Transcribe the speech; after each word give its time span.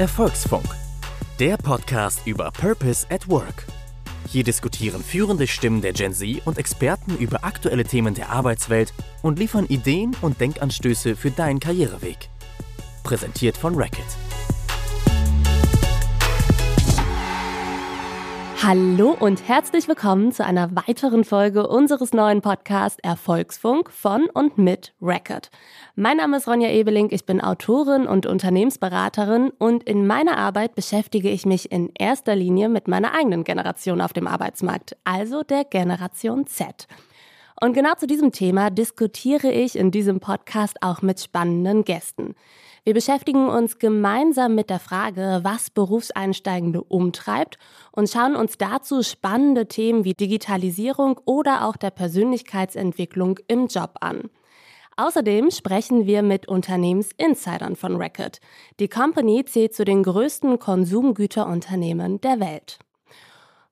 Erfolgsfunk, 0.00 0.64
der 1.38 1.58
Podcast 1.58 2.22
über 2.24 2.50
Purpose 2.52 3.06
at 3.10 3.28
Work. 3.28 3.66
Hier 4.26 4.42
diskutieren 4.42 5.04
führende 5.04 5.46
Stimmen 5.46 5.82
der 5.82 5.92
Gen 5.92 6.14
Z 6.14 6.40
und 6.46 6.56
Experten 6.56 7.18
über 7.18 7.44
aktuelle 7.44 7.84
Themen 7.84 8.14
der 8.14 8.30
Arbeitswelt 8.30 8.94
und 9.20 9.38
liefern 9.38 9.66
Ideen 9.66 10.16
und 10.22 10.40
Denkanstöße 10.40 11.16
für 11.16 11.30
deinen 11.30 11.60
Karriereweg. 11.60 12.30
Präsentiert 13.02 13.58
von 13.58 13.74
Racket. 13.74 14.06
Hallo 18.62 19.16
und 19.18 19.48
herzlich 19.48 19.88
willkommen 19.88 20.32
zu 20.32 20.44
einer 20.44 20.76
weiteren 20.76 21.24
Folge 21.24 21.66
unseres 21.66 22.12
neuen 22.12 22.42
Podcasts 22.42 22.98
Erfolgsfunk 23.02 23.90
von 23.90 24.26
und 24.34 24.58
mit 24.58 24.92
Record. 25.00 25.48
Mein 25.96 26.18
Name 26.18 26.36
ist 26.36 26.46
Ronja 26.46 26.68
Ebeling, 26.68 27.08
ich 27.10 27.24
bin 27.24 27.40
Autorin 27.40 28.06
und 28.06 28.26
Unternehmensberaterin 28.26 29.48
und 29.58 29.84
in 29.84 30.06
meiner 30.06 30.36
Arbeit 30.36 30.74
beschäftige 30.74 31.30
ich 31.30 31.46
mich 31.46 31.72
in 31.72 31.90
erster 31.98 32.36
Linie 32.36 32.68
mit 32.68 32.86
meiner 32.86 33.14
eigenen 33.14 33.44
Generation 33.44 34.02
auf 34.02 34.12
dem 34.12 34.26
Arbeitsmarkt, 34.26 34.94
also 35.04 35.42
der 35.42 35.64
Generation 35.64 36.46
Z. 36.46 36.86
Und 37.62 37.72
genau 37.72 37.94
zu 37.94 38.06
diesem 38.06 38.30
Thema 38.30 38.68
diskutiere 38.68 39.50
ich 39.50 39.74
in 39.74 39.90
diesem 39.90 40.20
Podcast 40.20 40.82
auch 40.82 41.00
mit 41.00 41.18
spannenden 41.18 41.84
Gästen. 41.84 42.34
Wir 42.90 42.94
beschäftigen 42.94 43.48
uns 43.48 43.78
gemeinsam 43.78 44.56
mit 44.56 44.68
der 44.68 44.80
Frage, 44.80 45.38
was 45.44 45.70
Berufseinsteigende 45.70 46.82
umtreibt 46.82 47.56
und 47.92 48.10
schauen 48.10 48.34
uns 48.34 48.58
dazu 48.58 49.04
spannende 49.04 49.68
Themen 49.68 50.02
wie 50.04 50.14
Digitalisierung 50.14 51.20
oder 51.24 51.68
auch 51.68 51.76
der 51.76 51.92
Persönlichkeitsentwicklung 51.92 53.38
im 53.46 53.68
Job 53.68 53.94
an. 54.00 54.28
Außerdem 54.96 55.52
sprechen 55.52 56.08
wir 56.08 56.24
mit 56.24 56.48
Unternehmensinsidern 56.48 57.76
von 57.76 57.94
Record. 57.94 58.40
Die 58.80 58.88
Company 58.88 59.44
zählt 59.44 59.72
zu 59.72 59.84
den 59.84 60.02
größten 60.02 60.58
Konsumgüterunternehmen 60.58 62.20
der 62.20 62.40
Welt. 62.40 62.80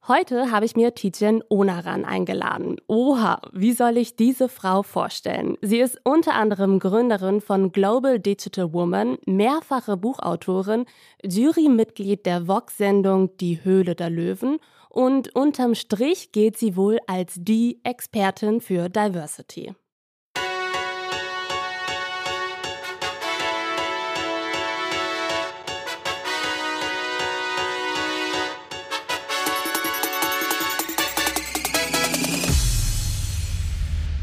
Heute 0.09 0.51
habe 0.51 0.65
ich 0.65 0.75
mir 0.75 0.95
Tijen 0.95 1.45
Onaran 1.51 2.07
eingeladen. 2.07 2.77
Oha, 2.87 3.43
wie 3.53 3.75
soll 3.75 3.99
ich 3.99 4.17
diese 4.17 4.49
Frau 4.49 4.83
vorstellen? 4.83 5.59
Sie 5.61 5.81
ist 5.81 6.01
unter 6.03 6.35
anderem 6.35 6.79
Gründerin 6.79 7.43
von 7.43 7.73
Global 7.73 8.19
Digital 8.19 8.73
Woman, 8.73 9.19
mehrfache 9.27 9.99
Buchautorin, 9.99 10.87
Jurymitglied 11.23 12.25
der 12.25 12.49
Vox-Sendung 12.49 13.37
Die 13.37 13.63
Höhle 13.63 13.95
der 13.95 14.09
Löwen 14.09 14.57
und 14.89 15.37
unterm 15.37 15.75
Strich 15.75 16.33
gilt 16.33 16.57
sie 16.57 16.75
wohl 16.75 17.01
als 17.07 17.35
die 17.37 17.79
Expertin 17.85 18.63
für 18.63 18.89
Diversity. 18.89 19.75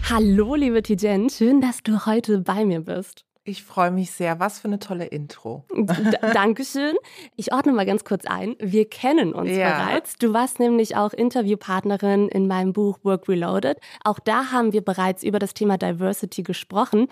Hallo, 0.07 0.53
liebe 0.53 0.83
Tijen, 0.83 1.31
schön, 1.31 1.61
dass 1.61 1.81
du 1.81 2.05
heute 2.05 2.37
bei 2.37 2.63
mir 2.63 2.81
bist. 2.81 3.25
Ich 3.43 3.63
freue 3.63 3.89
mich 3.89 4.11
sehr. 4.11 4.39
Was 4.39 4.59
für 4.59 4.67
eine 4.67 4.77
tolle 4.77 5.05
Intro. 5.05 5.65
D 5.75 6.17
Dankeschön. 6.31 6.93
Ich 7.35 7.51
ordne 7.51 7.71
mal 7.71 7.87
ganz 7.87 8.03
kurz 8.03 8.25
ein. 8.25 8.55
Wir 8.59 8.87
kennen 8.87 9.33
uns 9.33 9.49
ja. 9.49 9.83
bereits. 9.83 10.17
Du 10.17 10.31
warst 10.31 10.59
nämlich 10.59 10.95
auch 10.95 11.11
Interviewpartnerin 11.11 12.29
in 12.29 12.45
meinem 12.45 12.71
Buch 12.71 12.99
Work 13.01 13.27
Reloaded. 13.27 13.79
Auch 14.03 14.19
da 14.19 14.51
haben 14.51 14.73
wir 14.73 14.85
bereits 14.85 15.23
über 15.23 15.39
das 15.39 15.55
Thema 15.55 15.79
Diversity 15.79 16.43
gesprochen. 16.43 17.07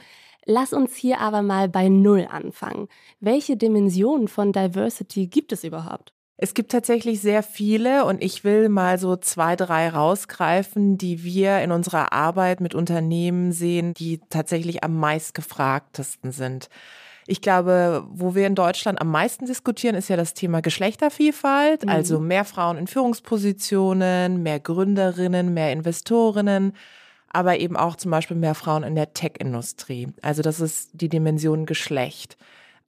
Lass 0.45 0.71
uns 0.71 0.95
hier 0.95 1.19
aber 1.19 1.41
mal 1.41 1.69
bei 1.69 1.89
Null 1.89 2.27
anfangen. 2.29 2.89
Welche 3.19 3.57
Dimensionen 3.57 4.27
von 4.27 4.51
Diversity 4.51 5.25
gibt 5.25 5.51
es 5.51 5.63
überhaupt? 5.63 6.13
Es 6.37 6.53
gibt 6.53 6.71
tatsächlich 6.71 7.21
sehr 7.21 7.43
viele 7.43 8.05
und 8.05 8.23
ich 8.23 8.43
will 8.43 8.67
mal 8.67 8.97
so 8.97 9.15
zwei, 9.15 9.55
drei 9.55 9.89
rausgreifen, 9.89 10.97
die 10.97 11.23
wir 11.23 11.59
in 11.59 11.71
unserer 11.71 12.11
Arbeit 12.11 12.59
mit 12.59 12.73
Unternehmen 12.73 13.51
sehen, 13.51 13.93
die 13.93 14.19
tatsächlich 14.29 14.83
am 14.83 14.97
meistgefragtesten 14.99 16.31
sind. 16.31 16.69
Ich 17.27 17.41
glaube, 17.41 18.05
wo 18.09 18.35
wir 18.35 18.47
in 18.47 18.55
Deutschland 18.55 18.99
am 18.99 19.09
meisten 19.09 19.45
diskutieren, 19.45 19.95
ist 19.95 20.09
ja 20.09 20.17
das 20.17 20.33
Thema 20.33 20.61
Geschlechtervielfalt, 20.61 21.83
mhm. 21.83 21.89
also 21.89 22.19
mehr 22.19 22.45
Frauen 22.45 22.77
in 22.77 22.87
Führungspositionen, 22.87 24.43
mehr 24.43 24.59
Gründerinnen, 24.59 25.53
mehr 25.53 25.71
Investorinnen, 25.71 26.73
aber 27.29 27.59
eben 27.59 27.77
auch 27.77 27.95
zum 27.95 28.11
Beispiel 28.11 28.37
mehr 28.37 28.55
Frauen 28.55 28.83
in 28.83 28.95
der 28.95 29.13
Tech-Industrie. 29.13 30.07
Also 30.21 30.41
das 30.41 30.59
ist 30.59 30.89
die 30.93 31.09
Dimension 31.09 31.65
Geschlecht. 31.65 32.37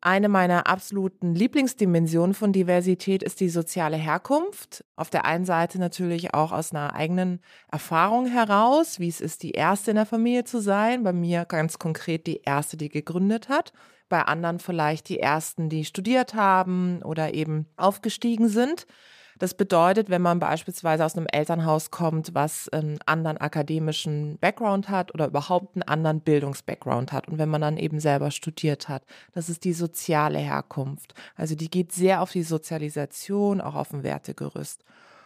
Eine 0.05 0.29
meiner 0.29 0.67
absoluten 0.67 1.33
Lieblingsdimensionen 1.33 2.35
von 2.35 2.53
Diversität 2.53 3.23
ist 3.23 3.39
die 3.39 3.49
soziale 3.49 3.97
Herkunft. 3.97 4.85
Auf 4.95 5.09
der 5.09 5.25
einen 5.25 5.45
Seite 5.45 5.79
natürlich 5.79 6.35
auch 6.35 6.51
aus 6.51 6.75
einer 6.75 6.93
eigenen 6.93 7.39
Erfahrung 7.71 8.27
heraus, 8.27 8.99
wie 8.99 9.07
es 9.07 9.19
ist, 9.19 9.41
die 9.41 9.53
Erste 9.53 9.89
in 9.89 9.95
der 9.95 10.05
Familie 10.05 10.43
zu 10.43 10.61
sein. 10.61 11.01
Bei 11.01 11.11
mir 11.11 11.45
ganz 11.45 11.79
konkret 11.79 12.27
die 12.27 12.41
Erste, 12.43 12.77
die 12.77 12.89
gegründet 12.89 13.49
hat. 13.49 13.73
Bei 14.07 14.21
anderen 14.21 14.59
vielleicht 14.59 15.09
die 15.09 15.19
Ersten, 15.19 15.69
die 15.69 15.85
studiert 15.85 16.35
haben 16.35 17.01
oder 17.01 17.33
eben 17.33 17.65
aufgestiegen 17.75 18.47
sind. 18.47 18.85
Das 19.37 19.53
bedeutet, 19.53 20.09
wenn 20.09 20.21
man 20.21 20.39
beispielsweise 20.39 21.03
aus 21.03 21.17
einem 21.17 21.27
Elternhaus 21.27 21.91
kommt, 21.91 22.33
was 22.33 22.69
einen 22.69 22.99
anderen 23.05 23.37
akademischen 23.37 24.37
Background 24.39 24.89
hat 24.89 25.13
oder 25.13 25.27
überhaupt 25.27 25.75
einen 25.75 25.83
anderen 25.83 26.21
Bildungsbackground 26.21 27.11
hat 27.11 27.27
und 27.27 27.37
wenn 27.37 27.49
man 27.49 27.61
dann 27.61 27.77
eben 27.77 27.99
selber 27.99 28.31
studiert 28.31 28.87
hat, 28.87 29.03
das 29.33 29.49
ist 29.49 29.65
die 29.65 29.73
soziale 29.73 30.39
Herkunft. 30.39 31.13
Also 31.35 31.55
die 31.55 31.69
geht 31.69 31.91
sehr 31.91 32.21
auf 32.21 32.31
die 32.31 32.43
Sozialisation, 32.43 33.59
auch 33.59 33.75
auf 33.75 33.93
ein 33.93 34.03
Wertegerüst. 34.03 34.83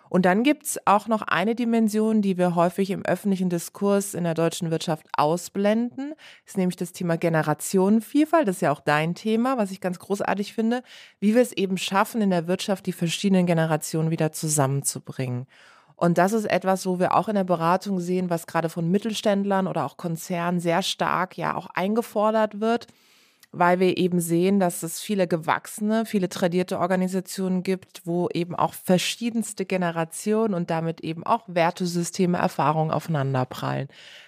Und 0.09 0.25
dann 0.25 0.44
gibt's 0.44 0.80
auch 0.86 1.08
noch 1.08 1.22
eine 1.22 1.56
Dimension, 1.56 2.22
die 2.22 2.38
wir 2.38 2.56
häufig 2.56 2.90
im 2.90 3.06
öffentlichen 3.06 3.50
Diskurs 3.50 4.14
in 4.16 4.24
der 4.24 4.34
deutschen 4.34 4.72
Wirtschaft 4.72 5.06
ausblenden, 5.16 6.14
ist 6.46 6.58
nämlich 6.58 6.75
das 6.75 6.92
Thema 6.92 7.18
Generationenvielfalt. 7.18 8.47
Das 8.47 8.58
ist 8.58 8.62
ja 8.62 8.72
auch 8.72 8.81
dein 8.81 9.14
Thema, 9.14 9.58
was 9.58 9.72
ich 9.72 9.81
ganz 9.81 10.00
großartig 10.00 10.53
finde, 10.53 10.81
wie 11.20 11.36
wir 11.36 11.42
es 11.42 11.53
eben 11.53 11.78
schaffen, 11.78 12.22
in 12.22 12.31
der 12.31 12.47
Wirtschaft 12.47 12.88
die 12.88 12.92
verschiedenen 12.92 13.46
Generationen 13.46 14.09
wieder 14.09 14.31
zusammenzubringen. 14.31 15.46
Und 15.96 16.18
das 16.18 16.34
ist 16.34 16.46
etwas, 16.46 16.86
wo 16.86 16.97
wir 16.97 17.14
auch 17.14 17.28
in 17.28 17.36
der 17.36 17.44
Beratung 17.44 18.00
sehen, 18.00 18.30
was 18.30 18.47
gerade 18.47 18.70
von 18.70 18.90
Mittelständlern 18.90 19.68
oder 19.68 19.86
auch 19.86 19.97
Konzernen 19.97 20.59
sehr 20.59 20.81
stark 20.81 21.38
ja 21.38 21.56
auch 21.56 21.68
eingefordert 21.68 22.62
wird 22.62 22.88
weil 23.51 23.79
wir 23.79 23.97
eben 23.97 24.19
sehen, 24.19 24.59
dass 24.59 24.83
es 24.83 24.99
viele 24.99 25.27
gewachsene, 25.27 26.05
viele 26.05 26.29
tradierte 26.29 26.79
Organisationen 26.79 27.63
gibt, 27.63 28.01
wo 28.05 28.29
eben 28.29 28.55
auch 28.55 28.73
verschiedenste 28.73 29.65
Generationen 29.65 30.53
und 30.53 30.69
damit 30.69 31.01
eben 31.01 31.25
auch 31.25 31.43
Wertesysteme, 31.47 32.37
Erfahrungen 32.37 32.91
aufeinanderprallen. 32.91 33.87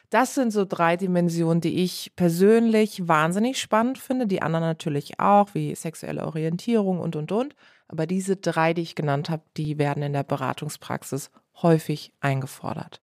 Das 0.09 0.35
sind 0.35 0.51
so 0.51 0.65
drei 0.65 0.97
Dimensionen, 0.97 1.61
die 1.61 1.83
ich 1.83 2.13
persönlich 2.15 3.07
wahnsinnig 3.07 3.61
spannend 3.61 3.97
finde, 3.97 4.27
die 4.27 4.41
anderen 4.41 4.65
natürlich 4.65 5.19
auch, 5.19 5.53
wie 5.53 5.73
sexuelle 5.75 6.25
Orientierung 6.25 6.99
und, 6.99 7.15
und, 7.15 7.31
und. 7.31 7.55
Aber 7.87 8.07
diese 8.07 8.35
drei, 8.37 8.73
die 8.73 8.81
ich 8.81 8.95
genannt 8.95 9.29
habe, 9.29 9.43
die 9.55 9.77
werden 9.77 10.03
in 10.03 10.13
der 10.13 10.23
Beratungspraxis 10.23 11.29
häufig 11.61 12.13
eingefordert. 12.19 13.01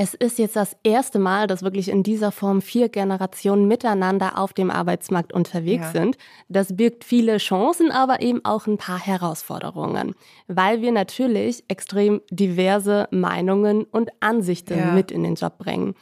Es 0.00 0.14
ist 0.14 0.38
jetzt 0.38 0.54
das 0.54 0.76
erste 0.84 1.18
Mal, 1.18 1.48
dass 1.48 1.64
wirklich 1.64 1.88
in 1.88 2.04
dieser 2.04 2.30
Form 2.30 2.62
vier 2.62 2.88
Generationen 2.88 3.66
miteinander 3.66 4.38
auf 4.38 4.52
dem 4.52 4.70
Arbeitsmarkt 4.70 5.32
unterwegs 5.32 5.86
ja. 5.92 6.02
sind. 6.02 6.16
Das 6.48 6.76
birgt 6.76 7.02
viele 7.02 7.38
Chancen, 7.38 7.90
aber 7.90 8.22
eben 8.22 8.44
auch 8.44 8.68
ein 8.68 8.78
paar 8.78 9.04
Herausforderungen, 9.04 10.14
weil 10.46 10.82
wir 10.82 10.92
natürlich 10.92 11.64
extrem 11.66 12.20
diverse 12.30 13.08
Meinungen 13.10 13.82
und 13.82 14.10
Ansichten 14.20 14.78
ja. 14.78 14.92
mit 14.92 15.10
in 15.10 15.24
den 15.24 15.34
Job 15.34 15.58
bringen. 15.58 15.96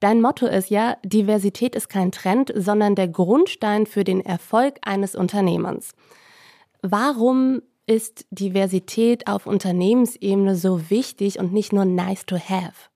Dein 0.00 0.20
Motto 0.20 0.46
ist 0.46 0.68
ja, 0.68 0.96
Diversität 1.04 1.76
ist 1.76 1.88
kein 1.88 2.10
Trend, 2.10 2.52
sondern 2.52 2.96
der 2.96 3.06
Grundstein 3.06 3.86
für 3.86 4.02
den 4.02 4.26
Erfolg 4.26 4.78
eines 4.82 5.14
Unternehmens. 5.14 5.92
Warum 6.82 7.62
ist 7.86 8.26
Diversität 8.32 9.28
auf 9.28 9.46
Unternehmensebene 9.46 10.56
so 10.56 10.90
wichtig 10.90 11.38
und 11.38 11.52
nicht 11.52 11.72
nur 11.72 11.84
nice 11.84 12.26
to 12.26 12.36
have? 12.36 12.90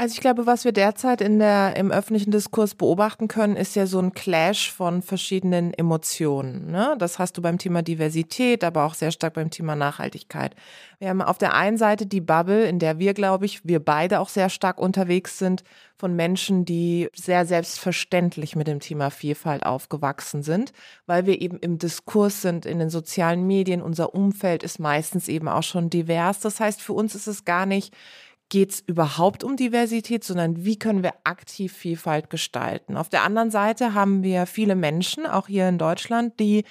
Also 0.00 0.14
ich 0.14 0.22
glaube, 0.22 0.46
was 0.46 0.64
wir 0.64 0.72
derzeit 0.72 1.20
in 1.20 1.40
der, 1.40 1.76
im 1.76 1.90
öffentlichen 1.90 2.30
Diskurs 2.30 2.74
beobachten 2.74 3.28
können, 3.28 3.54
ist 3.54 3.76
ja 3.76 3.84
so 3.84 3.98
ein 3.98 4.14
Clash 4.14 4.72
von 4.72 5.02
verschiedenen 5.02 5.74
Emotionen. 5.74 6.70
Ne? 6.70 6.96
Das 6.98 7.18
hast 7.18 7.36
du 7.36 7.42
beim 7.42 7.58
Thema 7.58 7.82
Diversität, 7.82 8.64
aber 8.64 8.86
auch 8.86 8.94
sehr 8.94 9.10
stark 9.10 9.34
beim 9.34 9.50
Thema 9.50 9.76
Nachhaltigkeit. 9.76 10.56
Wir 11.00 11.10
haben 11.10 11.20
auf 11.20 11.36
der 11.36 11.52
einen 11.52 11.76
Seite 11.76 12.06
die 12.06 12.22
Bubble, 12.22 12.64
in 12.64 12.78
der 12.78 12.98
wir, 12.98 13.12
glaube 13.12 13.44
ich, 13.44 13.60
wir 13.66 13.78
beide 13.78 14.20
auch 14.20 14.30
sehr 14.30 14.48
stark 14.48 14.80
unterwegs 14.80 15.36
sind, 15.38 15.64
von 15.98 16.16
Menschen, 16.16 16.64
die 16.64 17.10
sehr 17.14 17.44
selbstverständlich 17.44 18.56
mit 18.56 18.68
dem 18.68 18.80
Thema 18.80 19.10
Vielfalt 19.10 19.66
aufgewachsen 19.66 20.42
sind, 20.42 20.72
weil 21.04 21.26
wir 21.26 21.42
eben 21.42 21.58
im 21.58 21.76
Diskurs 21.76 22.40
sind, 22.40 22.64
in 22.64 22.78
den 22.78 22.88
sozialen 22.88 23.46
Medien. 23.46 23.82
Unser 23.82 24.14
Umfeld 24.14 24.62
ist 24.62 24.78
meistens 24.78 25.28
eben 25.28 25.46
auch 25.46 25.62
schon 25.62 25.90
divers. 25.90 26.40
Das 26.40 26.58
heißt, 26.58 26.80
für 26.80 26.94
uns 26.94 27.14
ist 27.14 27.26
es 27.26 27.44
gar 27.44 27.66
nicht 27.66 27.94
geht 28.50 28.72
es 28.72 28.80
überhaupt 28.80 29.42
um 29.42 29.56
Diversität, 29.56 30.24
sondern 30.24 30.64
wie 30.64 30.78
können 30.78 31.02
wir 31.02 31.14
aktiv 31.24 31.72
Vielfalt 31.72 32.28
gestalten. 32.28 32.96
Auf 32.96 33.08
der 33.08 33.22
anderen 33.22 33.50
Seite 33.50 33.94
haben 33.94 34.22
wir 34.22 34.44
viele 34.44 34.74
Menschen, 34.74 35.24
auch 35.24 35.46
hier 35.46 35.68
in 35.68 35.78
Deutschland, 35.78 36.38
die 36.38 36.64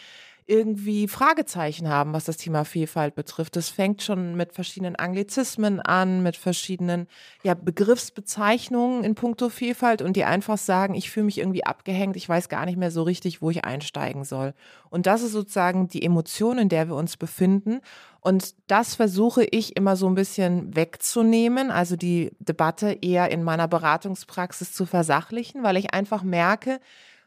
irgendwie 0.50 1.08
Fragezeichen 1.08 1.88
haben, 1.90 2.12
was 2.12 2.26
das 2.26 2.38
Thema 2.38 2.66
Vielfalt 2.66 3.14
betrifft. 3.14 3.56
Das 3.56 3.70
fängt 3.70 4.02
schon 4.02 4.36
mit 4.36 4.52
verschiedenen 4.54 4.96
Anglizismen 4.96 5.80
an, 5.80 6.24
mit 6.24 6.36
verschiedenen 6.36 7.08
ja, 7.44 7.54
Begriffsbezeichnungen 7.54 9.04
in 9.04 9.14
puncto 9.14 9.50
Vielfalt 9.50 10.02
und 10.02 10.16
die 10.16 10.24
einfach 10.24 10.58
sagen, 10.58 10.96
ich 10.96 11.12
fühle 11.12 11.28
mich 11.28 11.38
irgendwie 11.38 11.66
abgehängt, 11.66 12.16
ich 12.16 12.28
weiß 12.28 12.50
gar 12.50 12.66
nicht 12.66 12.78
mehr 12.78 12.90
so 12.90 13.04
richtig, 13.04 13.44
wo 13.44 13.52
ich 13.52 13.64
einsteigen 13.64 14.24
soll. 14.24 14.56
Und 14.90 15.06
das 15.06 15.22
ist 15.22 15.34
sozusagen 15.34 15.88
die 15.88 16.04
Emotion, 16.04 16.58
in 16.58 16.70
der 16.70 16.88
wir 16.88 16.96
uns 16.96 17.16
befinden. 17.16 17.82
Und 18.20 18.56
das 18.68 18.96
versuche 18.96 19.46
ich 19.46 19.78
immer 19.78 19.96
so 19.96 20.08
ein 20.08 20.16
bisschen 20.16 20.76
wegzunehmen, 20.76 21.70
also 21.70 21.96
die 21.96 22.32
Debatte 22.40 22.98
eher 23.02 23.30
in 23.30 23.44
meiner 23.44 23.68
Beratungspraxis 23.68 24.74
zu 24.74 24.88
versachlichen, 24.88 25.62
weil 25.62 25.78
ich 25.78 25.94
einfach 25.94 26.24
merke, 26.24 26.80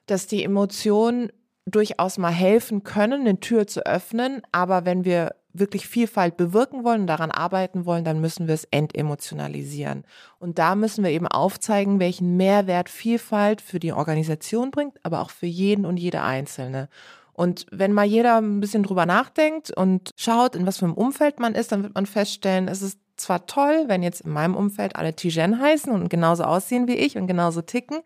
dass 0.06 0.26
die 0.26 0.42
Emotionen 0.42 1.30
durchaus 1.67 2.19
mal 2.19 2.32
helfen 2.32 2.82
können, 2.82 3.23
eine 3.23 3.41
Tür 3.41 3.67
zu 3.67 3.87
öffnen. 3.87 4.43
Aber 4.53 4.85
wenn 4.85 5.05
wir 5.05 5.35
wirklich 5.53 5.87
Vielfalt 5.87 6.37
bewirken 6.37 6.85
wollen 6.85 7.06
daran 7.06 7.31
arbeiten 7.31 7.85
wollen, 7.85 8.05
dann 8.05 8.20
müssen 8.20 8.47
wir 8.47 8.55
es 8.55 8.64
entemotionalisieren. 8.70 10.05
Und 10.38 10.59
da 10.59 10.75
müssen 10.75 11.05
wir 11.05 11.11
eben 11.11 11.29
aufzeigen, 11.29 12.00
welchen 12.00 12.37
Mehrwert 12.37 12.88
Vielfalt 12.88 13.61
für 13.61 13.79
die 13.79 13.93
Organisation 13.93 14.70
bringt, 14.70 14.99
aber 15.05 15.20
auch 15.20 15.31
für 15.31 15.47
jeden 15.47 15.85
und 15.85 15.99
jede 15.99 16.23
Einzelne. 16.23 16.88
Und 17.35 17.67
wenn 17.70 17.93
mal 17.93 18.05
jeder 18.05 18.41
ein 18.41 18.61
bisschen 18.61 18.82
drüber 18.82 19.06
nachdenkt 19.06 19.70
und 19.70 20.11
schaut, 20.17 20.55
in 20.55 20.67
was 20.67 20.79
für 20.79 20.85
einem 20.85 20.94
Umfeld 20.94 21.41
man 21.41 21.55
ist, 21.55 21.73
dann 21.73 21.82
wird 21.82 21.94
man 21.94 22.06
feststellen, 22.06 22.69
es 22.69 22.82
ist 22.82 22.99
zwar 23.17 23.47
toll, 23.47 23.85
wenn 23.87 24.03
jetzt 24.03 24.23
in 24.23 24.32
meinem 24.32 24.55
Umfeld 24.55 24.97
alle 24.97 25.15
Tijen 25.15 25.61
heißen 25.61 25.93
und 25.93 26.08
genauso 26.08 26.44
aussehen 26.44 26.88
wie 26.88 26.97
ich 26.97 27.17
und 27.17 27.26
genauso 27.26 27.62
ticken, 27.62 28.00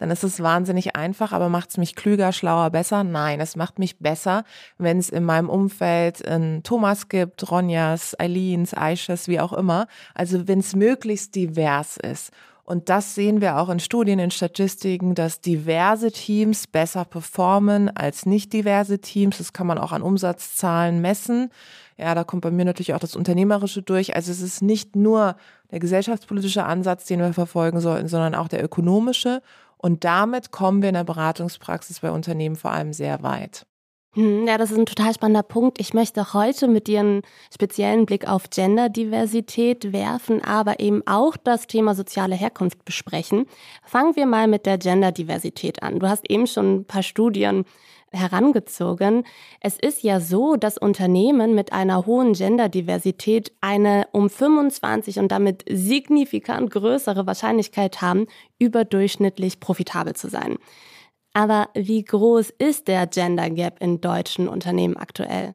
dann 0.00 0.10
ist 0.10 0.24
es 0.24 0.42
wahnsinnig 0.42 0.96
einfach, 0.96 1.32
aber 1.32 1.50
macht 1.50 1.70
es 1.70 1.76
mich 1.76 1.94
klüger, 1.94 2.32
schlauer, 2.32 2.70
besser? 2.70 3.04
Nein, 3.04 3.38
es 3.38 3.54
macht 3.54 3.78
mich 3.78 3.98
besser, 3.98 4.44
wenn 4.78 4.98
es 4.98 5.10
in 5.10 5.24
meinem 5.24 5.50
Umfeld 5.50 6.26
einen 6.26 6.62
Thomas 6.62 7.10
gibt, 7.10 7.50
Ronjas, 7.50 8.18
Eileens, 8.18 8.72
Aisches, 8.72 9.28
wie 9.28 9.40
auch 9.40 9.52
immer. 9.52 9.86
Also 10.14 10.48
wenn 10.48 10.60
es 10.60 10.74
möglichst 10.74 11.34
divers 11.34 11.98
ist. 11.98 12.30
Und 12.64 12.88
das 12.88 13.14
sehen 13.14 13.42
wir 13.42 13.58
auch 13.58 13.68
in 13.68 13.78
Studien, 13.78 14.18
in 14.20 14.30
Statistiken, 14.30 15.14
dass 15.14 15.42
diverse 15.42 16.10
Teams 16.12 16.66
besser 16.66 17.04
performen 17.04 17.94
als 17.94 18.24
nicht 18.24 18.54
diverse 18.54 19.00
Teams. 19.00 19.36
Das 19.36 19.52
kann 19.52 19.66
man 19.66 19.76
auch 19.76 19.92
an 19.92 20.02
Umsatzzahlen 20.02 21.02
messen. 21.02 21.50
Ja, 21.98 22.14
da 22.14 22.24
kommt 22.24 22.40
bei 22.40 22.50
mir 22.50 22.64
natürlich 22.64 22.94
auch 22.94 23.00
das 23.00 23.16
Unternehmerische 23.16 23.82
durch. 23.82 24.14
Also 24.16 24.32
es 24.32 24.40
ist 24.40 24.62
nicht 24.62 24.96
nur 24.96 25.36
der 25.70 25.80
gesellschaftspolitische 25.80 26.64
Ansatz, 26.64 27.04
den 27.04 27.20
wir 27.20 27.34
verfolgen 27.34 27.80
sollten, 27.80 28.08
sondern 28.08 28.34
auch 28.34 28.48
der 28.48 28.64
ökonomische. 28.64 29.42
Und 29.82 30.04
damit 30.04 30.50
kommen 30.50 30.82
wir 30.82 30.90
in 30.90 30.94
der 30.94 31.04
Beratungspraxis 31.04 32.00
bei 32.00 32.10
Unternehmen 32.10 32.56
vor 32.56 32.70
allem 32.70 32.92
sehr 32.92 33.22
weit. 33.22 33.64
Hm, 34.14 34.46
ja, 34.46 34.58
das 34.58 34.72
ist 34.72 34.78
ein 34.78 34.86
total 34.86 35.14
spannender 35.14 35.44
Punkt. 35.44 35.80
Ich 35.80 35.94
möchte 35.94 36.34
heute 36.34 36.66
mit 36.66 36.88
dir 36.88 37.00
einen 37.00 37.22
speziellen 37.54 38.06
Blick 38.06 38.28
auf 38.28 38.50
Genderdiversität 38.50 39.92
werfen, 39.92 40.44
aber 40.44 40.80
eben 40.80 41.02
auch 41.06 41.36
das 41.36 41.68
Thema 41.68 41.94
soziale 41.94 42.34
Herkunft 42.34 42.84
besprechen. 42.84 43.46
Fangen 43.84 44.16
wir 44.16 44.26
mal 44.26 44.48
mit 44.48 44.66
der 44.66 44.78
Genderdiversität 44.78 45.82
an. 45.82 46.00
Du 46.00 46.08
hast 46.08 46.28
eben 46.28 46.48
schon 46.48 46.80
ein 46.80 46.84
paar 46.84 47.04
Studien 47.04 47.64
herangezogen. 48.12 49.24
Es 49.60 49.78
ist 49.78 50.02
ja 50.02 50.20
so, 50.20 50.56
dass 50.56 50.78
Unternehmen 50.78 51.54
mit 51.54 51.72
einer 51.72 52.06
hohen 52.06 52.32
Genderdiversität 52.32 53.52
eine 53.60 54.08
um 54.12 54.28
25 54.28 55.18
und 55.18 55.32
damit 55.32 55.64
signifikant 55.70 56.70
größere 56.70 57.26
Wahrscheinlichkeit 57.26 58.02
haben, 58.02 58.26
überdurchschnittlich 58.58 59.60
profitabel 59.60 60.14
zu 60.14 60.28
sein. 60.28 60.56
Aber 61.32 61.68
wie 61.74 62.02
groß 62.02 62.50
ist 62.50 62.88
der 62.88 63.06
Gender 63.06 63.50
Gap 63.50 63.80
in 63.80 64.00
deutschen 64.00 64.48
Unternehmen 64.48 64.96
aktuell? 64.96 65.54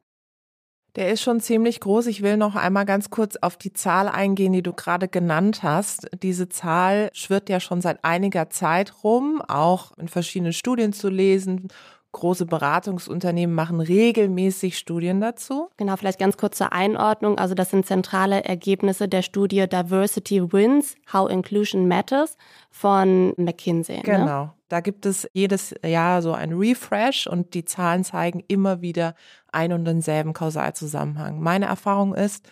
Der 0.96 1.12
ist 1.12 1.20
schon 1.20 1.40
ziemlich 1.40 1.80
groß. 1.80 2.06
Ich 2.06 2.22
will 2.22 2.38
noch 2.38 2.56
einmal 2.56 2.86
ganz 2.86 3.10
kurz 3.10 3.36
auf 3.36 3.58
die 3.58 3.74
Zahl 3.74 4.08
eingehen, 4.08 4.54
die 4.54 4.62
du 4.62 4.72
gerade 4.72 5.08
genannt 5.08 5.62
hast. 5.62 6.08
Diese 6.22 6.48
Zahl 6.48 7.10
schwirrt 7.12 7.50
ja 7.50 7.60
schon 7.60 7.82
seit 7.82 8.02
einiger 8.02 8.48
Zeit 8.48 9.04
rum, 9.04 9.42
auch 9.46 9.92
in 9.98 10.08
verschiedenen 10.08 10.54
Studien 10.54 10.94
zu 10.94 11.10
lesen 11.10 11.68
große 12.16 12.46
Beratungsunternehmen 12.46 13.54
machen 13.54 13.80
regelmäßig 13.80 14.78
Studien 14.78 15.20
dazu. 15.20 15.68
Genau, 15.76 15.96
vielleicht 15.96 16.18
ganz 16.18 16.36
kurz 16.36 16.56
zur 16.56 16.72
Einordnung. 16.72 17.38
Also 17.38 17.54
das 17.54 17.70
sind 17.70 17.84
zentrale 17.84 18.42
Ergebnisse 18.44 19.06
der 19.06 19.22
Studie 19.22 19.66
Diversity 19.68 20.52
Wins, 20.52 20.96
How 21.12 21.30
Inclusion 21.30 21.86
Matters 21.86 22.38
von 22.70 23.34
McKinsey. 23.36 23.98
Ne? 23.98 24.02
Genau. 24.02 24.44
Ne? 24.44 24.52
Da 24.68 24.80
gibt 24.80 25.06
es 25.06 25.28
jedes 25.32 25.74
Jahr 25.84 26.22
so 26.22 26.32
ein 26.32 26.52
Refresh 26.52 27.26
und 27.26 27.54
die 27.54 27.64
Zahlen 27.64 28.02
zeigen 28.02 28.42
immer 28.48 28.80
wieder 28.80 29.14
ein 29.52 29.72
und 29.72 29.84
denselben 29.84 30.32
Kausalzusammenhang. 30.32 31.40
Meine 31.40 31.66
Erfahrung 31.66 32.14
ist, 32.14 32.48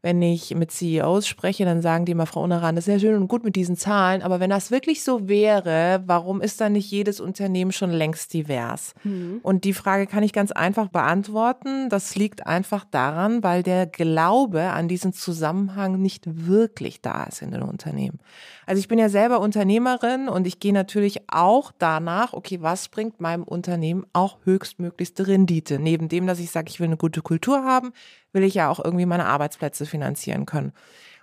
wenn 0.00 0.22
ich 0.22 0.54
mit 0.54 0.70
CEOs 0.70 1.26
spreche, 1.26 1.64
dann 1.64 1.82
sagen 1.82 2.04
die 2.04 2.12
immer, 2.12 2.26
Frau 2.26 2.42
Uneran, 2.42 2.76
das 2.76 2.86
ist 2.86 2.92
ja 2.94 3.00
schön 3.00 3.20
und 3.20 3.28
gut 3.28 3.42
mit 3.42 3.56
diesen 3.56 3.76
Zahlen, 3.76 4.22
aber 4.22 4.38
wenn 4.38 4.50
das 4.50 4.70
wirklich 4.70 5.02
so 5.02 5.28
wäre, 5.28 6.02
warum 6.06 6.40
ist 6.40 6.60
dann 6.60 6.72
nicht 6.72 6.90
jedes 6.90 7.20
Unternehmen 7.20 7.72
schon 7.72 7.90
längst 7.90 8.32
divers? 8.32 8.94
Mhm. 9.02 9.40
Und 9.42 9.64
die 9.64 9.72
Frage 9.72 10.06
kann 10.06 10.22
ich 10.22 10.32
ganz 10.32 10.52
einfach 10.52 10.88
beantworten. 10.88 11.88
Das 11.88 12.14
liegt 12.14 12.46
einfach 12.46 12.84
daran, 12.84 13.42
weil 13.42 13.62
der 13.62 13.86
Glaube 13.86 14.70
an 14.70 14.86
diesen 14.86 15.12
Zusammenhang 15.12 16.00
nicht 16.00 16.24
wirklich 16.46 17.00
da 17.00 17.24
ist 17.24 17.42
in 17.42 17.50
den 17.50 17.62
Unternehmen. 17.62 18.20
Also 18.68 18.80
ich 18.80 18.88
bin 18.88 18.98
ja 18.98 19.08
selber 19.08 19.40
Unternehmerin 19.40 20.28
und 20.28 20.46
ich 20.46 20.60
gehe 20.60 20.74
natürlich 20.74 21.22
auch 21.30 21.72
danach, 21.78 22.34
okay, 22.34 22.58
was 22.60 22.88
bringt 22.88 23.18
meinem 23.18 23.44
Unternehmen 23.44 24.04
auch 24.12 24.36
höchstmöglichste 24.44 25.26
Rendite? 25.26 25.78
Neben 25.78 26.10
dem, 26.10 26.26
dass 26.26 26.38
ich 26.38 26.50
sage, 26.50 26.68
ich 26.68 26.78
will 26.78 26.88
eine 26.88 26.98
gute 26.98 27.22
Kultur 27.22 27.64
haben, 27.64 27.94
will 28.34 28.42
ich 28.42 28.52
ja 28.52 28.68
auch 28.68 28.84
irgendwie 28.84 29.06
meine 29.06 29.24
Arbeitsplätze 29.24 29.86
finanzieren 29.86 30.44
können. 30.44 30.74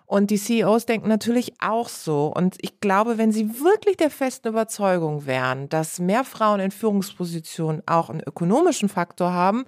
Und 0.07 0.31
die 0.31 0.39
CEOs 0.39 0.87
denken 0.87 1.07
natürlich 1.07 1.53
auch 1.61 1.87
so. 1.87 2.33
Und 2.35 2.57
ich 2.61 2.79
glaube, 2.79 3.19
wenn 3.19 3.31
sie 3.31 3.59
wirklich 3.59 3.97
der 3.97 4.09
festen 4.09 4.47
Überzeugung 4.47 5.27
wären, 5.27 5.69
dass 5.69 5.99
mehr 5.99 6.23
Frauen 6.23 6.59
in 6.59 6.71
Führungspositionen 6.71 7.83
auch 7.85 8.09
einen 8.09 8.23
ökonomischen 8.25 8.89
Faktor 8.89 9.33
haben, 9.33 9.65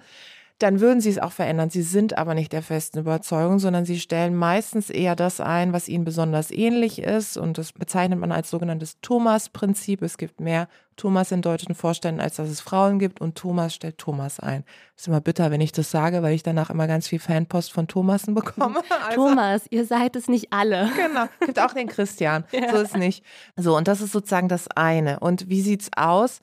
dann 0.58 0.80
würden 0.80 1.00
sie 1.00 1.10
es 1.10 1.18
auch 1.18 1.30
verändern. 1.30 1.70
Sie 1.70 1.82
sind 1.82 2.18
aber 2.18 2.34
nicht 2.34 2.52
der 2.52 2.62
festen 2.62 2.98
Überzeugung, 2.98 3.60
sondern 3.60 3.84
sie 3.84 4.00
stellen 4.00 4.34
meistens 4.34 4.90
eher 4.90 5.14
das 5.14 5.40
ein, 5.40 5.72
was 5.72 5.88
ihnen 5.88 6.04
besonders 6.04 6.50
ähnlich 6.50 7.00
ist. 7.00 7.36
Und 7.36 7.58
das 7.58 7.72
bezeichnet 7.72 8.18
man 8.18 8.32
als 8.32 8.50
sogenanntes 8.50 9.00
Thomas-Prinzip. 9.00 10.02
Es 10.02 10.18
gibt 10.18 10.40
mehr 10.40 10.66
Thomas 10.96 11.30
in 11.30 11.42
deutschen 11.42 11.76
Vorständen, 11.76 12.20
als 12.20 12.36
dass 12.36 12.48
es 12.48 12.60
Frauen 12.60 12.98
gibt. 12.98 13.20
Und 13.20 13.36
Thomas 13.36 13.72
stellt 13.72 13.98
Thomas 13.98 14.40
ein. 14.40 14.64
ist 14.96 15.06
immer 15.06 15.20
bitter, 15.20 15.52
wenn 15.52 15.60
ich 15.60 15.70
das 15.70 15.92
sage, 15.92 16.24
weil 16.24 16.34
ich 16.34 16.42
danach 16.42 16.70
immer 16.70 16.88
ganz 16.88 17.06
viel 17.06 17.20
Fanpost 17.20 17.72
von 17.72 17.86
Thomasen 17.86 18.34
bekomme. 18.34 18.82
Also, 19.08 19.28
Thomas, 19.28 19.62
ihr 19.70 19.84
seid 19.86 20.16
es 20.16 20.28
nicht 20.28 20.52
alle. 20.52 20.90
Genau. 20.96 21.26
Gibt 21.40 21.60
auch 21.60 21.72
den 21.72 21.86
Christian. 21.88 22.44
Ja. 22.52 22.72
So 22.72 22.82
ist 22.82 22.96
nicht. 22.96 23.24
So, 23.56 23.76
und 23.76 23.86
das 23.86 24.00
ist 24.00 24.10
sozusagen 24.10 24.48
das 24.48 24.66
eine. 24.68 25.20
Und 25.20 25.48
wie 25.48 25.60
sieht's 25.60 25.90
aus? 25.96 26.40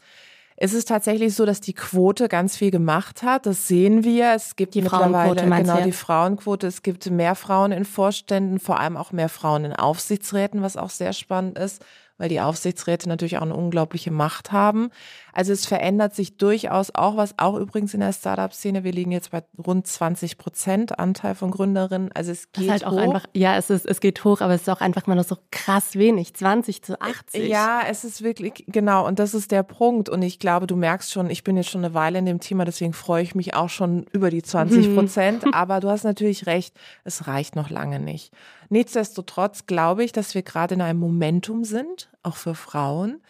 Es 0.58 0.74
ist 0.74 0.88
tatsächlich 0.88 1.36
so, 1.36 1.46
dass 1.46 1.60
die 1.60 1.74
Quote 1.74 2.30
ganz 2.30 2.56
viel 2.56 2.72
gemacht 2.72 3.24
hat. 3.24 3.46
Das 3.46 3.68
sehen 3.68 4.04
wir. 4.04 4.34
Es 4.34 4.56
gibt 4.56 4.74
die 4.74 4.82
mittlerweile 4.82 5.36
genau 5.36 5.82
die 5.82 5.92
Frauenquote. 5.92 6.68
Es 6.68 6.82
gibt 6.82 7.10
mehr 7.10 7.36
Frauen 7.36 7.72
in 7.72 7.84
Vorständen, 7.84 8.60
vor 8.60 8.80
allem 8.80 8.96
auch 8.96 9.12
mehr 9.12 9.30
Frauen 9.30 9.66
in 9.66 9.74
Aufsichtsräten, 9.74 10.62
was 10.62 10.78
auch 10.78 10.90
sehr 10.90 11.14
spannend 11.14 11.58
ist 11.58 11.84
weil 12.18 12.30
die 12.30 12.42
Aufsichtsräte 12.42 13.10
natürlich 13.10 13.38
auch 13.38 13.44
eine 13.44 13.56
unglaubliche 13.56 14.12
Macht 14.12 14.52
haben. 14.52 14.90
Also 15.36 15.52
es 15.52 15.66
verändert 15.66 16.16
sich 16.16 16.38
durchaus 16.38 16.96
auch 16.96 17.18
was, 17.18 17.38
auch 17.38 17.58
übrigens 17.58 17.94
in 17.94 18.00
der 18.00 18.14
Startup-Szene. 18.14 18.86
Wir 18.86 18.94
liegen 18.94 19.12
jetzt 19.12 19.32
bei 19.32 19.44
rund 19.64 19.86
20 19.86 20.38
Prozent 20.38 20.98
Anteil 20.98 21.36
von 21.36 21.52
Gründerinnen. 21.52 22.10
Also 22.14 22.32
es 22.32 22.54
geht 22.54 22.70
halt 22.70 22.86
auch 22.86 22.96
einfach, 22.96 23.26
ja, 23.34 23.58
es 23.58 23.70
ist, 23.70 23.86
es 23.86 24.00
geht 24.00 24.24
hoch, 24.24 24.40
aber 24.40 24.54
es 24.54 24.62
ist 24.62 24.70
auch 24.70 24.80
einfach 24.80 25.08
mal 25.08 25.16
noch 25.16 25.26
so 25.26 25.38
krass 25.52 25.96
wenig, 25.96 26.34
20 26.36 26.82
zu 26.82 27.02
80. 27.02 27.50
Ja, 27.50 27.82
es 27.86 28.06
ist 28.06 28.24
wirklich, 28.24 28.64
genau, 28.68 29.06
und 29.06 29.20
das 29.20 29.34
ist 29.34 29.52
der 29.52 29.64
Punkt. 29.64 30.08
Und 30.08 30.22
ich 30.22 30.40
glaube, 30.40 30.68
du 30.68 30.78
merkst 30.78 31.12
schon, 31.12 31.30
ich 31.30 31.44
bin 31.44 31.58
jetzt 31.58 31.70
schon 31.70 31.84
eine 31.84 31.94
Weile 31.94 32.18
in 32.18 32.26
dem 32.26 32.40
Thema, 32.40 32.64
deswegen 32.64 32.94
freue 32.94 33.22
ich 33.22 33.36
mich 33.36 33.56
auch 33.56 33.70
schon 33.70 34.06
über 34.14 34.30
die 34.30 34.42
20 34.42 34.96
Prozent. 34.96 35.46
Mhm. 35.46 35.54
Aber 35.54 35.82
du 35.82 35.90
hast 35.90 36.06
natürlich 36.06 36.46
recht, 36.46 36.74
es 37.04 37.28
reicht 37.28 37.58
noch 37.58 37.70
lange 37.70 38.00
nicht. 38.00 38.32
Nichtsdestotrotz 38.70 39.66
glaube 39.66 40.06
ich, 40.06 40.14
dass 40.14 40.34
wir 40.34 40.44
gerade 40.44 40.76
in 40.76 40.82
einem 40.82 41.00
Momentum 41.00 41.66
sind, 41.66 42.10
auch 42.24 42.38
für 42.38 42.56
Frauen, 42.56 43.22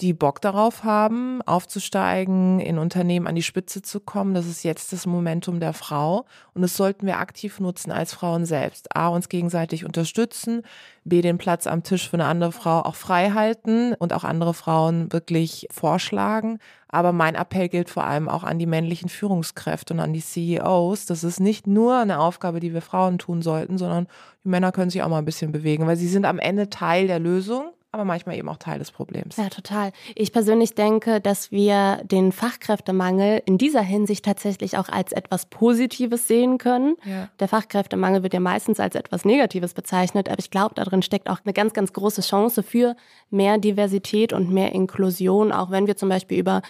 die 0.00 0.12
Bock 0.12 0.40
darauf 0.40 0.84
haben, 0.84 1.42
aufzusteigen, 1.42 2.60
in 2.60 2.78
Unternehmen 2.78 3.26
an 3.26 3.34
die 3.34 3.42
Spitze 3.42 3.82
zu 3.82 3.98
kommen. 3.98 4.32
Das 4.32 4.46
ist 4.46 4.62
jetzt 4.62 4.92
das 4.92 5.06
Momentum 5.06 5.58
der 5.58 5.72
Frau. 5.72 6.24
Und 6.54 6.62
das 6.62 6.76
sollten 6.76 7.04
wir 7.04 7.18
aktiv 7.18 7.58
nutzen 7.58 7.90
als 7.90 8.14
Frauen 8.14 8.46
selbst. 8.46 8.94
A, 8.96 9.08
uns 9.08 9.28
gegenseitig 9.28 9.84
unterstützen. 9.84 10.62
B, 11.04 11.20
den 11.20 11.36
Platz 11.36 11.66
am 11.66 11.82
Tisch 11.82 12.08
für 12.08 12.14
eine 12.14 12.26
andere 12.26 12.52
Frau 12.52 12.82
auch 12.82 12.94
frei 12.94 13.30
halten 13.30 13.94
und 13.94 14.12
auch 14.12 14.22
andere 14.22 14.54
Frauen 14.54 15.12
wirklich 15.12 15.66
vorschlagen. 15.70 16.60
Aber 16.86 17.12
mein 17.12 17.34
Appell 17.34 17.68
gilt 17.68 17.90
vor 17.90 18.04
allem 18.04 18.28
auch 18.28 18.44
an 18.44 18.60
die 18.60 18.66
männlichen 18.66 19.08
Führungskräfte 19.08 19.94
und 19.94 20.00
an 20.00 20.12
die 20.12 20.22
CEOs. 20.22 21.06
Das 21.06 21.24
ist 21.24 21.40
nicht 21.40 21.66
nur 21.66 21.96
eine 21.96 22.20
Aufgabe, 22.20 22.60
die 22.60 22.72
wir 22.72 22.82
Frauen 22.82 23.18
tun 23.18 23.42
sollten, 23.42 23.78
sondern 23.78 24.06
die 24.44 24.48
Männer 24.48 24.70
können 24.70 24.90
sich 24.90 25.02
auch 25.02 25.08
mal 25.08 25.18
ein 25.18 25.24
bisschen 25.24 25.50
bewegen, 25.50 25.88
weil 25.88 25.96
sie 25.96 26.08
sind 26.08 26.24
am 26.24 26.38
Ende 26.38 26.70
Teil 26.70 27.08
der 27.08 27.18
Lösung 27.18 27.72
aber 27.90 28.04
manchmal 28.04 28.36
eben 28.36 28.48
auch 28.50 28.58
Teil 28.58 28.78
des 28.78 28.90
Problems. 28.90 29.38
Ja, 29.38 29.48
total. 29.48 29.92
Ich 30.14 30.32
persönlich 30.32 30.74
denke, 30.74 31.20
dass 31.20 31.50
wir 31.50 32.02
den 32.04 32.32
Fachkräftemangel 32.32 33.42
in 33.46 33.56
dieser 33.56 33.80
Hinsicht 33.80 34.26
tatsächlich 34.26 34.76
auch 34.76 34.90
als 34.90 35.12
etwas 35.12 35.46
Positives 35.46 36.28
sehen 36.28 36.58
können. 36.58 36.96
Ja. 37.04 37.30
Der 37.40 37.48
Fachkräftemangel 37.48 38.22
wird 38.22 38.34
ja 38.34 38.40
meistens 38.40 38.78
als 38.78 38.94
etwas 38.94 39.24
Negatives 39.24 39.72
bezeichnet, 39.72 40.28
aber 40.28 40.38
ich 40.38 40.50
glaube, 40.50 40.74
darin 40.74 41.00
steckt 41.00 41.30
auch 41.30 41.38
eine 41.44 41.54
ganz, 41.54 41.72
ganz 41.72 41.94
große 41.94 42.20
Chance 42.20 42.62
für 42.62 42.94
mehr 43.30 43.56
Diversität 43.56 44.34
und 44.34 44.50
mehr 44.50 44.72
Inklusion, 44.72 45.50
auch 45.50 45.70
wenn 45.70 45.86
wir 45.86 45.96
zum 45.96 46.10
Beispiel 46.10 46.38
über 46.38 46.60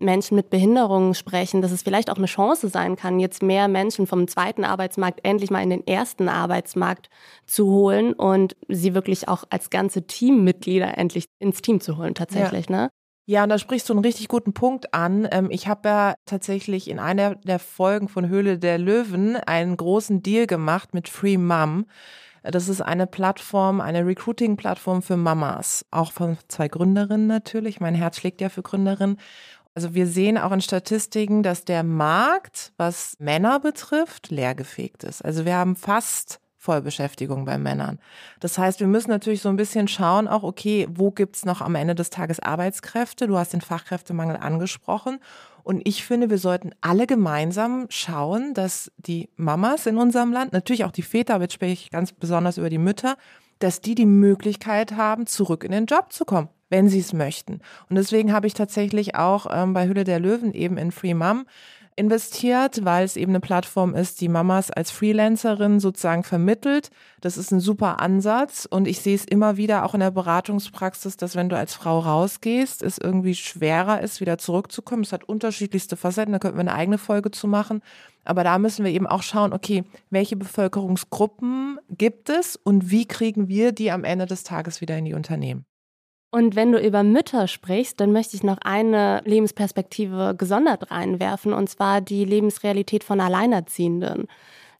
Menschen 0.00 0.34
mit 0.34 0.50
Behinderungen 0.50 1.14
sprechen, 1.14 1.62
dass 1.62 1.72
es 1.72 1.82
vielleicht 1.82 2.10
auch 2.10 2.16
eine 2.16 2.26
Chance 2.26 2.68
sein 2.68 2.96
kann, 2.96 3.20
jetzt 3.20 3.42
mehr 3.42 3.68
Menschen 3.68 4.06
vom 4.06 4.26
zweiten 4.26 4.64
Arbeitsmarkt 4.64 5.20
endlich 5.22 5.50
mal 5.50 5.62
in 5.62 5.70
den 5.70 5.86
ersten 5.86 6.28
Arbeitsmarkt 6.28 7.08
zu 7.46 7.66
holen 7.66 8.12
und 8.12 8.56
sie 8.68 8.94
wirklich 8.94 9.28
auch 9.28 9.44
als 9.50 9.70
ganze 9.70 10.06
Teammitglieder 10.06 10.98
endlich 10.98 11.26
ins 11.38 11.62
Team 11.62 11.80
zu 11.80 11.96
holen 11.96 12.14
tatsächlich, 12.14 12.68
ja. 12.68 12.76
ne? 12.76 12.90
Ja, 13.26 13.44
und 13.44 13.48
da 13.50 13.58
sprichst 13.58 13.88
du 13.88 13.92
einen 13.92 14.04
richtig 14.04 14.26
guten 14.26 14.54
Punkt 14.54 14.92
an. 14.92 15.28
Ähm, 15.30 15.48
ich 15.52 15.68
habe 15.68 15.88
ja 15.88 16.14
tatsächlich 16.26 16.90
in 16.90 16.98
einer 16.98 17.36
der 17.36 17.60
Folgen 17.60 18.08
von 18.08 18.28
Höhle 18.28 18.58
der 18.58 18.76
Löwen 18.76 19.36
einen 19.36 19.76
großen 19.76 20.20
Deal 20.20 20.48
gemacht 20.48 20.94
mit 20.94 21.08
Free 21.08 21.38
Mom. 21.38 21.86
Das 22.42 22.68
ist 22.68 22.80
eine 22.80 23.06
Plattform, 23.06 23.80
eine 23.80 24.06
Recruiting-Plattform 24.06 25.02
für 25.02 25.16
Mamas, 25.16 25.84
auch 25.90 26.10
von 26.10 26.38
zwei 26.48 26.68
Gründerinnen 26.68 27.26
natürlich. 27.26 27.80
Mein 27.80 27.94
Herz 27.94 28.16
schlägt 28.16 28.40
ja 28.40 28.48
für 28.48 28.62
Gründerinnen. 28.62 29.18
Also 29.74 29.94
wir 29.94 30.06
sehen 30.06 30.36
auch 30.36 30.52
in 30.52 30.60
Statistiken, 30.60 31.42
dass 31.42 31.64
der 31.64 31.84
Markt, 31.84 32.72
was 32.76 33.14
Männer 33.18 33.60
betrifft, 33.60 34.30
leergefegt 34.30 35.04
ist. 35.04 35.24
Also 35.24 35.44
wir 35.44 35.54
haben 35.54 35.76
fast 35.76 36.40
Vollbeschäftigung 36.60 37.46
bei 37.46 37.56
Männern. 37.56 37.98
Das 38.38 38.58
heißt, 38.58 38.80
wir 38.80 38.86
müssen 38.86 39.08
natürlich 39.08 39.40
so 39.40 39.48
ein 39.48 39.56
bisschen 39.56 39.88
schauen, 39.88 40.28
auch 40.28 40.42
okay, 40.42 40.86
wo 40.90 41.10
gibt's 41.10 41.46
noch 41.46 41.62
am 41.62 41.74
Ende 41.74 41.94
des 41.94 42.10
Tages 42.10 42.38
Arbeitskräfte? 42.38 43.26
Du 43.26 43.38
hast 43.38 43.54
den 43.54 43.62
Fachkräftemangel 43.62 44.36
angesprochen. 44.36 45.20
Und 45.62 45.80
ich 45.86 46.04
finde, 46.04 46.28
wir 46.28 46.38
sollten 46.38 46.72
alle 46.82 47.06
gemeinsam 47.06 47.86
schauen, 47.88 48.52
dass 48.52 48.92
die 48.98 49.30
Mamas 49.36 49.86
in 49.86 49.96
unserem 49.96 50.32
Land, 50.32 50.52
natürlich 50.52 50.84
auch 50.84 50.92
die 50.92 51.02
Väter, 51.02 51.34
aber 51.34 51.44
jetzt 51.44 51.54
spreche 51.54 51.72
ich 51.72 51.90
ganz 51.90 52.12
besonders 52.12 52.58
über 52.58 52.68
die 52.68 52.78
Mütter, 52.78 53.16
dass 53.60 53.80
die 53.80 53.94
die 53.94 54.06
Möglichkeit 54.06 54.96
haben, 54.96 55.26
zurück 55.26 55.64
in 55.64 55.70
den 55.70 55.86
Job 55.86 56.12
zu 56.12 56.24
kommen 56.24 56.48
wenn 56.70 56.88
sie 56.88 57.00
es 57.00 57.12
möchten. 57.12 57.60
Und 57.88 57.96
deswegen 57.96 58.32
habe 58.32 58.46
ich 58.46 58.54
tatsächlich 58.54 59.16
auch 59.16 59.46
ähm, 59.50 59.74
bei 59.74 59.86
Hülle 59.88 60.04
der 60.04 60.20
Löwen 60.20 60.54
eben 60.54 60.78
in 60.78 60.92
Free 60.92 61.14
Mom 61.14 61.46
investiert, 62.00 62.84
weil 62.84 63.04
es 63.04 63.16
eben 63.16 63.30
eine 63.30 63.40
Plattform 63.40 63.94
ist, 63.94 64.20
die 64.20 64.28
Mamas 64.28 64.70
als 64.70 64.90
Freelancerin 64.90 65.78
sozusagen 65.78 66.24
vermittelt. 66.24 66.90
Das 67.20 67.36
ist 67.36 67.52
ein 67.52 67.60
super 67.60 68.00
Ansatz 68.00 68.66
und 68.68 68.88
ich 68.88 69.00
sehe 69.00 69.14
es 69.14 69.24
immer 69.24 69.56
wieder 69.56 69.84
auch 69.84 69.94
in 69.94 70.00
der 70.00 70.10
Beratungspraxis, 70.10 71.16
dass 71.16 71.36
wenn 71.36 71.48
du 71.48 71.56
als 71.56 71.74
Frau 71.74 72.00
rausgehst, 72.00 72.82
es 72.82 72.98
irgendwie 72.98 73.34
schwerer 73.34 74.00
ist, 74.00 74.20
wieder 74.20 74.38
zurückzukommen. 74.38 75.02
Es 75.02 75.12
hat 75.12 75.24
unterschiedlichste 75.24 75.96
Facetten, 75.96 76.32
da 76.32 76.38
könnten 76.40 76.56
wir 76.56 76.62
eine 76.62 76.74
eigene 76.74 76.98
Folge 76.98 77.30
zu 77.30 77.46
machen. 77.46 77.82
Aber 78.24 78.42
da 78.42 78.58
müssen 78.58 78.84
wir 78.84 78.92
eben 78.92 79.06
auch 79.06 79.22
schauen, 79.22 79.52
okay, 79.52 79.84
welche 80.10 80.36
Bevölkerungsgruppen 80.36 81.78
gibt 81.90 82.30
es 82.30 82.56
und 82.56 82.90
wie 82.90 83.06
kriegen 83.06 83.48
wir 83.48 83.72
die 83.72 83.90
am 83.90 84.04
Ende 84.04 84.26
des 84.26 84.42
Tages 84.42 84.80
wieder 84.80 84.98
in 84.98 85.04
die 85.04 85.14
Unternehmen? 85.14 85.64
Und 86.30 86.54
wenn 86.54 86.70
du 86.70 86.78
über 86.78 87.02
Mütter 87.02 87.48
sprichst, 87.48 88.00
dann 88.00 88.12
möchte 88.12 88.36
ich 88.36 88.44
noch 88.44 88.58
eine 88.62 89.20
Lebensperspektive 89.24 90.34
gesondert 90.38 90.90
reinwerfen, 90.90 91.52
und 91.52 91.68
zwar 91.68 92.00
die 92.00 92.24
Lebensrealität 92.24 93.02
von 93.02 93.20
Alleinerziehenden. 93.20 94.28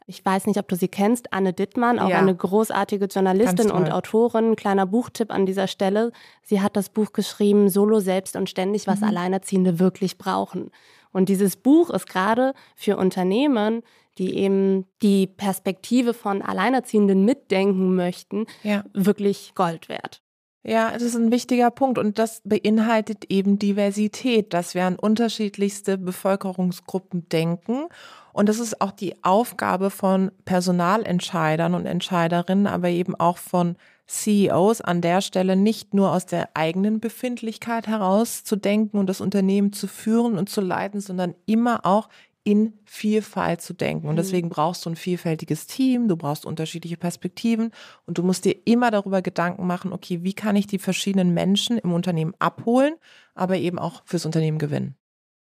Ich 0.06 0.24
weiß 0.24 0.46
nicht, 0.46 0.58
ob 0.58 0.66
du 0.66 0.74
sie 0.74 0.88
kennst, 0.88 1.32
Anne 1.32 1.52
Dittmann, 1.52 1.98
auch 2.00 2.08
ja. 2.08 2.18
eine 2.18 2.34
großartige 2.34 3.04
Journalistin 3.06 3.70
und 3.70 3.92
Autorin. 3.92 4.56
Kleiner 4.56 4.86
Buchtipp 4.86 5.32
an 5.32 5.46
dieser 5.46 5.68
Stelle. 5.68 6.10
Sie 6.42 6.60
hat 6.60 6.76
das 6.76 6.88
Buch 6.88 7.12
geschrieben, 7.12 7.68
Solo 7.68 8.00
selbst 8.00 8.34
und 8.34 8.50
ständig, 8.50 8.88
was 8.88 9.00
mhm. 9.00 9.08
Alleinerziehende 9.08 9.78
wirklich 9.78 10.18
brauchen. 10.18 10.72
Und 11.12 11.28
dieses 11.28 11.56
Buch 11.56 11.90
ist 11.90 12.08
gerade 12.08 12.54
für 12.74 12.96
Unternehmen, 12.96 13.82
die 14.18 14.36
eben 14.36 14.86
die 15.02 15.28
Perspektive 15.28 16.12
von 16.12 16.42
Alleinerziehenden 16.42 17.24
mitdenken 17.24 17.94
möchten, 17.94 18.46
ja. 18.64 18.84
wirklich 18.92 19.52
Gold 19.54 19.88
wert. 19.88 20.22
Ja, 20.62 20.90
das 20.92 21.02
ist 21.02 21.16
ein 21.16 21.32
wichtiger 21.32 21.70
Punkt 21.70 21.96
und 21.96 22.18
das 22.18 22.42
beinhaltet 22.44 23.24
eben 23.30 23.58
Diversität, 23.58 24.52
dass 24.52 24.74
wir 24.74 24.84
an 24.84 24.96
unterschiedlichste 24.96 25.96
Bevölkerungsgruppen 25.96 27.28
denken. 27.30 27.86
Und 28.34 28.48
das 28.48 28.58
ist 28.58 28.82
auch 28.82 28.92
die 28.92 29.24
Aufgabe 29.24 29.88
von 29.88 30.30
Personalentscheidern 30.44 31.74
und 31.74 31.86
Entscheiderinnen, 31.86 32.66
aber 32.66 32.90
eben 32.90 33.14
auch 33.14 33.38
von 33.38 33.76
CEOs 34.06 34.82
an 34.82 35.00
der 35.00 35.22
Stelle 35.22 35.56
nicht 35.56 35.94
nur 35.94 36.12
aus 36.12 36.26
der 36.26 36.50
eigenen 36.54 37.00
Befindlichkeit 37.00 37.86
heraus 37.86 38.44
zu 38.44 38.56
denken 38.56 38.98
und 38.98 39.06
das 39.06 39.22
Unternehmen 39.22 39.72
zu 39.72 39.86
führen 39.86 40.36
und 40.36 40.50
zu 40.50 40.60
leiten, 40.60 41.00
sondern 41.00 41.34
immer 41.46 41.86
auch 41.86 42.08
in 42.42 42.78
Vielfalt 42.84 43.60
zu 43.60 43.74
denken. 43.74 44.08
Und 44.08 44.14
mhm. 44.14 44.18
deswegen 44.18 44.48
brauchst 44.48 44.84
du 44.84 44.90
ein 44.90 44.96
vielfältiges 44.96 45.66
Team, 45.66 46.08
du 46.08 46.16
brauchst 46.16 46.46
unterschiedliche 46.46 46.96
Perspektiven 46.96 47.70
und 48.06 48.18
du 48.18 48.22
musst 48.22 48.44
dir 48.44 48.56
immer 48.64 48.90
darüber 48.90 49.22
Gedanken 49.22 49.66
machen, 49.66 49.92
okay, 49.92 50.22
wie 50.22 50.32
kann 50.32 50.56
ich 50.56 50.66
die 50.66 50.78
verschiedenen 50.78 51.34
Menschen 51.34 51.78
im 51.78 51.92
Unternehmen 51.92 52.34
abholen, 52.38 52.94
aber 53.34 53.56
eben 53.56 53.78
auch 53.78 54.02
fürs 54.04 54.26
Unternehmen 54.26 54.58
gewinnen. 54.58 54.96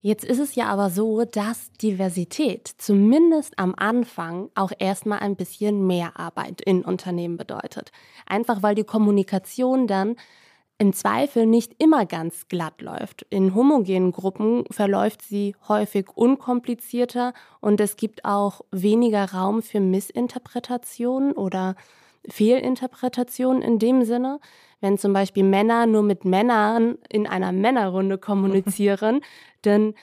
Jetzt 0.04 0.26
ist 0.26 0.40
es 0.40 0.56
ja 0.56 0.66
aber 0.66 0.90
so, 0.90 1.26
dass 1.26 1.72
Diversität 1.74 2.68
zumindest 2.80 3.60
am 3.60 3.76
Anfang 3.78 4.50
auch 4.56 4.72
erstmal 4.80 5.20
ein 5.20 5.36
bisschen 5.36 5.86
mehr 5.86 6.20
Arbeit 6.20 6.60
in 6.62 6.84
Unternehmen 6.84 7.38
bedeutet. 7.38 7.92
Einfach 8.26 8.64
weil 8.64 8.74
die 8.74 8.84
Kommunikation 8.84 9.86
dann 9.86 10.16
im 10.82 10.94
Zweifel 10.94 11.46
nicht 11.46 11.76
immer 11.78 12.08
ganz 12.08 12.48
glatt 12.48 12.82
läuft. 12.82 13.22
In 13.30 13.54
homogenen 13.54 14.12
Gruppen 14.12 14.64
verläuft 14.72 15.22
sie 15.22 15.56
häufig 15.68 16.08
unkomplizierter 16.16 17.34
und 17.60 17.80
es 17.80 17.98
gibt 17.98 18.26
auch 18.26 18.62
weniger 18.72 19.32
Raum 19.32 19.62
für 19.62 19.80
Missinterpretationen 19.80 21.34
oder 21.34 21.76
Fehlinterpretationen 22.28 23.62
in 23.62 23.78
dem 23.78 24.06
Sinne. 24.06 24.40
Wenn 24.80 24.98
zum 24.98 25.14
Beispiel 25.14 25.44
Männer 25.44 25.86
nur 25.86 26.02
mit 26.02 26.26
Männern 26.26 26.98
in 27.10 27.28
einer 27.28 27.52
Männerrunde 27.52 28.18
kommunizieren, 28.18 29.22
dann 29.62 29.94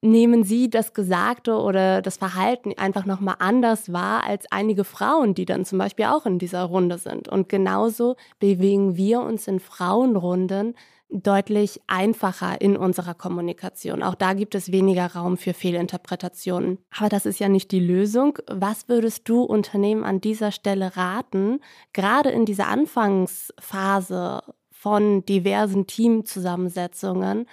nehmen 0.00 0.44
sie 0.44 0.70
das 0.70 0.94
Gesagte 0.94 1.56
oder 1.56 2.02
das 2.02 2.18
Verhalten 2.18 2.72
einfach 2.76 3.04
nochmal 3.04 3.36
anders 3.38 3.92
wahr 3.92 4.24
als 4.24 4.46
einige 4.50 4.84
Frauen, 4.84 5.34
die 5.34 5.44
dann 5.44 5.64
zum 5.64 5.78
Beispiel 5.78 6.06
auch 6.06 6.26
in 6.26 6.38
dieser 6.38 6.62
Runde 6.64 6.98
sind. 6.98 7.28
Und 7.28 7.48
genauso 7.48 8.16
bewegen 8.38 8.96
wir 8.96 9.20
uns 9.20 9.48
in 9.48 9.60
Frauenrunden 9.60 10.74
deutlich 11.10 11.80
einfacher 11.86 12.60
in 12.60 12.76
unserer 12.76 13.14
Kommunikation. 13.14 14.02
Auch 14.02 14.14
da 14.14 14.34
gibt 14.34 14.54
es 14.54 14.70
weniger 14.72 15.06
Raum 15.06 15.38
für 15.38 15.54
Fehlinterpretationen. 15.54 16.78
Aber 16.96 17.08
das 17.08 17.24
ist 17.24 17.38
ja 17.38 17.48
nicht 17.48 17.72
die 17.72 17.80
Lösung. 17.80 18.38
Was 18.46 18.88
würdest 18.88 19.28
du 19.28 19.42
Unternehmen 19.42 20.04
an 20.04 20.20
dieser 20.20 20.52
Stelle 20.52 20.96
raten, 20.96 21.60
gerade 21.94 22.28
in 22.30 22.44
dieser 22.44 22.68
Anfangsphase 22.68 24.42
von 24.70 25.24
diversen 25.24 25.86
Teamzusammensetzungen, 25.86 27.46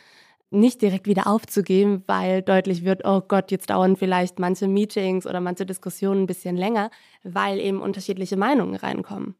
nicht 0.55 0.81
direkt 0.81 1.07
wieder 1.07 1.27
aufzugeben, 1.27 2.03
weil 2.07 2.41
deutlich 2.41 2.83
wird, 2.83 3.05
oh 3.05 3.21
Gott, 3.21 3.51
jetzt 3.51 3.69
dauern 3.69 3.95
vielleicht 3.95 4.39
manche 4.39 4.67
Meetings 4.67 5.27
oder 5.27 5.41
manche 5.41 5.65
Diskussionen 5.65 6.23
ein 6.23 6.27
bisschen 6.27 6.57
länger, 6.57 6.89
weil 7.23 7.59
eben 7.59 7.81
unterschiedliche 7.81 8.37
Meinungen 8.37 8.75
reinkommen. 8.75 9.35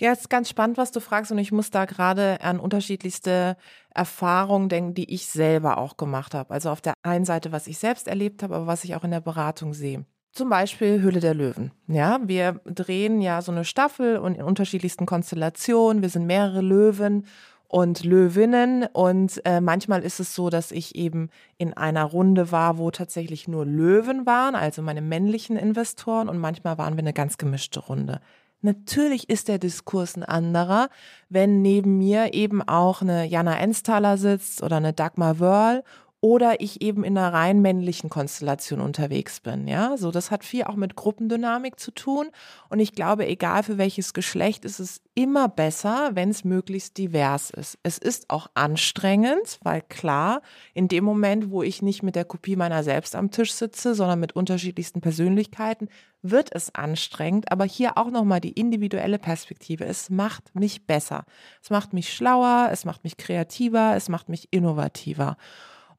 Ja, 0.00 0.12
es 0.12 0.20
ist 0.20 0.30
ganz 0.30 0.48
spannend, 0.48 0.78
was 0.78 0.92
du 0.92 1.00
fragst 1.00 1.30
und 1.30 1.36
ich 1.36 1.52
muss 1.52 1.70
da 1.70 1.84
gerade 1.84 2.40
an 2.40 2.58
unterschiedlichste 2.58 3.58
Erfahrungen 3.94 4.70
denken, 4.70 4.94
die 4.94 5.12
ich 5.12 5.26
selber 5.26 5.76
auch 5.76 5.98
gemacht 5.98 6.32
habe. 6.32 6.54
Also 6.54 6.70
auf 6.70 6.80
der 6.80 6.94
einen 7.02 7.26
Seite, 7.26 7.52
was 7.52 7.66
ich 7.66 7.76
selbst 7.76 8.08
erlebt 8.08 8.42
habe, 8.42 8.54
aber 8.54 8.66
was 8.66 8.84
ich 8.84 8.94
auch 8.94 9.04
in 9.04 9.10
der 9.10 9.20
Beratung 9.20 9.74
sehe. 9.74 10.06
Zum 10.32 10.48
Beispiel 10.48 11.02
Hülle 11.02 11.20
der 11.20 11.34
Löwen. 11.34 11.72
Ja, 11.86 12.20
wir 12.22 12.60
drehen 12.64 13.20
ja 13.20 13.42
so 13.42 13.52
eine 13.52 13.64
Staffel 13.64 14.16
und 14.16 14.36
in 14.36 14.42
unterschiedlichsten 14.42 15.04
Konstellationen. 15.04 16.02
Wir 16.02 16.08
sind 16.08 16.24
mehrere 16.24 16.62
Löwen 16.62 17.26
und 17.70 18.04
Löwinnen. 18.04 18.84
Und 18.92 19.40
äh, 19.44 19.60
manchmal 19.60 20.02
ist 20.02 20.18
es 20.18 20.34
so, 20.34 20.50
dass 20.50 20.72
ich 20.72 20.96
eben 20.96 21.30
in 21.56 21.72
einer 21.72 22.04
Runde 22.04 22.50
war, 22.50 22.78
wo 22.78 22.90
tatsächlich 22.90 23.46
nur 23.46 23.64
Löwen 23.64 24.26
waren, 24.26 24.56
also 24.56 24.82
meine 24.82 25.00
männlichen 25.00 25.56
Investoren. 25.56 26.28
Und 26.28 26.38
manchmal 26.38 26.78
waren 26.78 26.94
wir 26.94 27.02
eine 27.02 27.12
ganz 27.12 27.38
gemischte 27.38 27.80
Runde. 27.80 28.20
Natürlich 28.60 29.30
ist 29.30 29.48
der 29.48 29.58
Diskurs 29.58 30.16
ein 30.16 30.24
anderer, 30.24 30.90
wenn 31.28 31.62
neben 31.62 31.96
mir 31.96 32.34
eben 32.34 32.60
auch 32.60 33.00
eine 33.00 33.24
Jana 33.24 33.58
Ensthaler 33.58 34.18
sitzt 34.18 34.62
oder 34.62 34.76
eine 34.76 34.92
Dagmar 34.92 35.38
Wörl 35.38 35.82
oder 36.22 36.60
ich 36.60 36.82
eben 36.82 37.02
in 37.02 37.16
einer 37.16 37.32
rein 37.32 37.62
männlichen 37.62 38.10
Konstellation 38.10 38.80
unterwegs 38.80 39.40
bin. 39.40 39.66
Ja, 39.66 39.96
so 39.96 40.10
das 40.10 40.30
hat 40.30 40.44
viel 40.44 40.64
auch 40.64 40.76
mit 40.76 40.94
Gruppendynamik 40.94 41.80
zu 41.80 41.92
tun. 41.92 42.28
Und 42.68 42.78
ich 42.78 42.92
glaube, 42.92 43.26
egal 43.26 43.62
für 43.62 43.78
welches 43.78 44.12
Geschlecht, 44.12 44.66
ist 44.66 44.80
es 44.80 45.00
immer 45.14 45.48
besser, 45.48 46.10
wenn 46.14 46.28
es 46.28 46.44
möglichst 46.44 46.98
divers 46.98 47.50
ist. 47.50 47.78
Es 47.82 47.96
ist 47.96 48.28
auch 48.28 48.48
anstrengend, 48.54 49.58
weil 49.62 49.80
klar, 49.80 50.42
in 50.74 50.88
dem 50.88 51.04
Moment, 51.04 51.50
wo 51.50 51.62
ich 51.62 51.80
nicht 51.80 52.02
mit 52.02 52.16
der 52.16 52.26
Kopie 52.26 52.56
meiner 52.56 52.82
selbst 52.82 53.16
am 53.16 53.30
Tisch 53.30 53.54
sitze, 53.54 53.94
sondern 53.94 54.20
mit 54.20 54.36
unterschiedlichsten 54.36 55.00
Persönlichkeiten, 55.00 55.88
wird 56.22 56.54
es 56.54 56.74
anstrengend, 56.74 57.50
aber 57.50 57.64
hier 57.64 57.96
auch 57.96 58.10
nochmal 58.10 58.42
die 58.42 58.52
individuelle 58.52 59.18
Perspektive. 59.18 59.86
Es 59.86 60.10
macht 60.10 60.54
mich 60.54 60.86
besser. 60.86 61.24
Es 61.62 61.70
macht 61.70 61.94
mich 61.94 62.12
schlauer, 62.12 62.68
es 62.70 62.84
macht 62.84 63.04
mich 63.04 63.16
kreativer, 63.16 63.96
es 63.96 64.10
macht 64.10 64.28
mich 64.28 64.48
innovativer. 64.50 65.38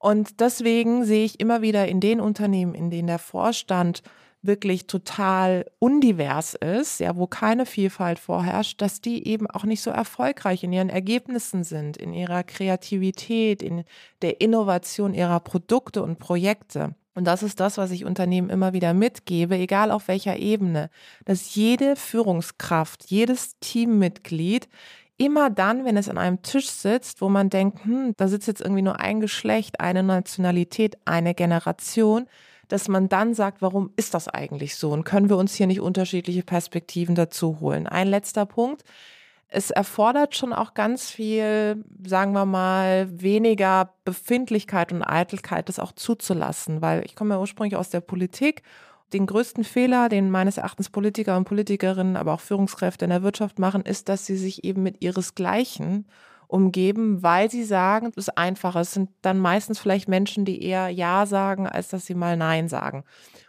Und 0.02 0.40
deswegen 0.40 1.04
sehe 1.04 1.24
ich 1.24 1.38
immer 1.38 1.62
wieder 1.62 1.86
in 1.86 2.00
den 2.00 2.20
Unternehmen, 2.20 2.74
in 2.74 2.90
denen 2.90 3.06
der 3.06 3.20
Vorstand 3.20 4.02
wirklich 4.42 4.88
total 4.88 5.64
undivers 5.78 6.54
ist, 6.54 6.98
ja, 6.98 7.16
wo 7.16 7.28
keine 7.28 7.66
Vielfalt 7.66 8.18
vorherrscht, 8.18 8.82
dass 8.82 9.00
die 9.00 9.28
eben 9.28 9.46
auch 9.46 9.62
nicht 9.62 9.80
so 9.80 9.92
erfolgreich 9.92 10.64
in 10.64 10.72
ihren 10.72 10.90
Ergebnissen 10.90 11.62
sind, 11.62 11.96
in 11.96 12.12
ihrer 12.12 12.42
Kreativität, 12.42 13.62
in 13.62 13.84
der 14.22 14.40
Innovation 14.40 15.14
ihrer 15.14 15.38
Produkte 15.38 16.02
und 16.02 16.18
Projekte. 16.18 16.96
Und 17.14 17.26
das 17.26 17.44
ist 17.44 17.60
das, 17.60 17.78
was 17.78 17.92
ich 17.92 18.04
Unternehmen 18.04 18.50
immer 18.50 18.72
wieder 18.72 18.94
mitgebe, 18.94 19.54
egal 19.54 19.92
auf 19.92 20.08
welcher 20.08 20.36
Ebene, 20.36 20.90
dass 21.26 21.54
jede 21.54 21.94
Führungskraft, 21.94 23.04
jedes 23.08 23.56
Teammitglied 23.60 24.68
immer 25.24 25.50
dann, 25.50 25.84
wenn 25.84 25.96
es 25.96 26.08
an 26.08 26.18
einem 26.18 26.42
Tisch 26.42 26.68
sitzt, 26.68 27.20
wo 27.20 27.28
man 27.28 27.48
denkt, 27.48 27.84
hm, 27.84 28.14
da 28.16 28.28
sitzt 28.28 28.48
jetzt 28.48 28.60
irgendwie 28.60 28.82
nur 28.82 28.98
ein 28.98 29.20
Geschlecht, 29.20 29.80
eine 29.80 30.02
Nationalität, 30.02 30.98
eine 31.04 31.34
Generation, 31.34 32.26
dass 32.68 32.88
man 32.88 33.08
dann 33.08 33.34
sagt, 33.34 33.62
warum 33.62 33.90
ist 33.96 34.14
das 34.14 34.28
eigentlich 34.28 34.76
so? 34.76 34.90
Und 34.90 35.04
können 35.04 35.28
wir 35.28 35.36
uns 35.36 35.54
hier 35.54 35.66
nicht 35.66 35.80
unterschiedliche 35.80 36.42
Perspektiven 36.42 37.14
dazu 37.14 37.60
holen? 37.60 37.86
Ein 37.86 38.08
letzter 38.08 38.46
Punkt. 38.46 38.82
Es 39.48 39.70
erfordert 39.70 40.34
schon 40.34 40.54
auch 40.54 40.72
ganz 40.72 41.10
viel, 41.10 41.84
sagen 42.06 42.32
wir 42.32 42.46
mal, 42.46 43.06
weniger 43.10 43.92
Befindlichkeit 44.04 44.92
und 44.92 45.02
Eitelkeit, 45.02 45.68
das 45.68 45.78
auch 45.78 45.92
zuzulassen, 45.92 46.80
weil 46.80 47.04
ich 47.04 47.14
komme 47.14 47.34
ja 47.34 47.40
ursprünglich 47.40 47.76
aus 47.76 47.90
der 47.90 48.00
Politik 48.00 48.62
den 49.12 49.26
größten 49.26 49.64
Fehler, 49.64 50.08
den 50.08 50.30
meines 50.30 50.56
Erachtens 50.56 50.90
Politiker 50.90 51.36
und 51.36 51.44
Politikerinnen, 51.44 52.16
aber 52.16 52.34
auch 52.34 52.40
Führungskräfte 52.40 53.04
in 53.04 53.10
der 53.10 53.22
Wirtschaft 53.22 53.58
machen, 53.58 53.82
ist, 53.82 54.08
dass 54.08 54.26
sie 54.26 54.36
sich 54.36 54.64
eben 54.64 54.82
mit 54.82 55.02
ihresgleichen 55.02 56.06
umgeben, 56.48 57.22
weil 57.22 57.50
sie 57.50 57.64
sagen, 57.64 58.08
es 58.10 58.28
ist 58.28 58.38
einfacher. 58.38 58.80
Es 58.80 58.92
sind 58.92 59.10
dann 59.22 59.38
meistens 59.38 59.78
vielleicht 59.78 60.08
Menschen, 60.08 60.44
die 60.44 60.62
eher 60.62 60.88
Ja 60.90 61.26
sagen, 61.26 61.66
als 61.66 61.88
dass 61.88 62.06
sie 62.06 62.14
mal 62.14 62.36
Nein 62.36 62.68
sagen. 62.68 63.04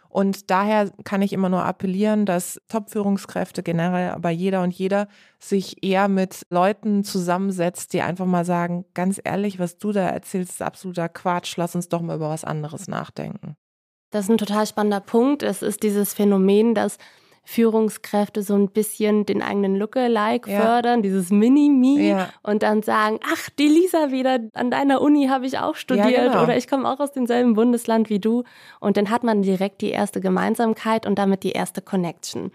Und 0.08 0.50
daher 0.50 0.90
kann 1.02 1.22
ich 1.22 1.32
immer 1.32 1.48
nur 1.48 1.64
appellieren, 1.64 2.24
dass 2.24 2.60
Top-Führungskräfte 2.68 3.64
generell, 3.64 4.10
aber 4.10 4.30
jeder 4.30 4.62
und 4.62 4.72
jeder 4.72 5.08
sich 5.40 5.82
eher 5.82 6.06
mit 6.06 6.46
Leuten 6.50 7.02
zusammensetzt, 7.02 7.92
die 7.92 8.00
einfach 8.00 8.24
mal 8.24 8.44
sagen, 8.44 8.84
ganz 8.94 9.20
ehrlich, 9.22 9.58
was 9.58 9.76
du 9.76 9.90
da 9.90 10.08
erzählst, 10.08 10.52
ist 10.52 10.62
absoluter 10.62 11.08
Quatsch. 11.08 11.56
Lass 11.56 11.74
uns 11.74 11.88
doch 11.88 12.00
mal 12.00 12.14
über 12.14 12.30
was 12.30 12.44
anderes 12.44 12.86
nachdenken. 12.86 13.56
Das 14.14 14.26
ist 14.26 14.30
ein 14.30 14.38
total 14.38 14.64
spannender 14.64 15.00
Punkt. 15.00 15.42
Es 15.42 15.60
ist 15.60 15.82
dieses 15.82 16.14
Phänomen, 16.14 16.76
dass 16.76 16.98
Führungskräfte 17.42 18.44
so 18.44 18.54
ein 18.54 18.68
bisschen 18.68 19.26
den 19.26 19.42
eigenen 19.42 19.74
Lookalike 19.74 20.48
ja. 20.48 20.60
fördern, 20.60 21.02
dieses 21.02 21.30
Mini-Me 21.30 22.00
ja. 22.00 22.28
und 22.44 22.62
dann 22.62 22.84
sagen, 22.84 23.18
ach, 23.24 23.50
die 23.58 23.66
Lisa 23.66 24.12
wieder, 24.12 24.38
an 24.52 24.70
deiner 24.70 25.02
Uni 25.02 25.26
habe 25.26 25.46
ich 25.46 25.58
auch 25.58 25.74
studiert 25.74 26.10
ja, 26.10 26.28
genau. 26.28 26.44
oder 26.44 26.56
ich 26.56 26.68
komme 26.68 26.88
auch 26.88 27.00
aus 27.00 27.10
demselben 27.10 27.54
Bundesland 27.54 28.08
wie 28.08 28.20
du. 28.20 28.44
Und 28.78 28.96
dann 28.96 29.10
hat 29.10 29.24
man 29.24 29.42
direkt 29.42 29.80
die 29.80 29.90
erste 29.90 30.20
Gemeinsamkeit 30.20 31.06
und 31.06 31.18
damit 31.18 31.42
die 31.42 31.50
erste 31.50 31.82
Connection. 31.82 32.52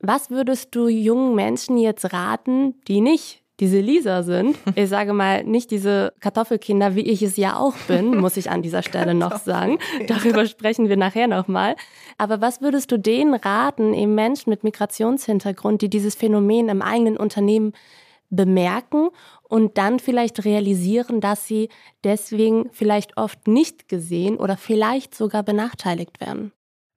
Was 0.00 0.30
würdest 0.30 0.74
du 0.74 0.88
jungen 0.88 1.36
Menschen 1.36 1.78
jetzt 1.78 2.12
raten, 2.12 2.74
die 2.88 3.00
nicht 3.00 3.41
diese 3.62 3.78
Lisa 3.78 4.24
sind. 4.24 4.58
Ich 4.74 4.88
sage 4.88 5.12
mal, 5.12 5.44
nicht 5.44 5.70
diese 5.70 6.12
Kartoffelkinder, 6.18 6.96
wie 6.96 7.02
ich 7.02 7.22
es 7.22 7.36
ja 7.36 7.56
auch 7.56 7.76
bin, 7.86 8.18
muss 8.18 8.36
ich 8.36 8.50
an 8.50 8.60
dieser 8.60 8.82
Stelle 8.88 9.14
noch 9.14 9.38
sagen. 9.38 9.78
Darüber 10.08 10.46
sprechen 10.46 10.88
wir 10.88 10.96
nachher 10.96 11.28
nochmal. 11.28 11.76
Aber 12.18 12.40
was 12.40 12.60
würdest 12.60 12.90
du 12.90 12.98
denen 12.98 13.34
raten, 13.34 13.94
eben 13.94 14.16
Menschen 14.16 14.50
mit 14.50 14.64
Migrationshintergrund, 14.64 15.80
die 15.80 15.88
dieses 15.88 16.16
Phänomen 16.16 16.68
im 16.68 16.82
eigenen 16.82 17.16
Unternehmen 17.16 17.72
bemerken 18.30 19.10
und 19.44 19.78
dann 19.78 20.00
vielleicht 20.00 20.44
realisieren, 20.44 21.20
dass 21.20 21.46
sie 21.46 21.68
deswegen 22.02 22.68
vielleicht 22.72 23.16
oft 23.16 23.46
nicht 23.46 23.88
gesehen 23.88 24.38
oder 24.38 24.56
vielleicht 24.56 25.14
sogar 25.14 25.44
benachteiligt 25.44 26.20
werden? 26.20 26.50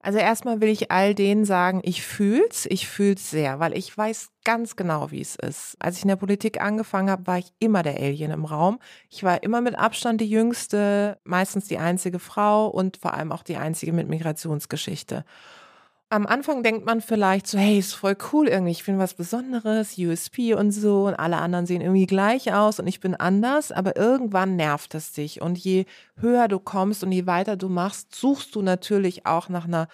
Also 0.06 0.20
erstmal 0.20 0.60
will 0.60 0.68
ich 0.68 0.92
all 0.92 1.16
denen 1.16 1.44
sagen, 1.44 1.80
ich 1.82 2.00
fühl's, 2.00 2.64
ich 2.70 2.86
fühl's 2.86 3.28
sehr, 3.28 3.58
weil 3.58 3.76
ich 3.76 3.98
weiß 3.98 4.28
ganz 4.44 4.76
genau, 4.76 5.10
wie 5.10 5.20
es 5.20 5.34
ist. 5.34 5.74
Als 5.80 5.96
ich 5.96 6.02
in 6.04 6.08
der 6.08 6.14
Politik 6.14 6.60
angefangen 6.60 7.10
habe, 7.10 7.26
war 7.26 7.38
ich 7.38 7.52
immer 7.58 7.82
der 7.82 7.96
Alien 7.96 8.30
im 8.30 8.44
Raum. 8.44 8.78
Ich 9.10 9.24
war 9.24 9.42
immer 9.42 9.60
mit 9.60 9.76
Abstand 9.76 10.20
die 10.20 10.30
jüngste, 10.30 11.18
meistens 11.24 11.66
die 11.66 11.78
einzige 11.78 12.20
Frau 12.20 12.68
und 12.68 12.98
vor 12.98 13.14
allem 13.14 13.32
auch 13.32 13.42
die 13.42 13.56
einzige 13.56 13.92
mit 13.92 14.08
Migrationsgeschichte. 14.08 15.24
Am 16.16 16.24
Anfang 16.26 16.62
denkt 16.62 16.86
man 16.86 17.02
vielleicht 17.02 17.46
so, 17.46 17.58
hey, 17.58 17.78
ist 17.78 17.92
voll 17.92 18.16
cool 18.32 18.48
irgendwie, 18.48 18.70
ich 18.72 18.86
bin 18.86 18.98
was 18.98 19.12
Besonderes, 19.12 19.98
USP 19.98 20.54
und 20.54 20.70
so 20.70 21.08
und 21.08 21.14
alle 21.14 21.36
anderen 21.36 21.66
sehen 21.66 21.82
irgendwie 21.82 22.06
gleich 22.06 22.54
aus 22.54 22.80
und 22.80 22.86
ich 22.86 23.00
bin 23.00 23.14
anders, 23.14 23.70
aber 23.70 23.98
irgendwann 23.98 24.56
nervt 24.56 24.94
es 24.94 25.12
dich 25.12 25.42
und 25.42 25.58
je 25.58 25.84
höher 26.16 26.48
du 26.48 26.58
kommst 26.58 27.04
und 27.04 27.12
je 27.12 27.26
weiter 27.26 27.58
du 27.58 27.68
machst, 27.68 28.14
suchst 28.14 28.54
du 28.54 28.62
natürlich 28.62 29.26
auch 29.26 29.50
nach 29.50 29.66
einer 29.66 29.88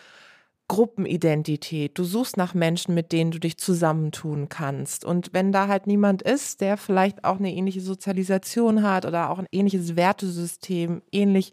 Gruppenidentität. 0.68 1.98
Du 1.98 2.04
suchst 2.04 2.36
nach 2.36 2.54
Menschen, 2.54 2.94
mit 2.94 3.10
denen 3.10 3.32
du 3.32 3.40
dich 3.40 3.58
zusammentun 3.58 4.48
kannst. 4.48 5.04
Und 5.04 5.34
wenn 5.34 5.50
da 5.50 5.68
halt 5.68 5.86
niemand 5.86 6.22
ist, 6.22 6.60
der 6.60 6.76
vielleicht 6.76 7.24
auch 7.24 7.38
eine 7.38 7.52
ähnliche 7.52 7.80
Sozialisation 7.80 8.82
hat 8.82 9.04
oder 9.04 9.30
auch 9.30 9.38
ein 9.38 9.48
ähnliches 9.50 9.96
Wertesystem, 9.96 11.02
ähnlich, 11.10 11.52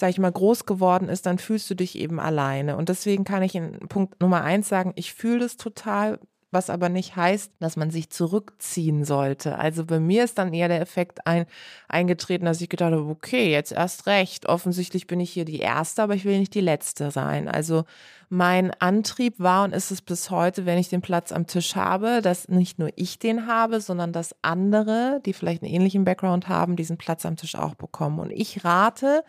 sag 0.00 0.10
ich 0.10 0.18
mal, 0.18 0.32
groß 0.32 0.64
geworden 0.64 1.10
ist, 1.10 1.26
dann 1.26 1.38
fühlst 1.38 1.68
du 1.68 1.74
dich 1.74 1.96
eben 1.98 2.18
alleine. 2.18 2.76
Und 2.76 2.88
deswegen 2.88 3.24
kann 3.24 3.42
ich 3.42 3.54
in 3.54 3.78
Punkt 3.88 4.20
Nummer 4.20 4.42
eins 4.42 4.68
sagen, 4.68 4.92
ich 4.96 5.12
fühle 5.12 5.40
das 5.40 5.58
total, 5.58 6.18
was 6.50 6.70
aber 6.70 6.88
nicht 6.88 7.16
heißt, 7.16 7.52
dass 7.60 7.76
man 7.76 7.90
sich 7.90 8.10
zurückziehen 8.10 9.04
sollte. 9.04 9.58
Also 9.58 9.84
bei 9.84 10.00
mir 10.00 10.24
ist 10.24 10.38
dann 10.38 10.54
eher 10.54 10.68
der 10.68 10.80
Effekt 10.80 11.26
ein, 11.26 11.44
eingetreten, 11.86 12.46
dass 12.46 12.60
ich 12.60 12.70
gedacht 12.70 12.92
habe, 12.92 13.04
okay, 13.04 13.52
jetzt 13.52 13.72
erst 13.72 14.06
recht. 14.06 14.46
Offensichtlich 14.46 15.06
bin 15.06 15.20
ich 15.20 15.30
hier 15.30 15.44
die 15.44 15.60
Erste, 15.60 16.02
aber 16.02 16.14
ich 16.14 16.24
will 16.24 16.38
nicht 16.38 16.54
die 16.54 16.60
Letzte 16.60 17.10
sein. 17.10 17.46
Also 17.46 17.84
mein 18.30 18.72
Antrieb 18.80 19.34
war 19.38 19.64
und 19.64 19.74
ist 19.74 19.90
es 19.90 20.00
bis 20.00 20.30
heute, 20.30 20.64
wenn 20.64 20.78
ich 20.78 20.88
den 20.88 21.02
Platz 21.02 21.30
am 21.30 21.46
Tisch 21.46 21.76
habe, 21.76 22.20
dass 22.22 22.48
nicht 22.48 22.78
nur 22.78 22.88
ich 22.96 23.18
den 23.18 23.46
habe, 23.46 23.80
sondern 23.80 24.12
dass 24.12 24.34
andere, 24.42 25.20
die 25.26 25.34
vielleicht 25.34 25.62
einen 25.62 25.72
ähnlichen 25.72 26.04
Background 26.04 26.48
haben, 26.48 26.74
diesen 26.74 26.96
Platz 26.96 27.26
am 27.26 27.36
Tisch 27.36 27.54
auch 27.54 27.74
bekommen. 27.74 28.18
Und 28.18 28.30
ich 28.30 28.64
rate 28.64 29.24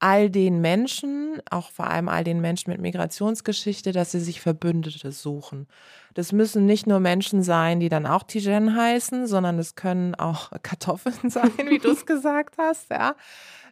all 0.00 0.30
den 0.30 0.60
Menschen, 0.60 1.40
auch 1.50 1.70
vor 1.70 1.86
allem 1.86 2.08
all 2.08 2.24
den 2.24 2.40
Menschen 2.40 2.70
mit 2.70 2.80
Migrationsgeschichte, 2.80 3.92
dass 3.92 4.12
sie 4.12 4.20
sich 4.20 4.40
Verbündete 4.40 5.12
suchen. 5.12 5.68
Das 6.14 6.32
müssen 6.32 6.66
nicht 6.66 6.86
nur 6.86 7.00
Menschen 7.00 7.42
sein, 7.42 7.80
die 7.80 7.88
dann 7.88 8.06
auch 8.06 8.24
Tijen 8.24 8.74
heißen, 8.74 9.26
sondern 9.26 9.58
es 9.58 9.74
können 9.76 10.14
auch 10.14 10.50
Kartoffeln 10.62 11.30
sein, 11.30 11.52
wie 11.68 11.78
du 11.78 11.90
es 11.90 12.06
gesagt 12.06 12.56
hast, 12.58 12.90
ja. 12.90 13.14